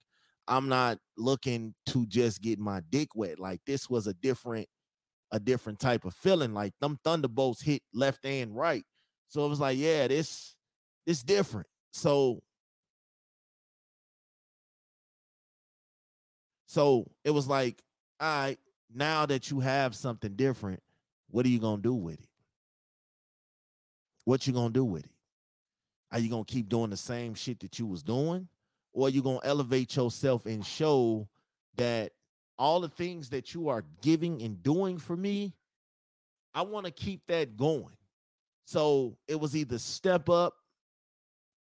I'm 0.47 0.69
not 0.69 0.99
looking 1.17 1.75
to 1.87 2.05
just 2.07 2.43
get 2.43 2.59
my 2.59 2.83
dick 2.91 3.09
wet. 3.15 3.39
Like 3.39 3.61
this 3.67 3.89
was 3.89 4.07
a 4.07 4.15
different 4.15 4.69
a 5.33 5.41
different 5.41 5.81
type 5.81 6.05
of 6.05 6.15
feeling. 6.15 6.53
Like 6.53 6.75
them 6.81 6.99
thunderbolts 7.05 7.63
hit 7.63 7.81
left 7.95 8.27
and 8.27 8.55
right. 8.55 8.85
So 9.29 9.47
it 9.47 9.49
was 9.49 9.61
like, 9.61 9.79
yeah, 9.79 10.09
this 10.09 10.57
this 11.07 11.23
different. 11.23 11.69
So 11.93 12.43
so 16.69 17.11
it 17.25 17.31
was 17.31 17.49
like, 17.49 17.83
all 18.21 18.29
right, 18.29 18.59
now 18.95 19.25
that 19.25 19.51
you 19.51 19.61
have 19.61 19.97
something 19.97 20.35
different, 20.35 20.83
what 21.31 21.47
are 21.47 21.49
you 21.49 21.59
gonna 21.59 21.81
do 21.81 21.95
with 21.95 22.21
it? 22.21 22.29
What 24.25 24.47
you 24.47 24.53
gonna 24.53 24.69
do 24.69 24.85
with 24.85 25.05
it? 25.05 25.11
Are 26.13 26.19
you 26.19 26.29
gonna 26.29 26.45
keep 26.45 26.69
doing 26.69 26.91
the 26.91 26.97
same 26.97 27.33
shit 27.35 27.61
that 27.61 27.79
you 27.79 27.87
was 27.87 28.03
doing? 28.03 28.49
Or 28.93 29.09
you 29.09 29.23
gonna 29.23 29.41
elevate 29.45 29.97
yourself 29.97 30.45
and 30.45 30.65
show 30.65 31.27
that 31.77 32.13
all 32.59 32.81
the 32.81 32.89
things 32.89 33.31
that 33.31 33.55
you 33.55 33.71
are 33.71 33.85
giving 34.03 34.43
and 34.43 34.63
doing 34.63 34.99
for 34.99 35.17
me, 35.17 35.55
I 36.55 36.63
want 36.63 36.85
to 36.85 36.93
keep 36.93 37.23
that 37.29 37.57
going. 37.57 37.97
So 38.67 39.17
it 39.27 39.41
was 39.41 39.57
either 39.57 39.79
step 39.79 40.29
up, 40.29 40.55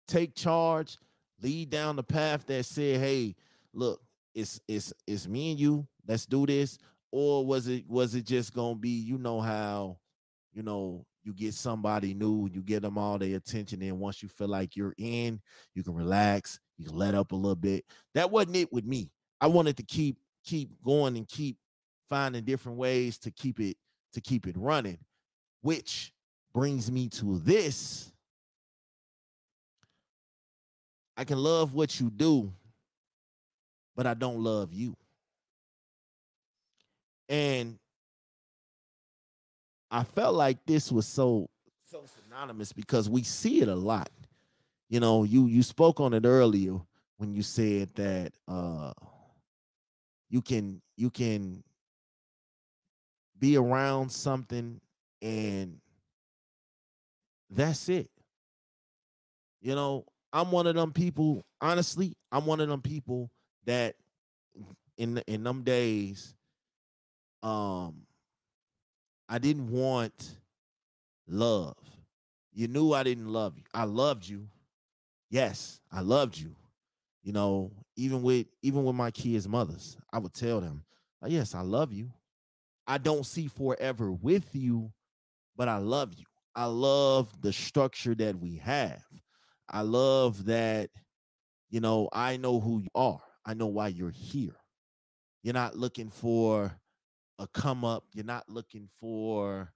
take 0.08 0.34
charge, 0.34 0.96
lead 1.42 1.68
down 1.68 1.96
the 1.96 2.02
path 2.02 2.46
that 2.46 2.64
said, 2.64 3.00
hey, 3.00 3.34
look, 3.74 4.00
it's 4.34 4.60
it's 4.68 4.92
it's 5.06 5.28
me 5.28 5.52
and 5.52 5.60
you, 5.60 5.86
let's 6.06 6.26
do 6.26 6.46
this, 6.46 6.78
or 7.12 7.46
was 7.46 7.68
it 7.68 7.88
was 7.88 8.14
it 8.14 8.26
just 8.26 8.52
gonna 8.54 8.74
be 8.76 8.90
you 8.90 9.18
know 9.18 9.40
how 9.40 9.98
you 10.52 10.62
know 10.62 11.06
you 11.22 11.32
get 11.32 11.54
somebody 11.54 12.12
new 12.14 12.48
you 12.52 12.62
get 12.62 12.82
them 12.82 12.98
all 12.98 13.18
their 13.18 13.36
attention 13.36 13.80
and 13.82 13.98
once 13.98 14.22
you 14.22 14.28
feel 14.28 14.48
like 14.48 14.76
you're 14.76 14.94
in 14.98 15.40
you 15.74 15.82
can 15.82 15.94
relax 15.94 16.60
you 16.76 16.84
can 16.84 16.96
let 16.96 17.14
up 17.14 17.32
a 17.32 17.36
little 17.36 17.54
bit. 17.56 17.84
That 18.14 18.30
wasn't 18.30 18.56
it 18.56 18.72
with 18.72 18.84
me. 18.84 19.10
I 19.40 19.46
wanted 19.46 19.76
to 19.78 19.82
keep 19.84 20.18
keep 20.44 20.70
going 20.82 21.16
and 21.16 21.26
keep 21.26 21.56
finding 22.08 22.44
different 22.44 22.76
ways 22.78 23.18
to 23.18 23.30
keep 23.30 23.60
it 23.60 23.76
to 24.12 24.20
keep 24.20 24.46
it 24.46 24.56
running 24.56 24.98
which 25.64 26.12
brings 26.52 26.92
me 26.92 27.08
to 27.08 27.38
this. 27.38 28.12
I 31.16 31.24
can 31.24 31.38
love 31.38 31.72
what 31.72 31.98
you 31.98 32.10
do 32.10 32.52
but 33.96 34.06
i 34.06 34.14
don't 34.14 34.38
love 34.38 34.72
you 34.72 34.96
and 37.28 37.78
I 39.90 40.02
felt 40.04 40.34
like 40.34 40.58
this 40.66 40.90
was 40.90 41.06
so 41.06 41.48
so 41.86 42.04
synonymous 42.06 42.72
because 42.72 43.08
we 43.08 43.22
see 43.22 43.60
it 43.60 43.68
a 43.68 43.74
lot. 43.74 44.10
You 44.88 45.00
know, 45.00 45.22
you 45.22 45.46
you 45.46 45.62
spoke 45.62 46.00
on 46.00 46.12
it 46.14 46.24
earlier 46.26 46.80
when 47.18 47.32
you 47.32 47.42
said 47.42 47.94
that 47.94 48.32
uh 48.48 48.92
you 50.28 50.42
can 50.42 50.82
you 50.96 51.10
can 51.10 51.62
be 53.38 53.56
around 53.56 54.10
something 54.10 54.80
and 55.22 55.78
that's 57.50 57.88
it. 57.88 58.10
You 59.60 59.76
know, 59.76 60.06
I'm 60.32 60.50
one 60.50 60.66
of 60.66 60.74
them 60.74 60.92
people, 60.92 61.44
honestly, 61.60 62.16
I'm 62.32 62.46
one 62.46 62.60
of 62.60 62.68
them 62.68 62.82
people 62.82 63.30
that 63.66 63.96
in 64.96 65.18
in 65.26 65.44
them 65.44 65.62
days 65.62 66.34
um 67.42 68.06
I 69.28 69.38
didn't 69.38 69.70
want 69.70 70.38
love. 71.26 71.76
You 72.52 72.68
knew 72.68 72.92
I 72.92 73.02
didn't 73.02 73.28
love 73.28 73.56
you. 73.56 73.64
I 73.72 73.84
loved 73.84 74.28
you. 74.28 74.48
Yes, 75.30 75.80
I 75.90 76.00
loved 76.00 76.38
you. 76.38 76.54
You 77.22 77.32
know, 77.32 77.72
even 77.96 78.22
with 78.22 78.46
even 78.62 78.84
with 78.84 78.94
my 78.94 79.10
kids' 79.10 79.48
mothers, 79.48 79.96
I 80.12 80.18
would 80.18 80.34
tell 80.34 80.60
them, 80.60 80.84
oh, 81.22 81.28
"Yes, 81.28 81.54
I 81.54 81.62
love 81.62 81.92
you. 81.92 82.12
I 82.86 82.98
don't 82.98 83.24
see 83.24 83.48
forever 83.48 84.12
with 84.12 84.54
you, 84.54 84.92
but 85.56 85.68
I 85.68 85.78
love 85.78 86.12
you. 86.14 86.26
I 86.54 86.66
love 86.66 87.40
the 87.40 87.52
structure 87.52 88.14
that 88.16 88.38
we 88.38 88.56
have. 88.56 89.02
I 89.68 89.80
love 89.82 90.46
that, 90.46 90.90
you 91.70 91.80
know, 91.80 92.08
I 92.12 92.36
know 92.36 92.60
who 92.60 92.80
you 92.80 92.88
are. 92.94 93.22
I 93.44 93.54
know 93.54 93.66
why 93.66 93.88
you're 93.88 94.10
here. 94.10 94.56
You're 95.42 95.54
not 95.54 95.76
looking 95.76 96.08
for 96.08 96.72
a 97.38 97.46
come 97.48 97.84
up. 97.84 98.04
You're 98.12 98.24
not 98.24 98.48
looking 98.48 98.88
for 99.00 99.72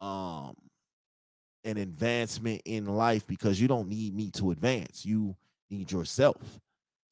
um 0.00 0.54
an 1.64 1.76
advancement 1.76 2.62
in 2.64 2.86
life 2.86 3.26
because 3.26 3.60
you 3.60 3.68
don't 3.68 3.88
need 3.88 4.14
me 4.14 4.30
to 4.30 4.50
advance. 4.50 5.04
You 5.04 5.36
need 5.70 5.90
yourself. 5.90 6.60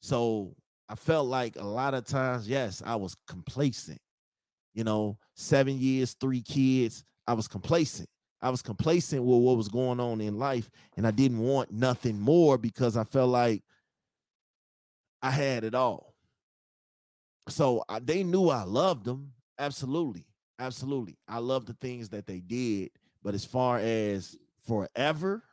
So 0.01 0.55
I 0.89 0.95
felt 0.95 1.27
like 1.27 1.57
a 1.57 1.65
lot 1.65 1.93
of 1.93 2.05
times, 2.05 2.47
yes, 2.47 2.81
I 2.85 2.95
was 2.95 3.15
complacent. 3.27 3.99
You 4.73 4.83
know, 4.83 5.17
seven 5.35 5.77
years, 5.79 6.15
three 6.19 6.41
kids, 6.41 7.03
I 7.27 7.33
was 7.33 7.47
complacent. 7.47 8.09
I 8.41 8.49
was 8.49 8.61
complacent 8.61 9.23
with 9.23 9.41
what 9.41 9.57
was 9.57 9.67
going 9.67 9.99
on 9.99 10.21
in 10.21 10.37
life, 10.37 10.69
and 10.95 11.07
I 11.07 11.11
didn't 11.11 11.39
want 11.39 11.71
nothing 11.71 12.19
more 12.19 12.57
because 12.57 12.95
I 12.95 13.03
felt 13.03 13.29
like 13.29 13.63
I 15.21 15.31
had 15.31 15.63
it 15.63 15.75
all. 15.75 16.13
So 17.49 17.83
I, 17.87 17.99
they 17.99 18.23
knew 18.23 18.49
I 18.49 18.63
loved 18.63 19.05
them. 19.05 19.31
Absolutely. 19.57 20.25
Absolutely. 20.59 21.17
I 21.27 21.39
love 21.39 21.65
the 21.65 21.73
things 21.73 22.09
that 22.09 22.25
they 22.25 22.39
did, 22.39 22.89
but 23.23 23.33
as 23.33 23.45
far 23.45 23.77
as 23.79 24.35
forever, 24.65 25.43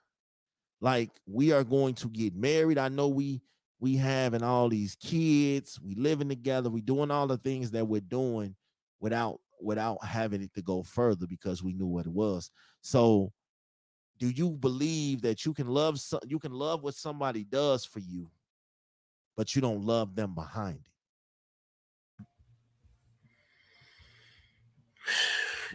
like 0.81 1.11
we 1.27 1.53
are 1.53 1.65
going 1.65 1.95
to 1.95 2.09
get 2.09 2.35
married. 2.35 2.79
I 2.79 2.89
know 2.89 3.09
we 3.09 3.43
we 3.81 3.97
having 3.97 4.43
all 4.43 4.69
these 4.69 4.97
kids, 4.97 5.79
we 5.83 5.95
living 5.95 6.29
together, 6.29 6.71
we 6.71 6.81
doing 6.81 7.11
all 7.11 7.27
the 7.27 7.37
things 7.37 7.71
that 7.73 7.87
we're 7.87 8.01
doing 8.01 8.57
without 9.01 9.41
without 9.61 10.03
having 10.05 10.43
it 10.43 10.53
to 10.55 10.63
go 10.63 10.83
further 10.83 11.27
because 11.27 11.63
we 11.63 11.73
knew 11.73 11.87
what 11.87 12.07
it 12.07 12.13
was. 12.13 12.51
So 12.81 13.33
do 14.19 14.29
you 14.29 14.51
believe 14.51 15.23
that 15.23 15.45
you 15.45 15.53
can 15.53 15.67
love 15.67 16.01
some, 16.01 16.21
you 16.27 16.39
can 16.39 16.53
love 16.53 16.83
what 16.83 16.95
somebody 16.95 17.45
does 17.45 17.85
for 17.85 17.99
you, 17.99 18.31
but 19.37 19.55
you 19.55 19.63
don't 19.63 19.85
love 19.85 20.15
them 20.15 20.35
behind 20.35 20.81
it? 22.19 22.27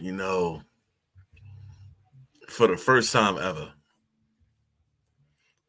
you 0.00 0.12
know, 0.12 0.62
for 2.48 2.66
the 2.66 2.76
first 2.76 3.12
time 3.12 3.38
ever, 3.38 3.72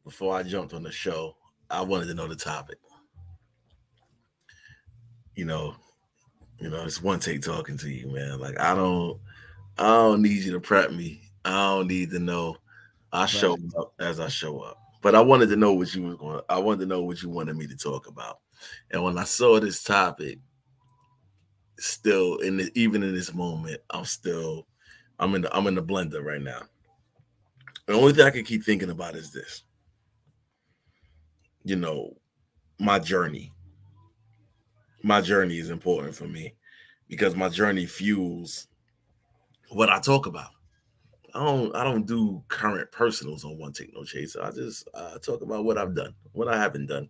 before 0.04 0.36
I 0.36 0.44
jumped 0.44 0.74
on 0.74 0.84
the 0.84 0.92
show, 0.92 1.36
I 1.70 1.82
wanted 1.82 2.08
to 2.08 2.14
know 2.14 2.28
the 2.28 2.36
topic. 2.36 2.78
You 5.36 5.46
know, 5.46 5.76
you 6.60 6.70
know, 6.70 6.84
it's 6.84 7.02
one 7.02 7.20
take 7.20 7.42
talking 7.42 7.78
to 7.78 7.90
you, 7.90 8.12
man. 8.12 8.40
Like 8.40 8.60
I 8.60 8.76
don't, 8.76 9.20
I 9.78 9.88
don't 9.88 10.22
need 10.22 10.44
you 10.44 10.52
to 10.54 10.60
prep 10.60 10.92
me. 10.92 11.22
I 11.46 11.52
don't 11.52 11.88
need 11.88 12.12
to 12.12 12.20
know. 12.20 12.58
I 13.14 13.26
show 13.26 13.58
up 13.78 13.94
as 14.00 14.20
I 14.20 14.28
show 14.28 14.60
up. 14.60 14.81
But 15.02 15.16
I 15.16 15.22
wanted 15.22 15.50
to 15.50 15.56
know 15.56 15.74
what 15.74 15.94
you 15.94 16.04
was 16.04 16.16
going. 16.16 16.42
I 16.48 16.60
wanted 16.60 16.82
to 16.82 16.86
know 16.86 17.02
what 17.02 17.22
you 17.22 17.30
wanted 17.30 17.58
me 17.58 17.68
to 17.68 17.76
talk 17.76 18.08
about. 18.08 18.40
And 18.92 19.04
when 19.04 19.18
I 19.18 19.24
saw 19.24 19.60
this 19.60 19.84
topic, 19.84 20.40
still 21.80 22.38
in 22.38 22.58
the, 22.58 22.72
even 22.76 23.02
in 23.02 23.14
this 23.14 23.34
moment, 23.34 23.82
I'm 23.90 24.06
still, 24.06 24.68
I'm 25.20 25.34
in 25.36 25.42
the, 25.42 25.56
I'm 25.56 25.68
in 25.68 25.76
the 25.76 25.84
blender 25.84 26.24
right 26.24 26.42
now. 26.42 26.62
The 27.88 27.94
only 27.94 28.14
thing 28.14 28.26
I 28.26 28.30
can 28.30 28.46
keep 28.46 28.64
thinking 28.64 28.92
about 28.92 29.16
is 29.16 29.34
this. 29.34 29.64
You 31.64 31.76
know, 31.76 32.16
my 32.80 33.00
journey. 33.00 33.52
My 35.04 35.20
journey 35.20 35.58
is 35.58 35.72
important 35.72 36.14
for 36.14 36.28
me 36.28 36.54
because 37.08 37.36
my 37.36 37.50
journey 37.50 37.88
fuels 37.88 38.68
what 39.70 39.90
I 39.90 40.00
talk 40.00 40.28
about. 40.28 40.52
I 41.34 41.40
don't 41.40 41.76
I 41.76 41.84
don't 41.84 42.06
do 42.06 42.44
current 42.48 42.92
personals 42.92 43.46
on 43.46 43.58
one 43.58 43.74
take 43.74 43.94
no 43.94 44.04
chase. 44.04 44.36
I 44.36 44.52
just 44.52 44.88
uh, 44.94 45.18
talk 45.20 45.42
about 45.42 45.66
what 45.66 45.78
I've 45.78 45.96
done, 45.96 46.14
what 46.34 46.48
I 46.48 46.58
haven't 46.58 46.88
done, 46.88 47.10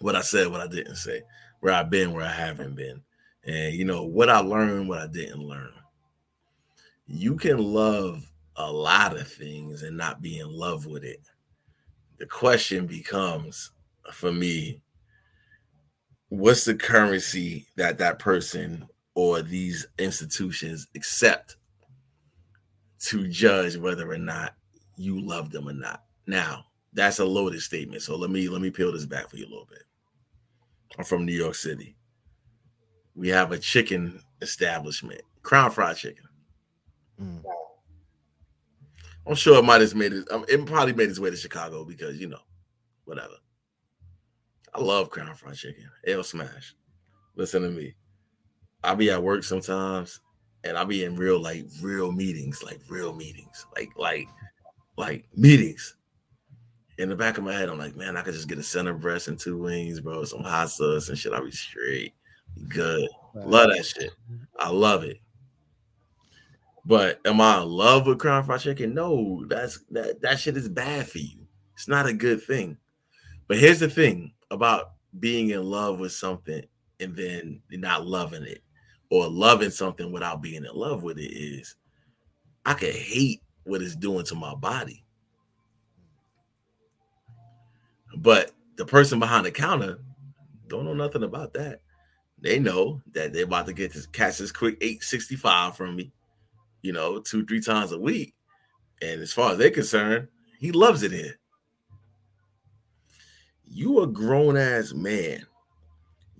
what 0.00 0.16
I 0.16 0.20
said, 0.20 0.48
what 0.48 0.60
I 0.60 0.66
didn't 0.66 0.96
say, 0.96 1.22
where 1.60 1.74
I've 1.74 1.90
been, 1.90 2.12
where 2.12 2.24
I 2.24 2.32
haven't 2.32 2.74
been, 2.74 3.02
and 3.44 3.74
you 3.74 3.84
know 3.84 4.04
what 4.04 4.28
I 4.28 4.38
learned, 4.40 4.88
what 4.88 4.98
I 4.98 5.06
didn't 5.06 5.42
learn. 5.42 5.72
You 7.06 7.36
can 7.36 7.58
love 7.58 8.30
a 8.56 8.70
lot 8.70 9.16
of 9.16 9.26
things 9.26 9.82
and 9.82 9.96
not 9.96 10.20
be 10.22 10.38
in 10.38 10.50
love 10.50 10.86
with 10.86 11.04
it. 11.04 11.20
The 12.18 12.26
question 12.26 12.86
becomes 12.86 13.70
for 14.12 14.32
me 14.32 14.82
what's 16.28 16.64
the 16.64 16.74
currency 16.74 17.66
that 17.76 17.98
that 17.98 18.18
person 18.18 18.86
or 19.14 19.42
these 19.42 19.86
institutions 19.98 20.86
accept 20.94 21.56
to 23.00 23.26
judge 23.28 23.76
whether 23.76 24.10
or 24.10 24.18
not 24.18 24.54
you 24.96 25.20
love 25.20 25.50
them 25.50 25.68
or 25.68 25.72
not. 25.72 26.04
Now, 26.26 26.66
that's 26.92 27.18
a 27.18 27.24
loaded 27.24 27.60
statement. 27.60 28.02
So 28.02 28.16
let 28.16 28.30
me 28.30 28.48
let 28.48 28.60
me 28.60 28.70
peel 28.70 28.92
this 28.92 29.06
back 29.06 29.30
for 29.30 29.36
you 29.36 29.46
a 29.46 29.48
little 29.50 29.68
bit. 29.68 29.84
I'm 30.98 31.04
from 31.04 31.24
New 31.24 31.32
York 31.32 31.54
City. 31.54 31.96
We 33.14 33.28
have 33.28 33.52
a 33.52 33.58
chicken 33.58 34.20
establishment, 34.42 35.22
Crown 35.42 35.70
Fried 35.70 35.96
Chicken. 35.96 36.24
Mm. 37.20 37.42
I'm 39.26 39.34
sure 39.34 39.58
it 39.58 39.64
might 39.64 39.80
have 39.80 39.94
made 39.94 40.12
it. 40.12 40.30
Um, 40.30 40.44
it 40.48 40.64
probably 40.66 40.94
made 40.94 41.08
its 41.08 41.18
way 41.18 41.30
to 41.30 41.36
Chicago 41.36 41.84
because 41.84 42.18
you 42.20 42.28
know, 42.28 42.40
whatever. 43.04 43.34
I 44.74 44.80
love 44.80 45.10
Crown 45.10 45.34
Fried 45.34 45.56
Chicken. 45.56 45.88
L 46.06 46.22
smash. 46.22 46.74
Listen 47.36 47.62
to 47.62 47.70
me. 47.70 47.94
I'll 48.82 48.96
be 48.96 49.10
at 49.10 49.22
work 49.22 49.44
sometimes 49.44 50.20
and 50.64 50.76
I'll 50.76 50.84
be 50.86 51.04
in 51.04 51.16
real 51.16 51.40
like 51.40 51.66
real 51.80 52.12
meetings, 52.12 52.62
like 52.62 52.80
real 52.88 53.14
meetings, 53.14 53.66
like 53.76 53.90
like 53.96 54.28
like 54.96 55.26
meetings. 55.34 55.96
In 56.98 57.08
the 57.08 57.16
back 57.16 57.38
of 57.38 57.44
my 57.44 57.54
head, 57.54 57.70
I'm 57.70 57.78
like, 57.78 57.96
man, 57.96 58.16
I 58.16 58.22
could 58.22 58.34
just 58.34 58.48
get 58.48 58.58
a 58.58 58.62
center 58.62 58.92
breast 58.92 59.28
and 59.28 59.38
two 59.38 59.56
wings, 59.56 60.00
bro, 60.00 60.24
some 60.24 60.42
hot 60.42 60.70
sauce 60.70 61.08
and 61.08 61.16
shit. 61.16 61.32
I'll 61.32 61.44
be 61.44 61.50
straight. 61.50 62.12
Good. 62.68 63.08
Love 63.34 63.70
that 63.70 63.86
shit. 63.86 64.12
I 64.58 64.68
love 64.68 65.04
it. 65.04 65.18
But 66.84 67.20
am 67.24 67.40
I 67.40 67.62
in 67.62 67.68
love 67.68 68.06
with 68.06 68.18
crown 68.18 68.44
fried 68.44 68.60
chicken? 68.60 68.94
No, 68.94 69.44
that's 69.46 69.78
that 69.90 70.20
that 70.20 70.40
shit 70.40 70.56
is 70.56 70.68
bad 70.68 71.08
for 71.08 71.18
you. 71.18 71.46
It's 71.74 71.88
not 71.88 72.06
a 72.06 72.12
good 72.12 72.42
thing. 72.42 72.76
But 73.48 73.58
here's 73.58 73.80
the 73.80 73.88
thing 73.88 74.32
about 74.50 74.92
being 75.18 75.50
in 75.50 75.64
love 75.64 76.00
with 76.00 76.12
something 76.12 76.62
and 77.00 77.16
then 77.16 77.62
not 77.70 78.06
loving 78.06 78.44
it 78.44 78.62
or 79.10 79.28
loving 79.28 79.70
something 79.70 80.12
without 80.12 80.40
being 80.40 80.64
in 80.64 80.72
love 80.72 81.02
with 81.02 81.18
it 81.18 81.32
is 81.32 81.74
I 82.64 82.74
can 82.74 82.92
hate 82.92 83.42
what 83.64 83.82
it's 83.82 83.96
doing 83.96 84.24
to 84.26 84.34
my 84.34 84.54
body. 84.54 85.04
But 88.16 88.52
the 88.76 88.84
person 88.84 89.18
behind 89.18 89.46
the 89.46 89.50
counter 89.50 89.98
don't 90.68 90.84
know 90.84 90.94
nothing 90.94 91.24
about 91.24 91.52
that. 91.54 91.80
They 92.38 92.58
know 92.58 93.02
that 93.12 93.32
they're 93.32 93.44
about 93.44 93.66
to 93.66 93.72
get 93.72 93.92
this 93.92 94.06
catch 94.06 94.38
this 94.38 94.52
quick 94.52 94.78
865 94.80 95.76
from 95.76 95.96
me, 95.96 96.12
you 96.82 96.92
know, 96.92 97.20
two, 97.20 97.44
three 97.44 97.60
times 97.60 97.92
a 97.92 97.98
week. 97.98 98.34
And 99.02 99.20
as 99.20 99.32
far 99.32 99.52
as 99.52 99.58
they're 99.58 99.70
concerned, 99.70 100.28
he 100.58 100.72
loves 100.72 101.02
it 101.02 101.12
here. 101.12 101.38
You 103.66 104.00
a 104.00 104.06
grown 104.06 104.56
ass 104.56 104.92
man. 104.92 105.46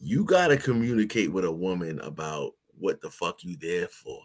You 0.03 0.25
got 0.25 0.49
to 0.49 0.57
communicate 0.57 1.33
with 1.33 1.45
a 1.45 1.53
woman 1.53 2.01
about 2.01 2.55
what 2.81 3.01
the 3.01 3.11
fuck 3.11 3.45
you 3.45 3.57
there 3.61 3.89
for. 3.89 4.21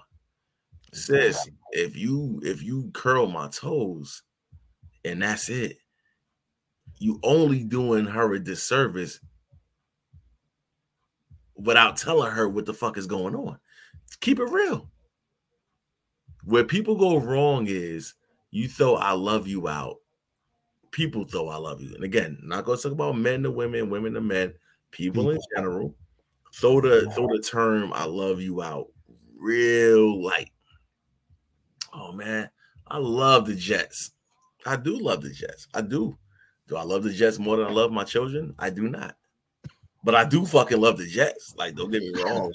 Sis, 0.93 1.49
if 1.71 1.97
you 1.97 2.39
if 2.43 2.63
you 2.63 2.89
curl 2.93 3.27
my 3.27 3.49
toes 3.49 4.23
and 5.03 5.21
that's 5.21 5.49
it, 5.49 5.77
you 6.99 7.19
only 7.21 7.63
doing 7.63 8.05
her 8.05 8.33
a 8.33 8.39
disservice 8.39 9.19
without 11.55 11.97
telling 11.97 12.31
her 12.31 12.47
what 12.47 12.65
the 12.65 12.73
fuck 12.73 12.97
is 12.97 13.07
going 13.07 13.35
on. 13.35 13.59
Keep 14.21 14.39
it 14.39 14.45
real. 14.45 14.89
Where 16.45 16.63
people 16.63 16.95
go 16.95 17.17
wrong 17.17 17.65
is 17.67 18.13
you 18.51 18.69
throw 18.69 18.95
I 18.95 19.11
love 19.11 19.47
you 19.47 19.67
out. 19.67 19.97
People 20.91 21.25
throw 21.25 21.49
I 21.49 21.57
love 21.57 21.81
you. 21.81 21.93
And 21.93 22.05
again, 22.05 22.37
not 22.41 22.63
gonna 22.63 22.77
talk 22.77 22.93
about 22.93 23.17
men 23.17 23.43
to 23.43 23.51
women, 23.51 23.89
women 23.89 24.13
to 24.13 24.21
men, 24.21 24.53
people 24.91 25.31
in 25.31 25.39
general 25.53 25.93
throw 26.55 26.81
the 26.81 27.09
throw 27.11 27.27
the 27.27 27.41
term 27.41 27.91
"I 27.93 28.05
love 28.05 28.41
you" 28.41 28.61
out 28.61 28.87
real 29.37 30.23
light. 30.23 30.51
Oh 31.93 32.11
man, 32.11 32.49
I 32.87 32.97
love 32.97 33.45
the 33.45 33.55
Jets. 33.55 34.11
I 34.65 34.75
do 34.75 34.97
love 34.97 35.21
the 35.21 35.31
Jets. 35.31 35.67
I 35.73 35.81
do. 35.81 36.17
Do 36.67 36.77
I 36.77 36.83
love 36.83 37.03
the 37.03 37.13
Jets 37.13 37.37
more 37.37 37.57
than 37.57 37.67
I 37.67 37.71
love 37.71 37.91
my 37.91 38.03
children? 38.03 38.55
I 38.57 38.71
do 38.71 38.89
not. 38.89 39.15
But 40.03 40.15
I 40.15 40.25
do 40.25 40.45
fucking 40.45 40.79
love 40.79 40.97
the 40.97 41.07
Jets. 41.07 41.53
Like, 41.55 41.75
don't 41.75 41.91
get 41.91 42.01
me 42.01 42.11
wrong. 42.23 42.51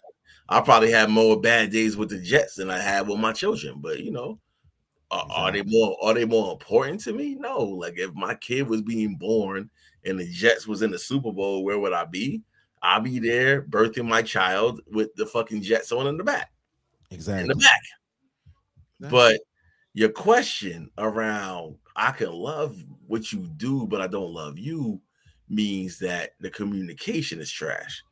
I 0.48 0.60
probably 0.60 0.90
have 0.90 1.10
more 1.10 1.40
bad 1.40 1.70
days 1.70 1.96
with 1.96 2.10
the 2.10 2.18
Jets 2.18 2.56
than 2.56 2.70
I 2.70 2.80
have 2.80 3.08
with 3.08 3.20
my 3.20 3.32
children. 3.32 3.76
But 3.80 4.00
you 4.00 4.10
know, 4.10 4.40
are, 5.10 5.26
are 5.30 5.52
they 5.52 5.62
more 5.62 5.96
are 6.02 6.14
they 6.14 6.24
more 6.24 6.52
important 6.52 7.00
to 7.02 7.12
me? 7.12 7.36
No. 7.36 7.58
Like 7.58 7.98
if 7.98 8.12
my 8.14 8.34
kid 8.34 8.68
was 8.68 8.82
being 8.82 9.14
born 9.14 9.70
and 10.04 10.18
the 10.18 10.26
Jets 10.26 10.66
was 10.66 10.82
in 10.82 10.90
the 10.90 10.98
Super 10.98 11.32
Bowl, 11.32 11.62
where 11.62 11.78
would 11.78 11.92
I 11.92 12.04
be? 12.04 12.42
I'll 12.82 13.00
be 13.00 13.18
there 13.18 13.62
birthing 13.62 14.08
my 14.08 14.22
child 14.22 14.80
with 14.90 15.14
the 15.16 15.26
fucking 15.26 15.62
Jets 15.62 15.92
on 15.92 16.06
in 16.06 16.16
the 16.16 16.24
back. 16.24 16.50
Exactly. 17.10 17.42
In 17.42 17.48
the 17.48 17.54
back. 17.56 19.10
But 19.10 19.40
your 19.92 20.10
question 20.10 20.90
around 20.98 21.76
I 21.96 22.12
can 22.12 22.32
love 22.32 22.82
what 23.06 23.32
you 23.32 23.40
do, 23.56 23.86
but 23.86 24.00
I 24.00 24.06
don't 24.06 24.32
love 24.32 24.58
you 24.58 25.00
means 25.48 25.98
that 25.98 26.30
the 26.40 26.50
communication 26.50 27.40
is 27.40 27.50
trash. 27.50 28.02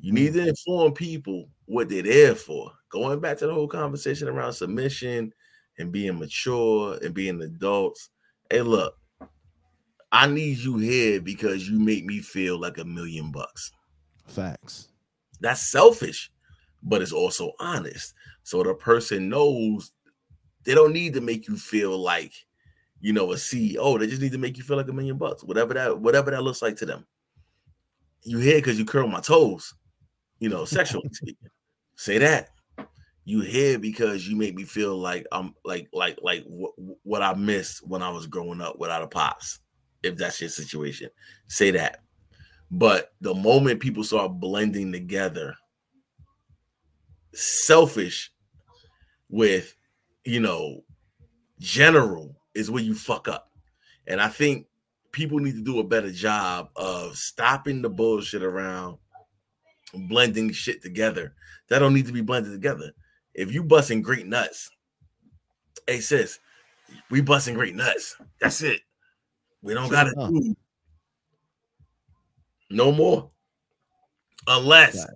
You 0.00 0.12
need 0.12 0.34
to 0.34 0.48
inform 0.48 0.92
people 0.92 1.48
what 1.66 1.88
they're 1.88 2.02
there 2.02 2.34
for. 2.34 2.72
Going 2.90 3.20
back 3.20 3.38
to 3.38 3.46
the 3.46 3.54
whole 3.54 3.68
conversation 3.68 4.28
around 4.28 4.52
submission 4.52 5.32
and 5.78 5.92
being 5.92 6.18
mature 6.18 6.98
and 7.02 7.14
being 7.14 7.40
adults. 7.40 8.10
Hey, 8.50 8.60
look, 8.60 8.96
I 10.12 10.26
need 10.26 10.58
you 10.58 10.76
here 10.76 11.20
because 11.20 11.68
you 11.68 11.78
make 11.78 12.04
me 12.04 12.20
feel 12.20 12.60
like 12.60 12.78
a 12.78 12.84
million 12.84 13.32
bucks. 13.32 13.72
Facts. 14.26 14.88
That's 15.40 15.60
selfish, 15.60 16.30
but 16.82 17.02
it's 17.02 17.12
also 17.12 17.52
honest. 17.60 18.14
So 18.42 18.62
the 18.62 18.74
person 18.74 19.28
knows 19.28 19.92
they 20.64 20.74
don't 20.74 20.92
need 20.92 21.14
to 21.14 21.20
make 21.20 21.48
you 21.48 21.56
feel 21.56 21.98
like, 21.98 22.32
you 23.00 23.12
know, 23.12 23.32
a 23.32 23.36
CEO. 23.36 23.98
They 23.98 24.06
just 24.06 24.22
need 24.22 24.32
to 24.32 24.38
make 24.38 24.56
you 24.56 24.64
feel 24.64 24.76
like 24.76 24.88
a 24.88 24.92
million 24.92 25.18
bucks, 25.18 25.44
whatever 25.44 25.74
that, 25.74 26.00
whatever 26.00 26.30
that 26.30 26.42
looks 26.42 26.62
like 26.62 26.76
to 26.76 26.86
them. 26.86 27.06
You 28.22 28.38
here 28.38 28.56
because 28.56 28.78
you 28.78 28.84
curl 28.86 29.06
my 29.06 29.20
toes, 29.20 29.74
you 30.38 30.48
know, 30.48 30.64
sexually 30.64 31.08
speaking. 31.12 31.50
Say 31.96 32.18
that. 32.18 32.50
You 33.26 33.40
here 33.40 33.78
because 33.78 34.28
you 34.28 34.36
make 34.36 34.54
me 34.54 34.64
feel 34.64 34.96
like 34.98 35.26
I'm 35.32 35.54
like 35.64 35.88
like 35.94 36.18
like 36.22 36.44
what, 36.46 36.72
what 37.04 37.22
I 37.22 37.32
missed 37.34 37.86
when 37.86 38.02
I 38.02 38.10
was 38.10 38.26
growing 38.26 38.60
up 38.60 38.78
without 38.78 39.02
a 39.02 39.06
pops. 39.06 39.60
If 40.02 40.16
that's 40.16 40.40
your 40.42 40.50
situation, 40.50 41.08
say 41.46 41.70
that. 41.70 42.03
But 42.74 43.12
the 43.20 43.34
moment 43.34 43.78
people 43.78 44.02
start 44.02 44.40
blending 44.40 44.90
together, 44.90 45.54
selfish 47.32 48.32
with, 49.28 49.76
you 50.24 50.40
know, 50.40 50.82
general 51.60 52.34
is 52.52 52.72
where 52.72 52.82
you 52.82 52.96
fuck 52.96 53.28
up. 53.28 53.48
And 54.08 54.20
I 54.20 54.26
think 54.26 54.66
people 55.12 55.38
need 55.38 55.54
to 55.54 55.62
do 55.62 55.78
a 55.78 55.84
better 55.84 56.10
job 56.10 56.70
of 56.74 57.16
stopping 57.16 57.80
the 57.80 57.88
bullshit 57.88 58.42
around 58.42 58.98
blending 60.08 60.50
shit 60.50 60.82
together. 60.82 61.36
That 61.68 61.78
don't 61.78 61.94
need 61.94 62.06
to 62.06 62.12
be 62.12 62.22
blended 62.22 62.50
together. 62.50 62.90
If 63.34 63.54
you 63.54 63.62
busting 63.62 64.02
great 64.02 64.26
nuts, 64.26 64.68
hey 65.86 66.00
sis, 66.00 66.40
we 67.08 67.20
busting 67.20 67.54
great 67.54 67.76
nuts. 67.76 68.16
That's 68.40 68.62
it. 68.62 68.80
We 69.62 69.74
don't 69.74 69.92
gotta 69.92 70.10
do 70.10 70.56
No 72.70 72.92
more. 72.92 73.30
Unless 74.46 75.06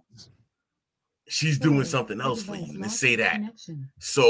she's 1.28 1.58
doing 1.58 1.84
something 1.84 2.20
else 2.20 2.42
for 2.42 2.56
you 2.56 2.82
to 2.82 2.88
say 2.88 3.16
that. 3.16 3.40
So 3.98 4.22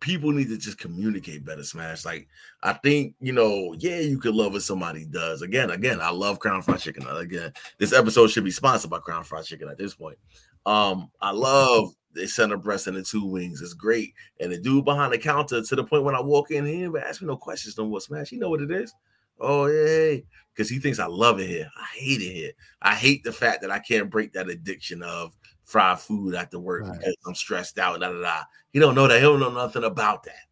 people 0.00 0.30
need 0.30 0.48
to 0.48 0.58
just 0.58 0.78
communicate 0.78 1.44
better, 1.44 1.64
Smash. 1.64 2.04
Like 2.04 2.28
I 2.62 2.74
think 2.74 3.14
you 3.20 3.32
know, 3.32 3.74
yeah, 3.78 4.00
you 4.00 4.18
could 4.18 4.34
love 4.34 4.52
what 4.52 4.62
somebody 4.62 5.04
does. 5.04 5.42
Again, 5.42 5.70
again, 5.70 6.00
I 6.00 6.10
love 6.10 6.38
Crown 6.38 6.62
Fried 6.62 6.80
Chicken. 6.80 7.06
Again, 7.08 7.52
this 7.78 7.92
episode 7.92 8.30
should 8.30 8.44
be 8.44 8.50
sponsored 8.50 8.90
by 8.90 8.98
Crown 8.98 9.24
Fried 9.24 9.44
Chicken 9.44 9.68
at 9.68 9.78
this 9.78 9.94
point. 9.94 10.18
Um, 10.64 11.10
I 11.20 11.30
love 11.30 11.92
the 12.12 12.26
center 12.26 12.56
breast 12.56 12.86
and 12.86 12.96
the 12.96 13.02
two 13.02 13.24
wings. 13.24 13.60
It's 13.60 13.74
great. 13.74 14.14
And 14.40 14.50
the 14.52 14.58
dude 14.58 14.84
behind 14.84 15.12
the 15.12 15.18
counter 15.18 15.62
to 15.62 15.76
the 15.76 15.84
point 15.84 16.04
when 16.04 16.14
I 16.14 16.20
walk 16.20 16.50
in, 16.50 16.66
he 16.66 16.80
didn't 16.80 16.96
ask 16.96 17.20
me 17.20 17.28
no 17.28 17.36
questions 17.36 17.76
no 17.76 17.86
more. 17.86 18.00
Smash, 18.00 18.32
you 18.32 18.38
know 18.38 18.50
what 18.50 18.62
it 18.62 18.70
is? 18.70 18.92
Oh 19.38 19.66
yeah, 19.66 20.20
because 20.54 20.68
he 20.70 20.78
thinks 20.78 20.98
I 20.98 21.06
love 21.06 21.40
it 21.40 21.48
here. 21.48 21.70
I 21.76 21.86
hate 21.98 22.20
it 22.22 22.32
here. 22.32 22.52
I 22.82 22.94
hate 22.94 23.22
the 23.22 23.32
fact 23.32 23.60
that 23.62 23.70
I 23.70 23.78
can't 23.78 24.10
break 24.10 24.32
that 24.32 24.48
addiction 24.48 25.02
of 25.02 25.36
fried 25.64 25.98
food 25.98 26.34
after 26.34 26.58
work 26.58 26.84
Right. 26.84 26.98
because 26.98 27.16
I'm 27.26 27.34
stressed 27.34 27.78
out. 27.78 28.00
Da, 28.00 28.10
da, 28.12 28.20
da. 28.20 28.42
He 28.72 28.78
don't 28.78 28.94
know 28.94 29.06
that. 29.08 29.16
He 29.16 29.22
don't 29.22 29.40
know 29.40 29.50
nothing 29.50 29.84
about 29.84 30.22
that. 30.24 30.46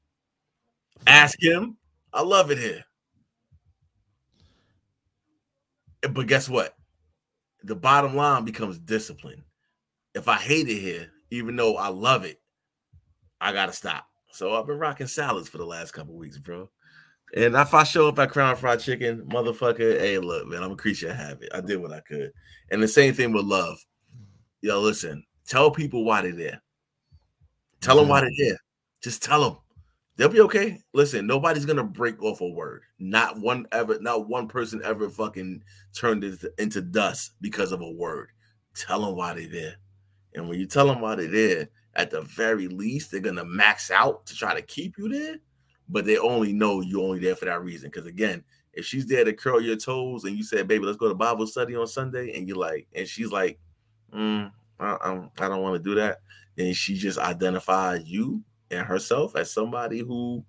Ask 1.07 1.41
him. 1.43 1.77
I 2.13 2.23
love 2.23 2.51
it 2.51 2.59
here. 2.59 2.85
But 6.13 6.27
guess 6.27 6.49
what? 6.49 6.77
The 7.63 7.75
bottom 7.75 8.15
line 8.15 8.45
becomes 8.45 8.79
discipline. 8.79 9.43
If 10.15 10.29
I 10.29 10.37
hate 10.37 10.69
it 10.69 10.79
here, 10.81 11.11
even 11.31 11.57
though 11.57 11.77
I 11.77 11.89
love 11.89 12.25
it, 12.25 12.41
I 13.41 13.53
gotta 13.53 13.73
stop. 13.73 14.07
So 14.33 14.55
I've 14.55 14.67
been 14.67 14.79
rocking 14.79 15.07
salads 15.07 15.49
for 15.49 15.59
the 15.59 15.65
last 15.65 15.93
couple 15.93 16.15
weeks, 16.15 16.39
bro. 16.39 16.69
And 17.37 17.57
if 17.57 17.75
I 17.75 17.83
show 17.83 18.09
up 18.09 18.19
at 18.21 18.31
Crown 18.31 18.55
Fried 18.55 18.79
Chicken, 18.79 19.23
motherfucker, 19.23 19.99
hey, 19.99 20.19
look, 20.19 20.47
man, 20.47 20.63
I'm 20.63 20.73
a 20.73 20.77
creature 20.77 21.11
of 21.11 21.17
habit. 21.17 21.49
I 21.53 21.61
did 21.61 21.83
what 21.83 21.93
I 21.93 22.01
could. 22.01 22.33
And 22.71 22.81
the 22.81 22.87
same 22.87 23.13
thing 23.13 23.33
with 23.33 23.45
love. 23.45 23.77
Yo, 24.63 24.81
listen, 24.81 25.25
tell 25.47 25.71
people 25.71 26.05
why 26.05 26.23
they're 26.23 26.33
there. 26.33 26.63
Tell 27.81 27.97
them 27.97 28.09
why 28.09 28.21
mm-hmm. 28.21 28.29
they're 28.39 28.51
there. 28.51 28.59
Just 29.03 29.23
tell 29.23 29.43
them. 29.43 29.59
They'll 30.17 30.29
be 30.29 30.43
okay. 30.43 30.79
Listen, 30.93 31.27
nobody's 31.27 31.67
gonna 31.67 31.83
break 31.83 32.23
off 32.23 32.41
a 32.41 32.49
word. 32.49 32.83
Not 33.01 33.41
one 33.41 33.67
ever, 33.73 33.99
not 34.01 34.29
one 34.29 34.47
person 34.47 34.81
ever 34.85 35.11
fucking 35.11 35.63
turned 35.93 36.23
into 36.57 36.81
dust 36.81 37.33
because 37.41 37.73
of 37.73 37.81
a 37.81 37.91
word. 37.91 38.29
Tell 38.77 39.05
them 39.05 39.17
why 39.17 39.35
they're 39.35 39.49
there. 39.49 39.75
And 40.35 40.49
when 40.49 40.61
you 40.61 40.67
tell 40.67 40.87
them 40.87 41.01
why 41.01 41.17
they're 41.17 41.27
there, 41.27 41.69
at 41.95 42.13
the 42.13 42.23
very 42.23 42.69
least, 42.69 43.11
they're 43.11 43.21
gonna 43.21 43.45
max 43.45 43.91
out 43.91 44.25
to 44.27 44.37
try 44.37 44.55
to 44.55 44.63
keep 44.63 44.97
you 44.99 45.09
there, 45.09 45.37
but 45.89 46.05
they 46.07 46.19
only 46.19 46.53
know 46.53 46.81
you're 46.81 47.03
only 47.05 47.19
there 47.21 47.37
for 47.37 47.45
that 47.47 47.63
reason. 47.63 47.91
Because 47.91 48.07
again, 48.07 48.45
if 48.73 48.85
she's 48.85 49.07
there 49.07 49.25
to 49.25 49.33
curl 49.33 49.61
your 49.61 49.77
toes 49.77 50.25
and 50.25 50.37
you 50.37 50.43
say, 50.43 50.63
"Baby, 50.63 50.85
let's 50.87 50.99
go 50.99 51.09
to 51.09 51.15
Bible 51.15 51.47
study 51.47 51.77
on 51.77 51.87
Sunday," 51.87 52.37
and 52.37 52.49
you're 52.49 52.57
like, 52.57 52.89
and 52.95 53.07
she's 53.09 53.31
like, 53.31 53.61
mm, 54.13 54.53
I, 54.79 54.93
I'm- 54.95 55.31
I 55.39 55.49
don't 55.49 55.63
want 55.63 55.83
to 55.83 55.89
do 55.91 55.95
that, 55.97 56.21
then 56.57 56.73
she 56.75 56.97
just 56.97 57.19
identifies 57.19 58.05
you 58.07 58.45
and 58.71 58.87
herself 58.87 59.37
as 59.37 59.51
somebody 59.53 60.01
who 60.01 60.45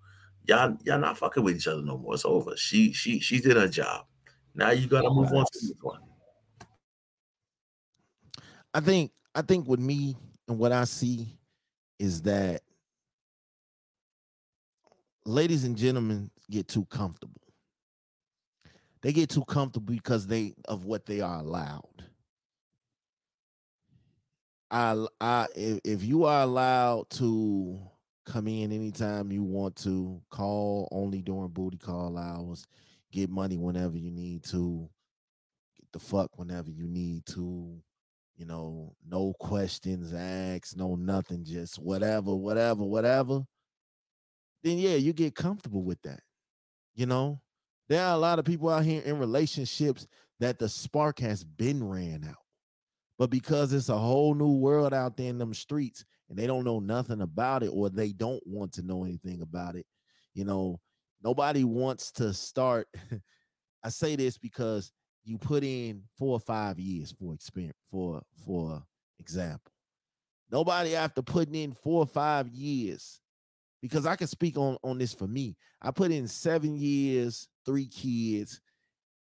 y'all 0.47 0.77
y'all 0.83 0.99
not 0.99 1.17
fucking 1.17 1.43
with 1.43 1.55
each 1.57 1.67
other 1.67 1.81
no 1.81 1.97
more. 1.97 2.13
It's 2.15 2.25
over. 2.25 2.55
She 2.57 2.93
she 2.93 3.19
she 3.19 3.39
did 3.39 3.57
her 3.57 3.67
job. 3.67 4.07
Now 4.53 4.71
you 4.71 4.87
gotta 4.87 5.09
move 5.09 5.33
on 5.33 5.45
to 5.45 5.59
the 5.61 5.67
next 5.69 5.83
one. 5.83 6.01
I 8.73 8.79
think 8.79 9.11
I 9.33 9.41
think 9.41 9.67
with 9.67 9.79
me 9.79 10.17
and 10.47 10.57
what 10.59 10.71
I 10.71 10.83
see 10.85 11.39
is 11.99 12.23
that 12.23 12.61
ladies 15.25 15.63
and 15.63 15.75
gentlemen 15.75 16.29
get 16.49 16.67
too 16.67 16.85
comfortable. 16.85 17.41
They 19.01 19.13
get 19.13 19.29
too 19.29 19.43
comfortable 19.45 19.93
because 19.93 20.27
they 20.27 20.53
of 20.67 20.85
what 20.85 21.05
they 21.05 21.21
are 21.21 21.39
allowed. 21.39 22.03
I 24.71 25.05
I 25.21 25.47
if, 25.55 25.79
if 25.83 26.03
you 26.03 26.25
are 26.25 26.41
allowed 26.41 27.09
to 27.11 27.79
come 28.25 28.47
in 28.47 28.71
anytime 28.71 29.31
you 29.31 29.43
want 29.43 29.75
to, 29.77 30.19
call 30.31 30.87
only 30.91 31.21
during 31.21 31.49
booty 31.49 31.77
call 31.77 32.17
hours, 32.17 32.65
get 33.11 33.29
money 33.29 33.57
whenever 33.57 33.97
you 33.97 34.11
need 34.11 34.43
to, 34.45 34.89
get 35.79 35.91
the 35.93 35.99
fuck 35.99 36.37
whenever 36.37 36.71
you 36.71 36.87
need 36.87 37.25
to, 37.27 37.79
you 38.35 38.45
know, 38.45 38.95
no 39.07 39.33
questions 39.39 40.13
asked, 40.13 40.75
no 40.75 40.95
nothing, 40.95 41.45
just 41.45 41.77
whatever, 41.77 42.35
whatever, 42.35 42.83
whatever, 42.83 43.45
then 44.65 44.79
yeah, 44.79 44.95
you 44.95 45.13
get 45.13 45.35
comfortable 45.35 45.83
with 45.83 46.01
that. 46.01 46.19
You 46.95 47.05
know, 47.05 47.39
there 47.87 48.03
are 48.03 48.15
a 48.15 48.19
lot 48.19 48.39
of 48.39 48.45
people 48.45 48.69
out 48.69 48.83
here 48.83 49.01
in 49.03 49.19
relationships 49.19 50.07
that 50.39 50.59
the 50.59 50.67
spark 50.67 51.19
has 51.19 51.43
been 51.43 51.87
ran 51.87 52.25
out. 52.27 52.35
But 53.17 53.29
because 53.29 53.71
it's 53.71 53.89
a 53.89 53.97
whole 53.97 54.33
new 54.33 54.57
world 54.57 54.93
out 54.93 55.15
there 55.15 55.29
in 55.29 55.37
them 55.37 55.53
streets 55.53 56.03
and 56.29 56.37
they 56.37 56.47
don't 56.47 56.65
know 56.65 56.79
nothing 56.79 57.21
about 57.21 57.63
it 57.63 57.69
or 57.71 57.89
they 57.89 58.11
don't 58.11 58.41
want 58.45 58.73
to 58.73 58.81
know 58.81 59.05
anything 59.05 59.41
about 59.41 59.75
it, 59.75 59.85
you 60.33 60.43
know, 60.43 60.81
nobody 61.23 61.63
wants 61.63 62.11
to 62.13 62.33
start. 62.33 62.87
I 63.83 63.89
say 63.89 64.15
this 64.15 64.37
because 64.37 64.91
you 65.23 65.37
put 65.37 65.63
in 65.63 66.03
four 66.17 66.33
or 66.33 66.39
five 66.39 66.79
years 66.79 67.11
for 67.11 67.33
experience 67.33 67.77
for 67.89 68.21
for 68.45 68.83
example 69.19 69.71
nobody 70.51 70.95
after 70.95 71.21
putting 71.21 71.55
in 71.55 71.73
four 71.73 72.01
or 72.01 72.05
five 72.05 72.47
years 72.47 73.21
because 73.87 74.05
i 74.05 74.15
can 74.15 74.27
speak 74.27 74.57
on 74.57 74.77
on 74.83 74.97
this 74.97 75.13
for 75.13 75.27
me. 75.27 75.55
I 75.81 75.91
put 75.91 76.11
in 76.11 76.27
seven 76.27 76.75
years 76.75 77.47
three 77.65 77.87
kids 77.87 78.61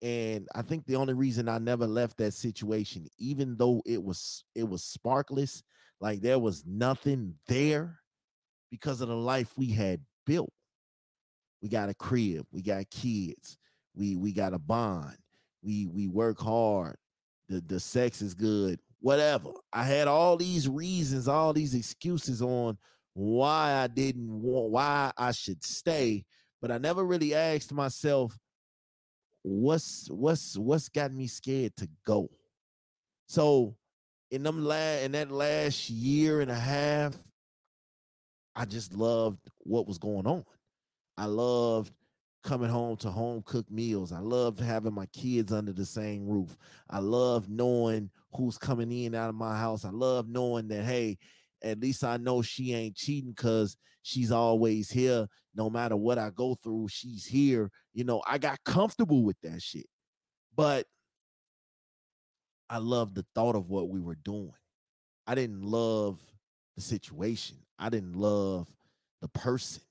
and 0.01 0.47
i 0.55 0.61
think 0.61 0.85
the 0.85 0.95
only 0.95 1.13
reason 1.13 1.49
i 1.49 1.57
never 1.57 1.85
left 1.85 2.17
that 2.17 2.33
situation 2.33 3.05
even 3.17 3.57
though 3.57 3.81
it 3.85 4.01
was 4.01 4.45
it 4.55 4.67
was 4.67 4.81
sparkless 4.83 5.61
like 5.99 6.21
there 6.21 6.39
was 6.39 6.63
nothing 6.65 7.35
there 7.47 7.99
because 8.71 9.01
of 9.01 9.07
the 9.07 9.15
life 9.15 9.51
we 9.57 9.69
had 9.71 10.01
built. 10.25 10.51
We 11.61 11.69
got 11.69 11.89
a 11.89 11.93
crib 11.93 12.45
we 12.51 12.61
got 12.61 12.89
kids 12.89 13.57
we 13.93 14.15
we 14.15 14.31
got 14.31 14.53
a 14.53 14.59
bond 14.59 15.17
we 15.61 15.87
we 15.87 16.07
work 16.07 16.39
hard 16.39 16.95
the 17.49 17.59
the 17.59 17.79
sex 17.81 18.21
is 18.21 18.33
good 18.33 18.79
whatever. 19.01 19.51
I 19.73 19.83
had 19.83 20.07
all 20.07 20.37
these 20.37 20.69
reasons 20.69 21.27
all 21.27 21.51
these 21.51 21.75
excuses 21.75 22.41
on 22.41 22.77
why 23.19 23.73
i 23.73 23.87
didn't 23.87 24.29
want 24.41 24.71
why 24.71 25.11
i 25.17 25.31
should 25.31 25.61
stay 25.63 26.23
but 26.61 26.71
i 26.71 26.77
never 26.77 27.03
really 27.03 27.33
asked 27.35 27.73
myself 27.73 28.37
what's 29.43 30.07
what's 30.09 30.57
what's 30.57 30.87
got 30.87 31.11
me 31.11 31.27
scared 31.27 31.75
to 31.75 31.87
go 32.05 32.29
so 33.27 33.75
in 34.31 34.43
them 34.43 34.63
la- 34.63 34.99
in 35.03 35.11
that 35.11 35.29
last 35.31 35.89
year 35.89 36.39
and 36.39 36.49
a 36.49 36.55
half 36.55 37.13
i 38.55 38.63
just 38.63 38.93
loved 38.93 39.39
what 39.59 39.85
was 39.85 39.97
going 39.97 40.25
on 40.25 40.45
i 41.17 41.25
loved 41.25 41.91
coming 42.43 42.69
home 42.69 42.95
to 42.97 43.09
home 43.09 43.41
cooked 43.45 43.71
meals. 43.71 44.11
I 44.11 44.19
loved 44.19 44.59
having 44.59 44.93
my 44.93 45.05
kids 45.07 45.51
under 45.51 45.73
the 45.73 45.85
same 45.85 46.27
roof. 46.27 46.57
I 46.89 46.99
loved 46.99 47.49
knowing 47.49 48.09
who's 48.33 48.57
coming 48.57 48.91
in 48.91 49.13
out 49.13 49.29
of 49.29 49.35
my 49.35 49.57
house. 49.57 49.85
I 49.85 49.89
love 49.89 50.29
knowing 50.29 50.67
that 50.69 50.83
hey, 50.83 51.17
at 51.63 51.79
least 51.79 52.03
I 52.03 52.17
know 52.17 52.41
she 52.41 52.73
ain't 52.73 52.95
cheating 52.95 53.31
because 53.31 53.77
she's 54.01 54.31
always 54.31 54.89
here. 54.89 55.27
No 55.55 55.69
matter 55.69 55.95
what 55.95 56.17
I 56.17 56.29
go 56.29 56.55
through, 56.55 56.87
she's 56.89 57.25
here. 57.25 57.69
You 57.93 58.03
know, 58.03 58.21
I 58.27 58.37
got 58.37 58.63
comfortable 58.63 59.23
with 59.23 59.39
that 59.41 59.61
shit. 59.61 59.87
But 60.55 60.85
I 62.69 62.77
love 62.77 63.13
the 63.13 63.25
thought 63.33 63.55
of 63.55 63.69
what 63.69 63.89
we 63.89 63.99
were 63.99 64.17
doing. 64.23 64.53
I 65.25 65.35
didn't 65.35 65.63
love 65.63 66.19
the 66.75 66.81
situation. 66.81 67.57
I 67.77 67.89
didn't 67.89 68.15
love 68.15 68.67
the 69.21 69.27
person, 69.27 69.83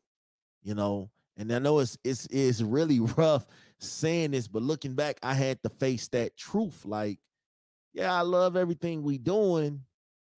you 0.62 0.74
know. 0.74 1.10
And 1.36 1.52
I 1.52 1.58
know 1.58 1.78
it's 1.78 1.96
it's 2.04 2.26
it's 2.26 2.60
really 2.60 3.00
rough 3.16 3.46
saying 3.78 4.32
this, 4.32 4.48
but 4.48 4.62
looking 4.62 4.94
back, 4.94 5.18
I 5.22 5.34
had 5.34 5.62
to 5.62 5.68
face 5.68 6.08
that 6.08 6.36
truth. 6.36 6.84
Like, 6.84 7.18
yeah, 7.92 8.12
I 8.12 8.22
love 8.22 8.56
everything 8.56 9.02
we 9.02 9.18
doing, 9.18 9.82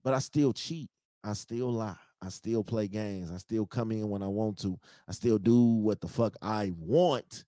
but 0.04 0.14
I 0.14 0.18
still 0.18 0.52
cheat. 0.52 0.90
I 1.24 1.34
still 1.34 1.72
lie. 1.72 1.96
I 2.22 2.28
still 2.28 2.62
play 2.62 2.86
games. 2.86 3.30
I 3.30 3.38
still 3.38 3.66
come 3.66 3.92
in 3.92 4.08
when 4.08 4.22
I 4.22 4.26
want 4.26 4.58
to. 4.60 4.78
I 5.08 5.12
still 5.12 5.38
do 5.38 5.62
what 5.62 6.00
the 6.00 6.08
fuck 6.08 6.36
I 6.42 6.72
want 6.78 7.44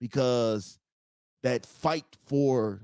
because 0.00 0.78
that 1.42 1.66
fight 1.66 2.06
for 2.26 2.82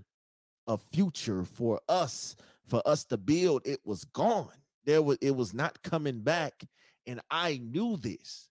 a 0.66 0.76
future 0.76 1.45
for 1.45 1.80
us, 1.89 2.37
for 2.66 2.83
us 2.87 3.05
to 3.07 3.16
build, 3.16 3.62
it 3.66 3.80
was 3.85 4.05
gone. 4.05 4.49
There 4.85 5.03
was 5.03 5.18
it 5.20 5.35
was 5.35 5.55
not 5.55 5.83
coming 5.83 6.20
back. 6.20 6.64
And 7.07 7.20
I 7.30 7.61
knew 7.62 7.97
this. 7.97 8.49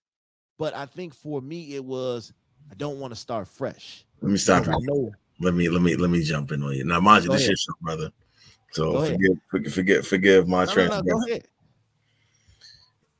But 0.58 0.74
I 0.76 0.86
think 0.86 1.14
for 1.14 1.40
me, 1.40 1.74
it 1.74 1.84
was 1.84 2.32
I 2.70 2.74
don't 2.74 2.98
want 2.98 3.12
to 3.12 3.18
start 3.18 3.48
fresh. 3.48 4.04
Let 4.20 4.32
me 4.32 4.38
stop 4.38 4.66
you. 4.66 4.72
know 4.82 5.12
Let 5.40 5.54
me 5.54 5.68
let 5.68 5.82
me 5.82 5.96
let 5.96 6.10
me 6.10 6.22
jump 6.22 6.52
in 6.52 6.62
on 6.62 6.74
you. 6.74 6.84
Now, 6.84 7.00
mind 7.00 7.24
you, 7.24 7.30
this 7.30 7.42
ahead. 7.42 7.50
your 7.50 7.56
show, 7.56 7.72
brother. 7.80 8.10
So 8.72 9.04
forgive, 9.04 9.36
forgive 9.50 9.72
forgive 9.72 10.06
forgive 10.06 10.48
my 10.48 10.64
no, 10.64 10.64
no, 10.64 10.72
transgression. 10.72 11.06
no, 11.06 11.26
ahead. 11.26 11.48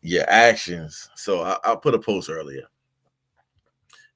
Your 0.03 0.29
actions. 0.29 1.09
So 1.15 1.43
I, 1.43 1.57
I 1.65 1.77
put 1.77 1.95
a 1.95 1.99
post 1.99 2.29
earlier. 2.29 2.65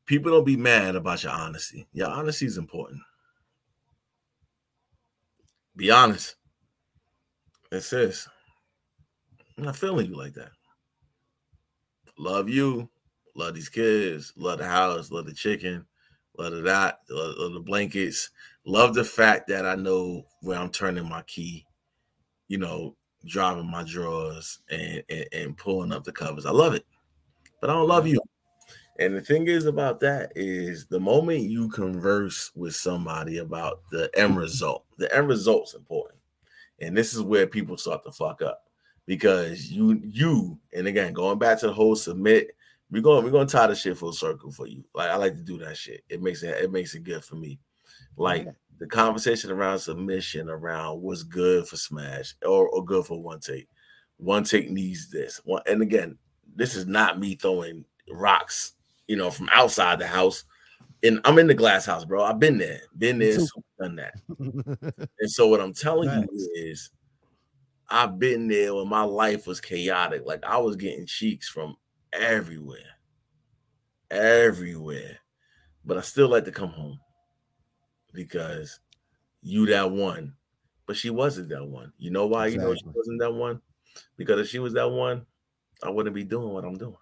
People 0.05 0.33
don't 0.33 0.45
be 0.45 0.57
mad 0.57 0.97
about 0.97 1.23
your 1.23 1.33
honesty. 1.33 1.87
Your 1.93 2.09
honesty 2.09 2.47
is 2.47 2.59
important. 2.59 3.01
Be 5.75 5.91
honest. 5.91 6.37
It 7.73 7.81
says, 7.81 8.29
I'm 9.59 9.65
not 9.65 9.77
feeling 9.77 10.07
you 10.07 10.17
like 10.17 10.35
that. 10.35 10.51
Love 12.19 12.49
you, 12.49 12.89
love 13.35 13.55
these 13.55 13.69
kids, 13.69 14.33
love 14.37 14.59
the 14.59 14.67
house, 14.67 15.11
love 15.11 15.27
the 15.27 15.35
chicken, 15.35 15.85
love 16.39 16.53
the 16.53 16.63
that, 16.63 17.01
love, 17.11 17.35
love 17.37 17.53
the 17.53 17.61
blankets, 17.61 18.31
love 18.65 18.95
the 18.95 19.05
fact 19.05 19.49
that 19.49 19.67
I 19.67 19.75
know 19.75 20.27
where 20.41 20.59
I'm 20.59 20.71
turning 20.71 21.09
my 21.09 21.23
key, 21.23 21.67
you 22.49 22.59
know, 22.59 22.97
dropping 23.27 23.71
my 23.71 23.83
drawers 23.83 24.61
and, 24.71 25.03
and, 25.09 25.27
and 25.33 25.57
pulling 25.57 25.93
up 25.93 26.05
the 26.05 26.13
covers. 26.13 26.47
I 26.47 26.51
love 26.51 26.75
it, 26.75 26.85
but 27.61 27.71
I 27.71 27.75
don't 27.75 27.89
love 27.89 28.07
you. 28.07 28.21
And 28.99 29.15
the 29.15 29.21
thing 29.21 29.47
is 29.47 29.67
about 29.67 30.01
that 30.01 30.33
is 30.35 30.87
the 30.87 31.01
moment 31.01 31.41
you 31.41 31.69
converse 31.69 32.51
with 32.55 32.75
somebody 32.75 33.39
about 33.39 33.83
the 33.91 34.11
end 34.19 34.37
result, 34.37 34.85
the 34.97 35.15
end 35.15 35.29
result's 35.29 35.75
important. 35.75 36.19
And 36.81 36.97
this 36.97 37.13
is 37.15 37.21
where 37.21 37.47
people 37.47 37.77
start 37.77 38.05
to 38.05 38.13
fuck 38.13 38.41
up 38.41 38.63
because 39.07 39.71
you 39.71 40.01
you 40.05 40.59
and 40.75 40.87
again 40.89 41.13
going 41.13 41.39
back 41.39 41.59
to 41.61 41.69
the 41.69 41.73
whole 41.73 41.95
submit 41.95 42.57
we're 42.91 43.01
going 43.01 43.25
we're 43.25 43.31
to 43.31 43.47
tie 43.47 43.69
the 43.69 43.75
shit 43.75 43.97
full 43.97 44.13
circle 44.13 44.51
for 44.51 44.67
you 44.67 44.85
like 44.95 45.09
i 45.09 45.15
like 45.15 45.35
to 45.37 45.43
do 45.43 45.57
that 45.59 45.77
shit 45.77 46.03
it 46.09 46.21
makes 46.21 46.43
it 46.43 46.57
it 46.61 46.73
makes 46.73 46.93
it 46.95 47.05
good 47.05 47.25
for 47.25 47.37
me 47.37 47.57
like. 48.17 48.49
The 48.79 48.87
conversation 48.87 49.51
around 49.51 49.79
submission 49.79 50.49
around 50.51 51.01
what's 51.01 51.23
good 51.23 51.67
for 51.67 51.77
smash 51.77 52.35
or, 52.45 52.69
or 52.69 52.85
good 52.85 53.07
for 53.07 53.21
one 53.23 53.41
take. 53.41 53.69
One 54.19 54.45
take 54.45 54.71
needs 54.71 55.11
this. 55.11 55.41
One 55.45 55.63
and 55.67 55.83
again 55.83 56.19
this 56.55 56.75
is 56.75 56.87
not 56.87 57.19
me 57.19 57.35
throwing 57.35 57.85
rocks 58.11 58.73
you 59.09 59.17
know 59.17 59.31
from 59.31 59.49
outside 59.53 59.99
the 59.99 60.07
house. 60.07 60.45
And 61.03 61.21
i'm 61.25 61.39
in 61.39 61.47
the 61.47 61.55
glass 61.55 61.87
house 61.87 62.05
bro. 62.05 62.25
I've 62.25 62.41
been 62.41 62.59
there. 62.59 62.81
Been 62.97 63.19
there 63.19 63.39
so 63.39 63.63
done 63.81 63.97
that. 63.97 64.15
And 65.19 65.31
so 65.31 65.49
what 65.49 65.61
i'm 65.61 65.75
telling 65.75 66.09
nice. 66.09 66.27
you 66.31 66.51
is 66.55 66.91
I've 67.89 68.19
been 68.19 68.49
there 68.49 68.75
when 68.75 68.89
my 68.89 69.03
life 69.03 69.47
was 69.47 69.61
chaotic. 69.61 70.23
Like 70.27 70.45
I 70.45 70.59
was 70.59 70.75
getting 70.75 71.07
cheeks 71.07 71.49
from 71.49 71.77
everywhere, 72.13 72.99
everywhere. 74.11 75.19
But 75.85 75.99
I 75.99 76.01
still 76.01 76.29
like 76.29 76.45
to 76.47 76.51
come 76.51 76.71
home 76.71 76.99
because 78.17 78.81
you 79.43 79.67
that 79.67 79.93
one. 79.93 80.35
But 80.87 80.97
she 80.97 81.11
wasn't 81.11 81.49
that 81.51 81.65
one. 81.65 81.93
You 81.99 82.11
know 82.11 82.27
why? 82.27 82.47
Exactly. 82.47 82.63
You 82.63 82.69
know 82.69 82.77
she 82.77 82.97
wasn't 82.97 83.21
that 83.21 83.33
one? 83.33 83.61
Because 84.17 84.41
if 84.41 84.49
she 84.49 84.59
was 84.59 84.73
that 84.75 84.91
one, 84.91 85.27
I 85.83 85.91
wouldn't 85.91 86.15
be 86.15 86.25
doing 86.25 86.49
what 86.49 86.65
I'm 86.65 86.79
doing. 86.79 86.97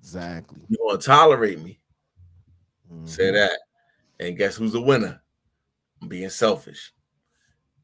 Exactly. 0.00 0.60
You 0.68 0.78
want 0.80 1.00
to 1.00 1.06
tolerate 1.06 1.60
me? 1.60 1.80
Mm-hmm. 2.92 3.06
Say 3.06 3.32
that. 3.32 3.58
And 4.20 4.36
guess 4.36 4.56
who's 4.56 4.72
the 4.72 4.80
winner? 4.80 5.20
I'm 6.00 6.08
being 6.08 6.30
selfish. 6.30 6.92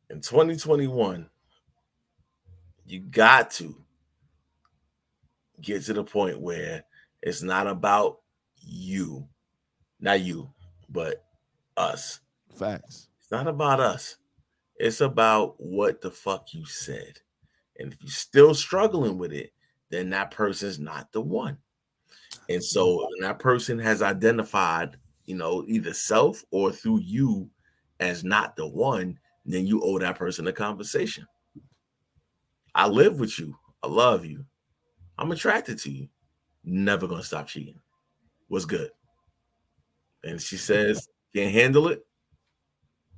In 0.08 0.20
2021, 0.20 1.28
you 2.86 3.00
got 3.00 3.50
to 3.52 3.76
get 5.60 5.82
to 5.84 5.92
the 5.92 6.04
point 6.04 6.40
where 6.40 6.84
it's 7.20 7.42
not 7.42 7.66
about 7.66 8.20
you, 8.60 9.26
not 9.98 10.20
you, 10.20 10.50
but 10.88 11.24
us. 11.76 12.20
Facts. 12.56 13.08
It's 13.20 13.30
not 13.30 13.48
about 13.48 13.80
us. 13.80 14.16
It's 14.76 15.00
about 15.00 15.54
what 15.58 16.00
the 16.00 16.10
fuck 16.10 16.52
you 16.52 16.64
said. 16.64 17.20
And 17.78 17.92
if 17.92 18.02
you're 18.02 18.10
still 18.10 18.54
struggling 18.54 19.18
with 19.18 19.32
it, 19.32 19.52
then 19.90 20.10
that 20.10 20.30
person's 20.30 20.78
not 20.78 21.12
the 21.12 21.20
one. 21.20 21.58
And 22.48 22.62
so 22.62 22.96
when 22.96 23.28
that 23.28 23.38
person 23.38 23.78
has 23.78 24.02
identified, 24.02 24.96
you 25.26 25.36
know, 25.36 25.64
either 25.68 25.92
self 25.92 26.42
or 26.50 26.72
through 26.72 27.00
you 27.00 27.48
as 28.00 28.24
not 28.24 28.56
the 28.56 28.66
one, 28.66 29.18
then 29.44 29.66
you 29.66 29.80
owe 29.82 29.98
that 29.98 30.18
person 30.18 30.46
a 30.48 30.52
conversation. 30.52 31.26
I 32.74 32.88
live 32.88 33.20
with 33.20 33.38
you. 33.38 33.56
I 33.82 33.88
love 33.88 34.24
you. 34.24 34.44
I'm 35.18 35.30
attracted 35.30 35.78
to 35.80 35.90
you. 35.90 36.08
Never 36.64 37.06
gonna 37.06 37.22
stop 37.22 37.48
cheating. 37.48 37.80
What's 38.48 38.64
good? 38.64 38.90
And 40.24 40.40
she 40.40 40.56
says, 40.56 41.08
can't 41.34 41.52
handle 41.52 41.88
it. 41.88 42.04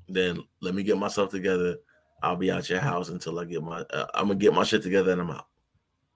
Then 0.08 0.42
let 0.60 0.74
me 0.74 0.82
get 0.82 0.98
myself 0.98 1.30
together. 1.30 1.76
I'll 2.22 2.36
be 2.36 2.50
out 2.50 2.68
your 2.70 2.80
house 2.80 3.08
until 3.08 3.38
I 3.38 3.44
get 3.44 3.62
my. 3.62 3.80
Uh, 3.80 4.06
I'm 4.14 4.28
gonna 4.28 4.38
get 4.38 4.54
my 4.54 4.64
shit 4.64 4.82
together 4.82 5.12
and 5.12 5.20
I'm 5.20 5.30
out. 5.30 5.46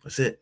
That's 0.02 0.18
it. 0.18 0.40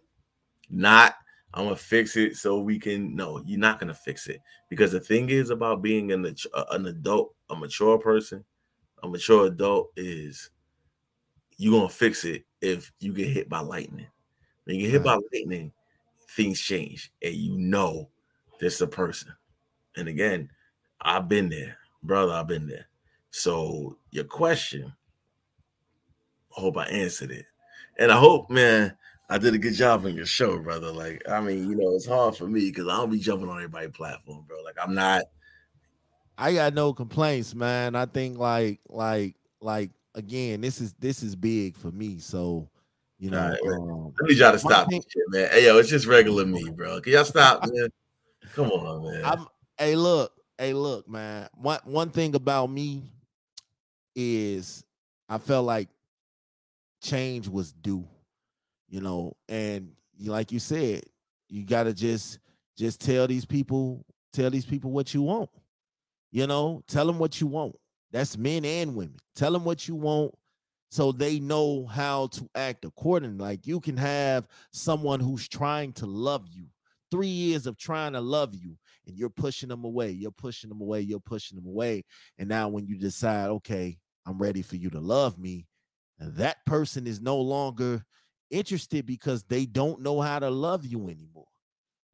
Not 0.68 1.14
I'm 1.57 1.64
gonna 1.64 1.76
fix 1.76 2.16
it 2.16 2.36
so 2.36 2.61
we 2.61 2.78
can. 2.78 3.16
No, 3.16 3.42
you're 3.46 3.59
not 3.59 3.80
gonna 3.80 3.94
fix 3.94 4.26
it 4.28 4.42
because 4.68 4.92
the 4.92 5.00
thing 5.00 5.30
is 5.30 5.48
about 5.48 5.80
being 5.80 6.12
an 6.12 6.26
an 6.70 6.86
adult, 6.86 7.34
a 7.48 7.57
mature 7.57 7.98
person, 7.98 8.44
a 9.02 9.09
mature 9.09 9.46
adult 9.46 9.90
is 9.96 10.50
you 11.57 11.70
gonna 11.70 11.88
fix 11.88 12.24
it 12.24 12.44
if 12.61 12.92
you 13.00 13.14
get 13.14 13.28
hit 13.28 13.48
by 13.48 13.61
lightning. 13.61 14.07
When 14.64 14.76
you 14.76 14.82
get 14.82 14.90
hit 14.90 15.02
by 15.02 15.18
lightning, 15.32 15.72
things 16.28 16.61
change, 16.61 17.11
and 17.22 17.34
you 17.34 17.57
know 17.57 18.11
this 18.61 18.82
a 18.82 18.86
person. 18.86 19.32
And 19.96 20.09
again, 20.09 20.50
I've 21.07 21.28
been 21.28 21.48
there, 21.48 21.78
brother. 22.02 22.32
I've 22.32 22.48
been 22.48 22.66
there. 22.66 22.88
So 23.30 23.96
your 24.11 24.24
question, 24.24 24.92
I 26.57 26.61
hope 26.61 26.76
I 26.76 26.86
answered 26.86 27.30
it, 27.30 27.46
and 27.96 28.11
I 28.11 28.18
hope, 28.18 28.50
man, 28.50 28.96
I 29.30 29.38
did 29.38 29.54
a 29.54 29.59
good 29.59 29.74
job 29.74 30.04
on 30.04 30.16
your 30.16 30.26
show, 30.26 30.59
brother. 30.59 30.90
Like, 30.90 31.22
I 31.28 31.40
mean, 31.40 31.70
you 31.70 31.76
know, 31.76 31.94
it's 31.94 32.07
hard 32.07 32.36
for 32.36 32.48
me 32.48 32.70
because 32.70 32.88
I 32.88 32.96
don't 32.96 33.11
be 33.11 33.20
jumping 33.20 33.48
on 33.48 33.57
everybody's 33.57 33.90
platform, 33.90 34.44
bro. 34.48 34.61
Like, 34.64 34.76
I'm 34.82 34.94
not. 34.94 35.22
I 36.38 36.52
got 36.52 36.74
no 36.74 36.92
complaints, 36.92 37.54
man. 37.54 37.94
I 37.94 38.07
think 38.07 38.36
like, 38.36 38.80
like, 38.88 39.36
like 39.61 39.92
again, 40.16 40.61
this 40.61 40.80
is 40.80 40.92
this 40.94 41.22
is 41.22 41.36
big 41.36 41.76
for 41.76 41.92
me. 41.92 42.18
So, 42.18 42.68
you 43.20 43.30
know, 43.30 43.48
right, 43.50 43.61
um, 43.72 44.12
I 44.20 44.26
need 44.26 44.38
y'all 44.38 44.52
to 44.52 44.59
stop 44.59 44.88
thing, 44.88 45.02
shit, 45.09 45.22
man. 45.28 45.50
Hey, 45.52 45.66
yo, 45.66 45.78
it's 45.78 45.88
just 45.88 46.07
regular 46.07 46.44
me, 46.44 46.68
bro. 46.70 47.00
Can 47.00 47.12
y'all 47.12 47.24
stop, 47.24 47.64
man? 47.72 47.88
Come 48.54 48.70
on, 48.72 49.12
man. 49.12 49.24
I'm, 49.24 49.46
hey, 49.78 49.94
look, 49.94 50.32
hey, 50.59 50.72
look, 50.72 51.09
man. 51.09 51.48
One 51.54 51.80
one 51.84 52.11
thing 52.11 52.34
about 52.34 52.70
me 52.70 53.02
is 54.14 54.84
I 55.28 55.38
felt 55.38 55.66
like 55.66 55.88
change 57.02 57.48
was 57.48 57.72
due, 57.72 58.07
you 58.88 59.00
know, 59.00 59.36
and 59.48 59.92
like 60.24 60.52
you 60.52 60.59
said, 60.59 61.04
you 61.48 61.64
gotta 61.64 61.92
just 61.92 62.38
just 62.76 63.00
tell 63.00 63.26
these 63.26 63.44
people, 63.44 64.04
tell 64.32 64.50
these 64.50 64.66
people 64.66 64.90
what 64.90 65.14
you 65.14 65.22
want. 65.22 65.50
You 66.32 66.46
know, 66.46 66.82
tell 66.86 67.07
them 67.07 67.18
what 67.18 67.40
you 67.40 67.46
want. 67.46 67.76
That's 68.11 68.36
men 68.36 68.64
and 68.64 68.94
women. 68.94 69.16
Tell 69.34 69.52
them 69.52 69.64
what 69.64 69.88
you 69.88 69.94
want 69.94 70.34
so 70.90 71.12
they 71.12 71.40
know 71.40 71.86
how 71.86 72.28
to 72.28 72.48
act 72.54 72.84
accordingly. 72.84 73.38
Like 73.38 73.66
you 73.66 73.80
can 73.80 73.96
have 73.96 74.46
someone 74.70 75.20
who's 75.20 75.48
trying 75.48 75.92
to 75.94 76.07
love 76.07 76.46
you, 76.48 76.66
three 77.16 77.28
years 77.28 77.66
of 77.66 77.78
trying 77.78 78.12
to 78.12 78.20
love 78.20 78.54
you, 78.54 78.76
and 79.06 79.16
you're 79.16 79.30
pushing 79.30 79.68
them 79.68 79.84
away. 79.84 80.10
You're 80.10 80.30
pushing 80.30 80.68
them 80.68 80.80
away. 80.80 81.00
You're 81.00 81.20
pushing 81.20 81.56
them 81.56 81.66
away. 81.66 82.04
And 82.38 82.48
now 82.48 82.68
when 82.68 82.86
you 82.86 82.98
decide, 82.98 83.48
okay, 83.48 83.98
I'm 84.26 84.38
ready 84.38 84.62
for 84.62 84.76
you 84.76 84.90
to 84.90 85.00
love 85.00 85.38
me, 85.38 85.66
that 86.18 86.58
person 86.66 87.06
is 87.06 87.20
no 87.20 87.38
longer 87.38 88.04
interested 88.50 89.06
because 89.06 89.44
they 89.44 89.66
don't 89.66 90.02
know 90.02 90.20
how 90.20 90.38
to 90.38 90.50
love 90.50 90.84
you 90.84 91.08
anymore 91.08 91.46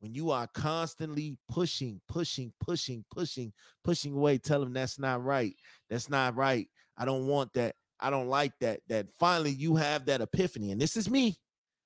when 0.02 0.14
you 0.14 0.32
are 0.32 0.48
constantly 0.48 1.38
pushing, 1.48 2.00
pushing, 2.08 2.52
pushing, 2.58 3.04
pushing, 3.08 3.52
pushing 3.84 4.12
away, 4.12 4.36
tell 4.36 4.58
them 4.58 4.72
that's 4.72 4.98
not 4.98 5.22
right. 5.22 5.54
That's 5.88 6.10
not 6.10 6.34
right. 6.34 6.66
I 6.98 7.04
don't 7.04 7.28
want 7.28 7.52
that. 7.54 7.76
I 8.00 8.10
don't 8.10 8.26
like 8.26 8.52
that. 8.60 8.80
That 8.88 9.06
finally 9.20 9.52
you 9.52 9.76
have 9.76 10.06
that 10.06 10.20
epiphany. 10.20 10.72
And 10.72 10.80
this 10.80 10.96
is 10.96 11.08
me. 11.08 11.36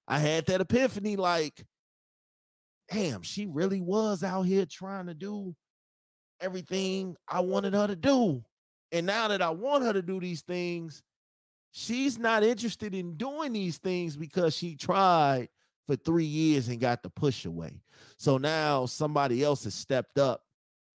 I 0.09 0.19
had 0.19 0.47
that 0.47 0.63
epiphany 0.63 1.17
like, 1.17 1.63
damn, 2.91 3.23
she 3.23 3.47
really 3.47 3.81
was 3.81 4.23
out 4.23 4.43
here 4.43 4.67
trying 4.67 5.07
to 5.07 5.15
do 5.15 5.55
everything 6.41 7.17
I 7.29 7.41
wanted 7.41 7.75
her 7.75 7.87
to 7.87 7.97
do. 7.97 8.45
And 8.93 9.07
now 9.07 9.29
that 9.29 9.43
I 9.43 9.51
want 9.51 9.85
her 9.85 9.93
to 9.93 10.03
do 10.03 10.21
these 10.21 10.43
things, 10.43 11.03
she's 11.73 12.19
not 12.19 12.43
interested 12.43 12.95
in 12.95 13.17
doing 13.17 13.53
these 13.53 13.79
things 13.79 14.17
because 14.17 14.55
she 14.55 14.77
tried 14.77 15.49
for 15.87 15.97
three 15.97 16.25
years 16.25 16.69
and 16.69 16.81
got 16.81 17.03
the 17.03 17.11
push 17.11 17.45
away. 17.45 17.81
So 18.19 18.39
now 18.39 18.87
somebody 18.87 19.43
else 19.43 19.65
has 19.65 19.75
stepped 19.75 20.19
up 20.19 20.43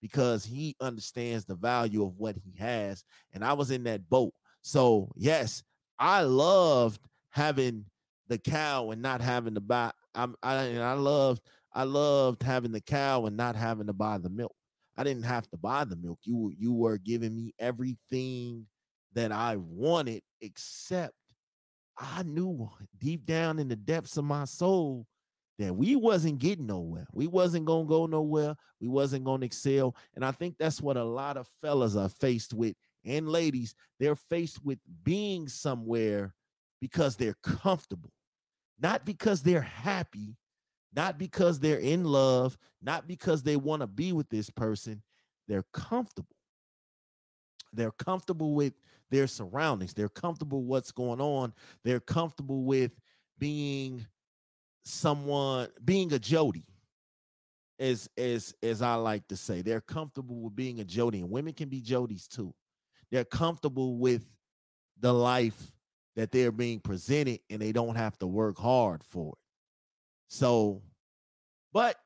because 0.01 0.43
he 0.43 0.75
understands 0.81 1.45
the 1.45 1.55
value 1.55 2.03
of 2.03 2.17
what 2.17 2.35
he 2.35 2.57
has. 2.57 3.03
And 3.33 3.43
I 3.43 3.53
was 3.53 3.71
in 3.71 3.83
that 3.83 4.09
boat. 4.09 4.33
So, 4.63 5.11
yes, 5.15 5.63
I 5.99 6.23
loved 6.23 7.01
having 7.29 7.85
the 8.27 8.37
cow 8.37 8.91
and 8.91 9.01
not 9.01 9.21
having 9.21 9.55
to 9.55 9.61
buy. 9.61 9.91
I'm, 10.15 10.35
I, 10.41 10.77
I 10.77 10.93
loved, 10.93 11.41
I 11.73 11.83
loved 11.83 12.43
having 12.43 12.71
the 12.71 12.81
cow 12.81 13.25
and 13.25 13.37
not 13.37 13.55
having 13.55 13.87
to 13.87 13.93
buy 13.93 14.17
the 14.17 14.29
milk. 14.29 14.53
I 14.97 15.03
didn't 15.03 15.23
have 15.23 15.49
to 15.51 15.57
buy 15.57 15.85
the 15.85 15.95
milk. 15.95 16.19
You, 16.23 16.51
you 16.57 16.73
were 16.73 16.97
giving 16.97 17.35
me 17.35 17.53
everything 17.59 18.67
that 19.13 19.31
I 19.31 19.55
wanted 19.57 20.21
except 20.41 21.13
I 21.97 22.23
knew 22.23 22.69
deep 22.97 23.25
down 23.25 23.59
in 23.59 23.67
the 23.67 23.75
depths 23.75 24.17
of 24.17 24.25
my 24.25 24.45
soul 24.45 25.05
that 25.59 25.75
we 25.75 25.95
wasn't 25.95 26.39
getting 26.39 26.65
nowhere. 26.65 27.07
We 27.13 27.27
wasn't 27.27 27.65
gonna 27.65 27.85
go 27.85 28.05
nowhere. 28.05 28.55
We 28.79 28.87
wasn't 28.87 29.25
gonna 29.25 29.45
excel. 29.45 29.95
And 30.15 30.25
I 30.25 30.31
think 30.31 30.55
that's 30.57 30.81
what 30.81 30.97
a 30.97 31.03
lot 31.03 31.37
of 31.37 31.47
fellas 31.61 31.95
are 31.95 32.09
faced 32.09 32.53
with 32.53 32.75
and 33.05 33.27
ladies, 33.27 33.73
they're 33.99 34.15
faced 34.15 34.63
with 34.63 34.79
being 35.03 35.47
somewhere 35.47 36.33
because 36.79 37.15
they're 37.15 37.37
comfortable, 37.43 38.11
not 38.79 39.05
because 39.05 39.41
they're 39.41 39.61
happy, 39.61 40.35
not 40.93 41.17
because 41.17 41.59
they're 41.59 41.79
in 41.79 42.03
love, 42.03 42.57
not 42.81 43.07
because 43.07 43.43
they 43.43 43.55
want 43.55 43.81
to 43.81 43.87
be 43.87 44.11
with 44.13 44.29
this 44.29 44.49
person. 44.49 45.01
They're 45.47 45.65
comfortable. 45.73 46.35
They're 47.73 47.91
comfortable 47.91 48.53
with 48.53 48.73
their 49.09 49.27
surroundings. 49.27 49.93
They're 49.93 50.09
comfortable 50.09 50.63
what's 50.63 50.91
going 50.91 51.21
on. 51.21 51.53
They're 51.83 51.99
comfortable 51.99 52.63
with 52.63 52.91
being 53.37 54.05
someone, 54.83 55.67
being 55.83 56.11
a 56.13 56.19
Jody, 56.19 56.65
as 57.79 58.09
as 58.17 58.53
as 58.61 58.81
I 58.81 58.95
like 58.95 59.27
to 59.29 59.37
say. 59.37 59.61
They're 59.61 59.81
comfortable 59.81 60.41
with 60.41 60.55
being 60.55 60.79
a 60.79 60.85
Jody, 60.85 61.19
and 61.19 61.29
women 61.29 61.53
can 61.53 61.69
be 61.69 61.81
Jodies 61.81 62.27
too. 62.27 62.53
They're 63.11 63.25
comfortable 63.25 63.97
with 63.97 64.23
the 64.99 65.13
life 65.13 65.73
that 66.15 66.31
they're 66.31 66.51
being 66.51 66.79
presented, 66.79 67.39
and 67.49 67.61
they 67.61 67.71
don't 67.71 67.95
have 67.95 68.17
to 68.19 68.27
work 68.27 68.57
hard 68.57 69.03
for 69.03 69.33
it. 69.33 69.40
So, 70.33 70.81
but 71.73 71.97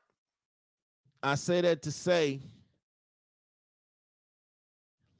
I 1.22 1.36
say 1.36 1.60
that 1.60 1.82
to 1.82 1.92
say, 1.92 2.40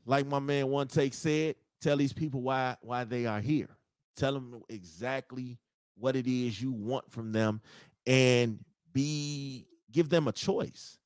like 0.04 0.26
my 0.26 0.40
man 0.40 0.66
One 0.66 0.88
Take 0.88 1.14
said, 1.14 1.54
tell 1.80 1.96
these 1.96 2.12
people 2.12 2.40
why 2.40 2.76
why 2.80 3.04
they 3.04 3.24
are 3.26 3.40
here. 3.40 3.68
Tell 4.16 4.32
them 4.32 4.60
exactly 4.68 5.56
what 5.96 6.16
it 6.16 6.26
is 6.26 6.60
you 6.60 6.72
want 6.72 7.08
from 7.12 7.30
them, 7.30 7.60
and 8.08 8.58
be 8.92 9.68
give 9.92 10.08
them 10.08 10.26
a 10.26 10.32
choice. 10.32 10.98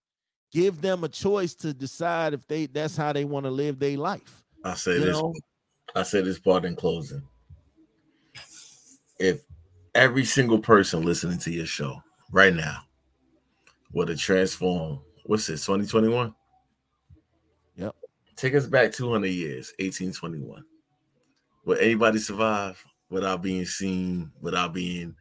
Give 0.50 0.80
them 0.80 1.04
a 1.04 1.08
choice 1.08 1.52
to 1.56 1.74
decide 1.74 2.32
if 2.32 2.48
they 2.48 2.64
that's 2.64 2.96
how 2.96 3.12
they 3.12 3.26
want 3.26 3.44
to 3.44 3.50
live 3.50 3.78
their 3.78 3.98
life. 3.98 4.42
I 4.64 4.72
say 4.72 4.94
you 4.94 5.00
this. 5.00 5.16
Know? 5.18 5.34
I 5.94 6.04
say 6.04 6.22
this 6.22 6.38
part 6.38 6.64
in 6.64 6.76
closing. 6.76 7.22
If 9.18 9.42
every 9.94 10.24
single 10.24 10.58
person 10.58 11.02
listening 11.02 11.38
to 11.38 11.50
your 11.50 11.66
show 11.66 12.02
right 12.30 12.54
now 12.54 12.80
would 13.92 14.08
have 14.08 14.18
transformed, 14.18 15.00
what's 15.24 15.48
it, 15.48 15.56
2021? 15.58 16.34
Yep. 17.76 17.94
Take 18.36 18.54
us 18.54 18.66
back 18.66 18.92
200 18.92 19.26
years, 19.28 19.72
1821. 19.78 20.64
Would 21.66 21.78
anybody 21.78 22.18
survive 22.18 22.82
without 23.10 23.42
being 23.42 23.64
seen, 23.64 24.30
without 24.40 24.72
being 24.72 25.14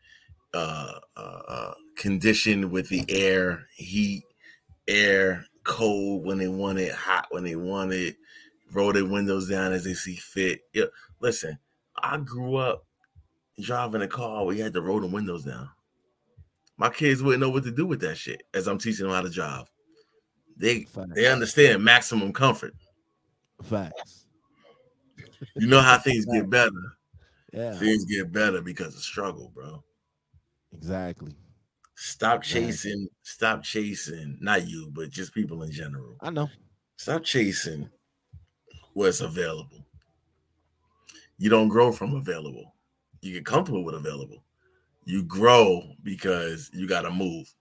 uh, 0.53 0.99
uh, 1.17 1.41
uh, 1.47 1.73
conditioned 1.97 2.71
with 2.71 2.87
the 2.89 3.03
air, 3.09 3.65
heat, 3.75 4.23
air, 4.87 5.45
cold 5.63 6.25
when 6.25 6.37
they 6.37 6.47
want 6.47 6.79
it, 6.79 6.93
hot 6.93 7.27
when 7.29 7.43
they 7.43 7.55
want 7.55 7.91
it, 7.93 8.15
roll 8.71 8.93
their 8.93 9.05
windows 9.05 9.49
down 9.49 9.73
as 9.73 9.83
they 9.83 9.93
see 9.93 10.15
fit. 10.15 10.61
Yeah, 10.73 10.85
listen, 11.19 11.57
I 12.01 12.17
grew 12.17 12.55
up 12.55 12.85
driving 13.61 14.01
a 14.01 14.07
car 14.07 14.45
where 14.45 14.55
you 14.55 14.63
had 14.63 14.73
to 14.73 14.81
roll 14.81 14.99
the 14.99 15.07
windows 15.07 15.43
down. 15.43 15.69
My 16.77 16.89
kids 16.89 17.21
wouldn't 17.21 17.41
know 17.41 17.49
what 17.49 17.63
to 17.65 17.71
do 17.71 17.85
with 17.85 18.01
that 18.01 18.17
shit 18.17 18.43
as 18.53 18.67
I'm 18.67 18.77
teaching 18.77 19.05
them 19.05 19.15
how 19.15 19.21
to 19.21 19.29
drive. 19.29 19.69
They 20.55 20.83
Facts. 20.83 21.11
they 21.13 21.27
understand 21.27 21.83
maximum 21.83 22.33
comfort. 22.33 22.73
Facts. 23.63 24.25
You 25.55 25.67
know 25.67 25.81
how 25.81 25.97
things 25.97 26.25
get 26.25 26.49
better. 26.49 26.71
Yeah. 27.53 27.73
Things 27.73 28.05
get 28.05 28.31
better 28.31 28.61
because 28.61 28.95
of 28.95 29.01
struggle, 29.01 29.51
bro. 29.53 29.83
Exactly. 30.73 31.33
Stop 31.95 32.43
chasing, 32.43 32.91
exactly. 32.91 33.09
stop 33.23 33.63
chasing, 33.63 34.37
not 34.39 34.67
you, 34.67 34.89
but 34.93 35.09
just 35.09 35.33
people 35.33 35.63
in 35.63 35.71
general. 35.71 36.15
I 36.21 36.29
know. 36.29 36.49
Stop 36.95 37.23
chasing 37.23 37.89
what's 38.93 39.21
available. 39.21 39.85
You 41.37 41.49
don't 41.49 41.67
grow 41.67 41.91
from 41.91 42.13
available 42.15 42.73
you 43.21 43.33
get 43.33 43.45
comfortable 43.45 43.83
with 43.83 43.95
available. 43.95 44.43
You 45.05 45.23
grow 45.23 45.83
because 46.03 46.69
you 46.73 46.87
got 46.87 47.01
to 47.01 47.11
move. 47.11 47.53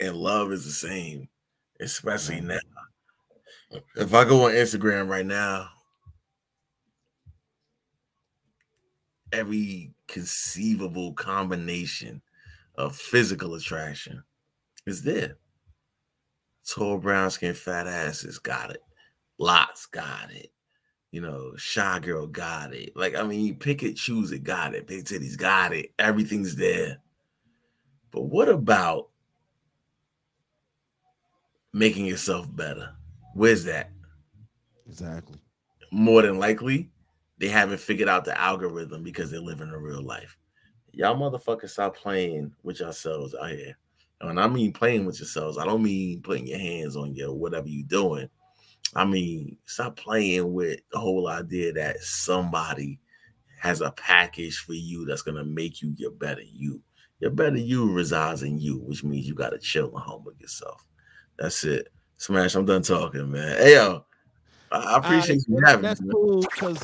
And 0.00 0.16
love 0.16 0.52
is 0.52 0.64
the 0.64 0.72
same, 0.72 1.28
especially 1.80 2.36
mm-hmm. 2.38 2.48
now. 2.48 3.80
If 3.96 4.12
I 4.12 4.24
go 4.24 4.46
on 4.46 4.52
Instagram 4.52 5.08
right 5.08 5.24
now, 5.24 5.68
every 9.32 9.94
conceivable 10.08 11.14
combination 11.14 12.20
of 12.74 12.96
physical 12.96 13.54
attraction 13.54 14.22
is 14.86 15.02
there. 15.02 15.36
Tall, 16.68 16.98
brown 16.98 17.30
skin, 17.30 17.54
fat 17.54 17.86
asses 17.86 18.38
got 18.38 18.70
it. 18.70 18.82
Lots 19.38 19.86
got 19.86 20.30
it 20.30 20.51
you 21.12 21.20
know, 21.20 21.52
Shy 21.56 22.00
Girl 22.00 22.26
got 22.26 22.74
it. 22.74 22.96
Like, 22.96 23.14
I 23.14 23.22
mean, 23.22 23.44
you 23.44 23.54
pick 23.54 23.82
it, 23.82 23.96
choose 23.96 24.32
it, 24.32 24.42
got 24.42 24.74
it. 24.74 24.86
Big 24.86 25.04
Titties 25.04 25.36
got 25.36 25.74
it. 25.74 25.92
Everything's 25.98 26.56
there. 26.56 26.98
But 28.10 28.22
what 28.22 28.48
about 28.48 29.10
making 31.72 32.06
yourself 32.06 32.54
better? 32.56 32.94
Where's 33.34 33.64
that? 33.64 33.90
Exactly. 34.88 35.38
More 35.90 36.22
than 36.22 36.38
likely, 36.38 36.90
they 37.36 37.48
haven't 37.48 37.80
figured 37.80 38.08
out 38.08 38.24
the 38.24 38.38
algorithm 38.40 39.02
because 39.02 39.30
they're 39.30 39.40
living 39.40 39.68
a 39.68 39.78
real 39.78 40.02
life. 40.02 40.38
Y'all 40.92 41.16
motherfuckers 41.16 41.70
stop 41.70 41.94
playing 41.94 42.52
with 42.62 42.80
yourselves 42.80 43.34
out 43.34 43.50
here. 43.50 43.76
And 44.20 44.28
when 44.28 44.38
I 44.38 44.46
mean 44.46 44.72
playing 44.72 45.04
with 45.04 45.18
yourselves, 45.18 45.58
I 45.58 45.66
don't 45.66 45.82
mean 45.82 46.22
putting 46.22 46.46
your 46.46 46.58
hands 46.58 46.96
on 46.96 47.14
your 47.14 47.34
whatever 47.34 47.68
you're 47.68 47.86
doing. 47.86 48.30
I 48.94 49.04
mean, 49.04 49.56
stop 49.64 49.96
playing 49.96 50.52
with 50.52 50.80
the 50.92 50.98
whole 50.98 51.28
idea 51.28 51.72
that 51.72 52.00
somebody 52.00 53.00
has 53.60 53.80
a 53.80 53.92
package 53.92 54.58
for 54.58 54.74
you 54.74 55.06
that's 55.06 55.22
gonna 55.22 55.44
make 55.44 55.82
you 55.82 55.94
your 55.96 56.10
better 56.10 56.42
you. 56.42 56.80
Your 57.20 57.30
better 57.30 57.56
you 57.56 57.92
resides 57.92 58.42
in 58.42 58.58
you, 58.58 58.78
which 58.78 59.04
means 59.04 59.26
you 59.26 59.34
gotta 59.34 59.58
chill 59.58 59.90
and 59.94 60.02
humble 60.02 60.32
yourself. 60.38 60.84
That's 61.38 61.64
it. 61.64 61.88
Smash, 62.18 62.54
I'm 62.54 62.66
done 62.66 62.82
talking, 62.82 63.30
man. 63.30 63.56
Hey 63.58 63.74
yo, 63.74 64.04
I 64.70 64.96
appreciate 64.96 65.38
uh, 65.38 65.44
you 65.48 65.60
having 65.64 65.82
that's 65.82 66.00
me. 66.00 66.08
That's 66.08 66.14
cool 66.14 66.40
because 66.42 66.82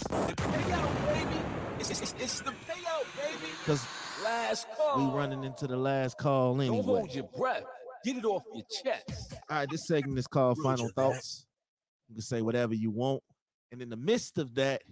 it's, 1.80 2.40
the 2.40 2.50
payout, 2.50 3.06
baby. 3.16 3.52
Because 3.61 3.84
last 4.22 4.66
call. 4.76 5.11
We 5.11 5.18
running 5.18 5.44
into 5.44 5.66
the 5.66 5.76
last 5.76 6.18
call 6.18 6.61
anyway. 6.61 6.76
Don't 6.76 6.84
hold 6.84 7.14
your 7.14 7.28
breath. 7.36 7.64
Get 8.04 8.16
it 8.16 8.24
off 8.24 8.44
your 8.54 8.64
chest. 8.82 9.34
All 9.50 9.59
right, 9.59 9.68
this 9.68 9.86
segment 9.86 10.18
is 10.18 10.26
called 10.26 10.59
Final 10.62 10.88
Thoughts. 10.90 11.46
You 12.09 12.14
can 12.14 12.22
say 12.22 12.42
whatever 12.42 12.74
you 12.74 12.90
want. 12.90 13.22
And 13.72 13.82
in 13.82 13.90
the 13.90 13.96
midst 13.96 14.38
of 14.38 14.54
that, 14.54 14.82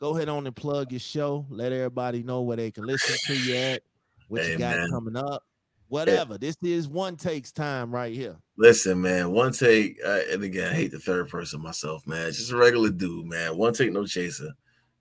go 0.00 0.16
ahead 0.16 0.28
on 0.28 0.46
and 0.46 0.54
plug 0.54 0.92
your 0.92 1.00
show. 1.00 1.46
Let 1.48 1.72
everybody 1.72 2.22
know 2.22 2.42
where 2.42 2.56
they 2.56 2.70
can 2.70 2.84
listen 2.84 3.16
to 3.26 3.34
you 3.34 3.56
at, 3.56 3.82
what 4.28 4.42
hey, 4.42 4.52
you 4.52 4.58
got 4.58 4.76
man. 4.76 4.90
coming 4.90 5.16
up, 5.16 5.42
whatever. 5.88 6.34
Yeah. 6.34 6.38
This 6.38 6.56
is 6.62 6.88
one 6.88 7.16
takes 7.16 7.52
time 7.52 7.90
right 7.90 8.14
here. 8.14 8.36
Listen, 8.58 9.00
man, 9.00 9.30
one 9.32 9.52
take, 9.52 9.98
uh, 10.04 10.20
and 10.30 10.42
again, 10.42 10.72
I 10.72 10.74
hate 10.74 10.90
the 10.90 10.98
third 10.98 11.28
person 11.28 11.62
myself, 11.62 12.06
man. 12.06 12.26
Just 12.32 12.52
a 12.52 12.56
regular 12.56 12.90
dude, 12.90 13.26
man. 13.26 13.56
One 13.56 13.72
take, 13.72 13.92
no 13.92 14.06
chaser. 14.06 14.52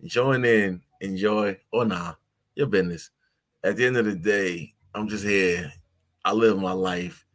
Join 0.03 0.45
in, 0.45 0.81
enjoy, 1.01 1.57
or 1.71 1.85
nah, 1.85 2.13
your 2.55 2.67
business. 2.67 3.09
At 3.63 3.77
the 3.77 3.85
end 3.85 3.97
of 3.97 4.05
the 4.05 4.15
day, 4.15 4.73
I'm 4.93 5.07
just 5.07 5.25
here. 5.25 5.71
I 6.23 6.31
live 6.31 6.59
my 6.59 6.71
life 6.71 7.25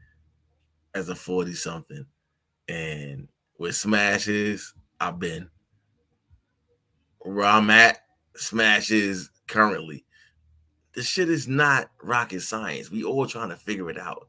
as 0.94 1.08
a 1.08 1.14
40 1.14 1.54
something, 1.54 2.06
and 2.68 3.28
with 3.60 3.76
smashes. 3.76 4.72
I've 4.98 5.18
been 5.18 5.50
where 7.18 7.44
I'm 7.44 7.68
at, 7.68 7.98
smashes 8.34 9.30
currently. 9.46 10.04
This 10.94 11.06
shit 11.06 11.28
is 11.28 11.46
not 11.46 11.90
rocket 12.02 12.40
science. 12.40 12.90
We 12.90 13.04
all 13.04 13.26
trying 13.26 13.50
to 13.50 13.56
figure 13.56 13.90
it 13.90 13.98
out. 13.98 14.26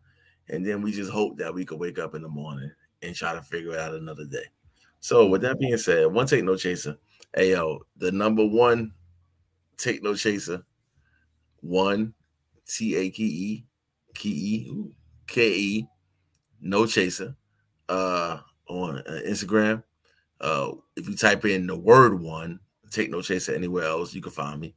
And 0.49 0.65
then 0.65 0.81
we 0.81 0.91
just 0.91 1.09
hope 1.09 1.37
that 1.37 1.53
we 1.53 1.63
could 1.63 1.79
wake 1.79 1.97
up 1.97 2.13
in 2.13 2.21
the 2.21 2.27
morning 2.27 2.71
and 3.01 3.15
try 3.15 3.33
to 3.33 3.41
figure 3.41 3.71
it 3.71 3.79
out 3.79 3.93
another 3.93 4.25
day. 4.25 4.43
So 4.99 5.25
with 5.27 5.41
that 5.41 5.59
being 5.59 5.77
said, 5.77 6.11
one 6.11 6.27
take 6.27 6.43
no 6.43 6.57
chaser. 6.57 6.97
Hey 7.33 7.51
yo, 7.51 7.79
the 7.95 8.11
number 8.11 8.45
one 8.45 8.91
take 9.77 10.03
no 10.03 10.13
chaser, 10.13 10.63
one 11.61 12.13
T 12.67 12.97
A 12.97 13.09
K 13.09 13.23
E 13.23 13.65
K 14.13 14.29
E 14.29 14.93
K 15.25 15.53
E 15.53 15.87
no 16.59 16.85
chaser. 16.85 17.35
Uh 17.87 18.39
on 18.71 18.97
uh, 18.99 19.19
Instagram. 19.27 19.83
Uh, 20.39 20.71
if 20.95 21.07
you 21.07 21.15
type 21.15 21.45
in 21.45 21.67
the 21.67 21.77
word 21.77 22.19
one, 22.19 22.59
take 22.89 23.11
no 23.11 23.21
chaser 23.21 23.53
anywhere 23.53 23.85
else, 23.85 24.13
you 24.13 24.21
can 24.21 24.31
find 24.31 24.59
me. 24.59 24.75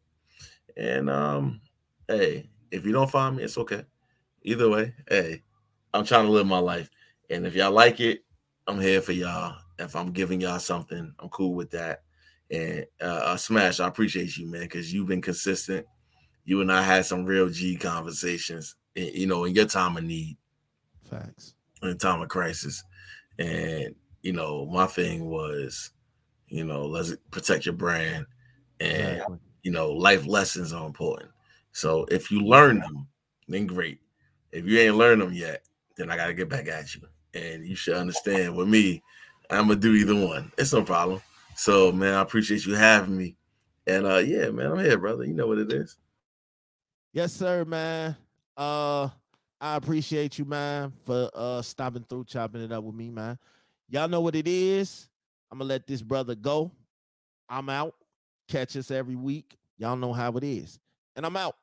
And 0.77 1.09
um, 1.09 1.61
hey, 2.09 2.51
if 2.71 2.85
you 2.85 2.93
don't 2.93 3.11
find 3.11 3.37
me, 3.37 3.45
it's 3.45 3.59
okay. 3.59 3.85
Either 4.43 4.69
way, 4.69 4.95
hey, 5.09 5.43
I'm 5.93 6.05
trying 6.05 6.27
to 6.27 6.33
live 6.33 6.47
my 6.47 6.59
life. 6.59 6.91
And 7.31 7.47
if 7.47 7.55
y'all 7.55 7.71
like 7.71 8.01
it, 8.01 8.25
I'm 8.67 8.81
here 8.81 9.01
for 9.01 9.13
y'all. 9.13 9.57
If 9.79 9.97
I'm 9.97 10.13
giving 10.13 10.41
y'all 10.41 10.59
something, 10.59 11.15
I'm 11.19 11.29
cool 11.31 11.55
with 11.55 11.71
that. 11.71 12.03
And 12.51 12.85
uh, 13.01 13.23
uh 13.25 13.37
Smash, 13.37 13.81
I 13.81 13.89
appreciate 13.89 14.37
you, 14.37 14.51
man, 14.51 14.63
because 14.63 14.93
you've 14.93 15.09
been 15.09 15.23
consistent. 15.23 15.87
You 16.45 16.61
and 16.61 16.71
I 16.71 16.83
had 16.83 17.07
some 17.07 17.25
real 17.25 17.49
G 17.49 17.77
conversations, 17.77 18.77
you 18.95 19.27
know, 19.27 19.45
in 19.45 19.55
your 19.55 19.65
time 19.67 19.97
of 19.97 20.05
need. 20.05 20.37
Facts. 21.09 21.55
In 21.83 21.97
time 21.97 22.21
of 22.21 22.29
crisis. 22.29 22.85
And 23.39 23.95
you 24.23 24.33
know, 24.33 24.67
my 24.67 24.87
thing 24.87 25.27
was 25.29 25.91
You 26.49 26.65
know, 26.65 26.87
let's 26.87 27.15
protect 27.31 27.67
your 27.67 27.75
brand, 27.75 28.27
and 28.81 29.23
Exactly. 29.23 29.39
you 29.63 29.73
know, 29.73 29.91
life 29.93 30.27
lessons 30.27 30.73
are 30.73 30.87
important. 30.87 31.31
So 31.73 32.05
if 32.11 32.31
you 32.31 32.41
learn 32.43 32.81
them, 32.81 33.09
then 33.49 33.67
great. 33.67 34.01
If 34.53 34.67
you 34.67 34.79
ain't 34.81 34.97
learned 34.97 35.23
them 35.23 35.33
yet, 35.33 35.65
then 35.97 36.11
I 36.11 36.17
gotta 36.17 36.35
get 36.35 36.49
back 36.49 36.69
at 36.69 36.95
you. 36.95 37.03
And 37.35 37.67
you 37.67 37.75
should 37.77 37.97
understand 37.97 38.57
with 38.57 38.69
me, 38.69 39.03
I'm 39.51 39.69
gonna 39.69 39.81
do 39.81 39.95
either 39.95 40.15
one. 40.15 40.53
It's 40.59 40.73
no 40.73 40.85
problem. 40.85 41.23
So 41.57 41.93
man, 41.93 42.15
I 42.15 42.21
appreciate 42.23 42.67
you 42.67 42.75
having 42.75 43.17
me. 43.17 43.37
And 43.87 44.07
uh 44.07 44.19
yeah, 44.19 44.51
man, 44.51 44.73
I'm 44.73 44.79
here, 44.81 44.99
brother. 44.99 45.25
You 45.25 45.35
know 45.35 45.47
what 45.49 45.59
it 45.59 45.73
is. 45.73 45.97
Yes, 47.13 47.33
sir, 47.33 47.65
man. 47.65 48.17
Uh, 48.57 49.09
I 49.65 49.77
appreciate 49.77 50.39
you, 50.39 50.45
man, 50.45 50.93
for 51.05 51.31
uh 51.33 51.63
stopping 51.63 52.05
through, 52.07 52.25
chopping 52.27 52.61
it 52.61 52.71
up 52.71 52.85
with 52.85 52.95
me, 52.95 53.09
man. 53.09 53.39
Y'all 53.89 54.09
know 54.09 54.21
what 54.21 54.37
it 54.37 54.47
is. 54.47 55.09
I'm 55.51 55.57
gonna 55.57 55.71
let 55.71 55.87
this 55.87 56.03
brother 56.03 56.35
go. 56.35 56.71
I'm 57.49 57.71
out. 57.71 57.95
Catch 58.47 58.77
us 58.77 58.91
every 58.91 59.15
week. 59.15 59.57
Y'all 59.79 59.97
know 59.97 60.13
how 60.13 60.33
it 60.33 60.45
is. 60.45 60.79
And 61.17 61.25
I'm 61.25 61.35
out. 61.39 61.57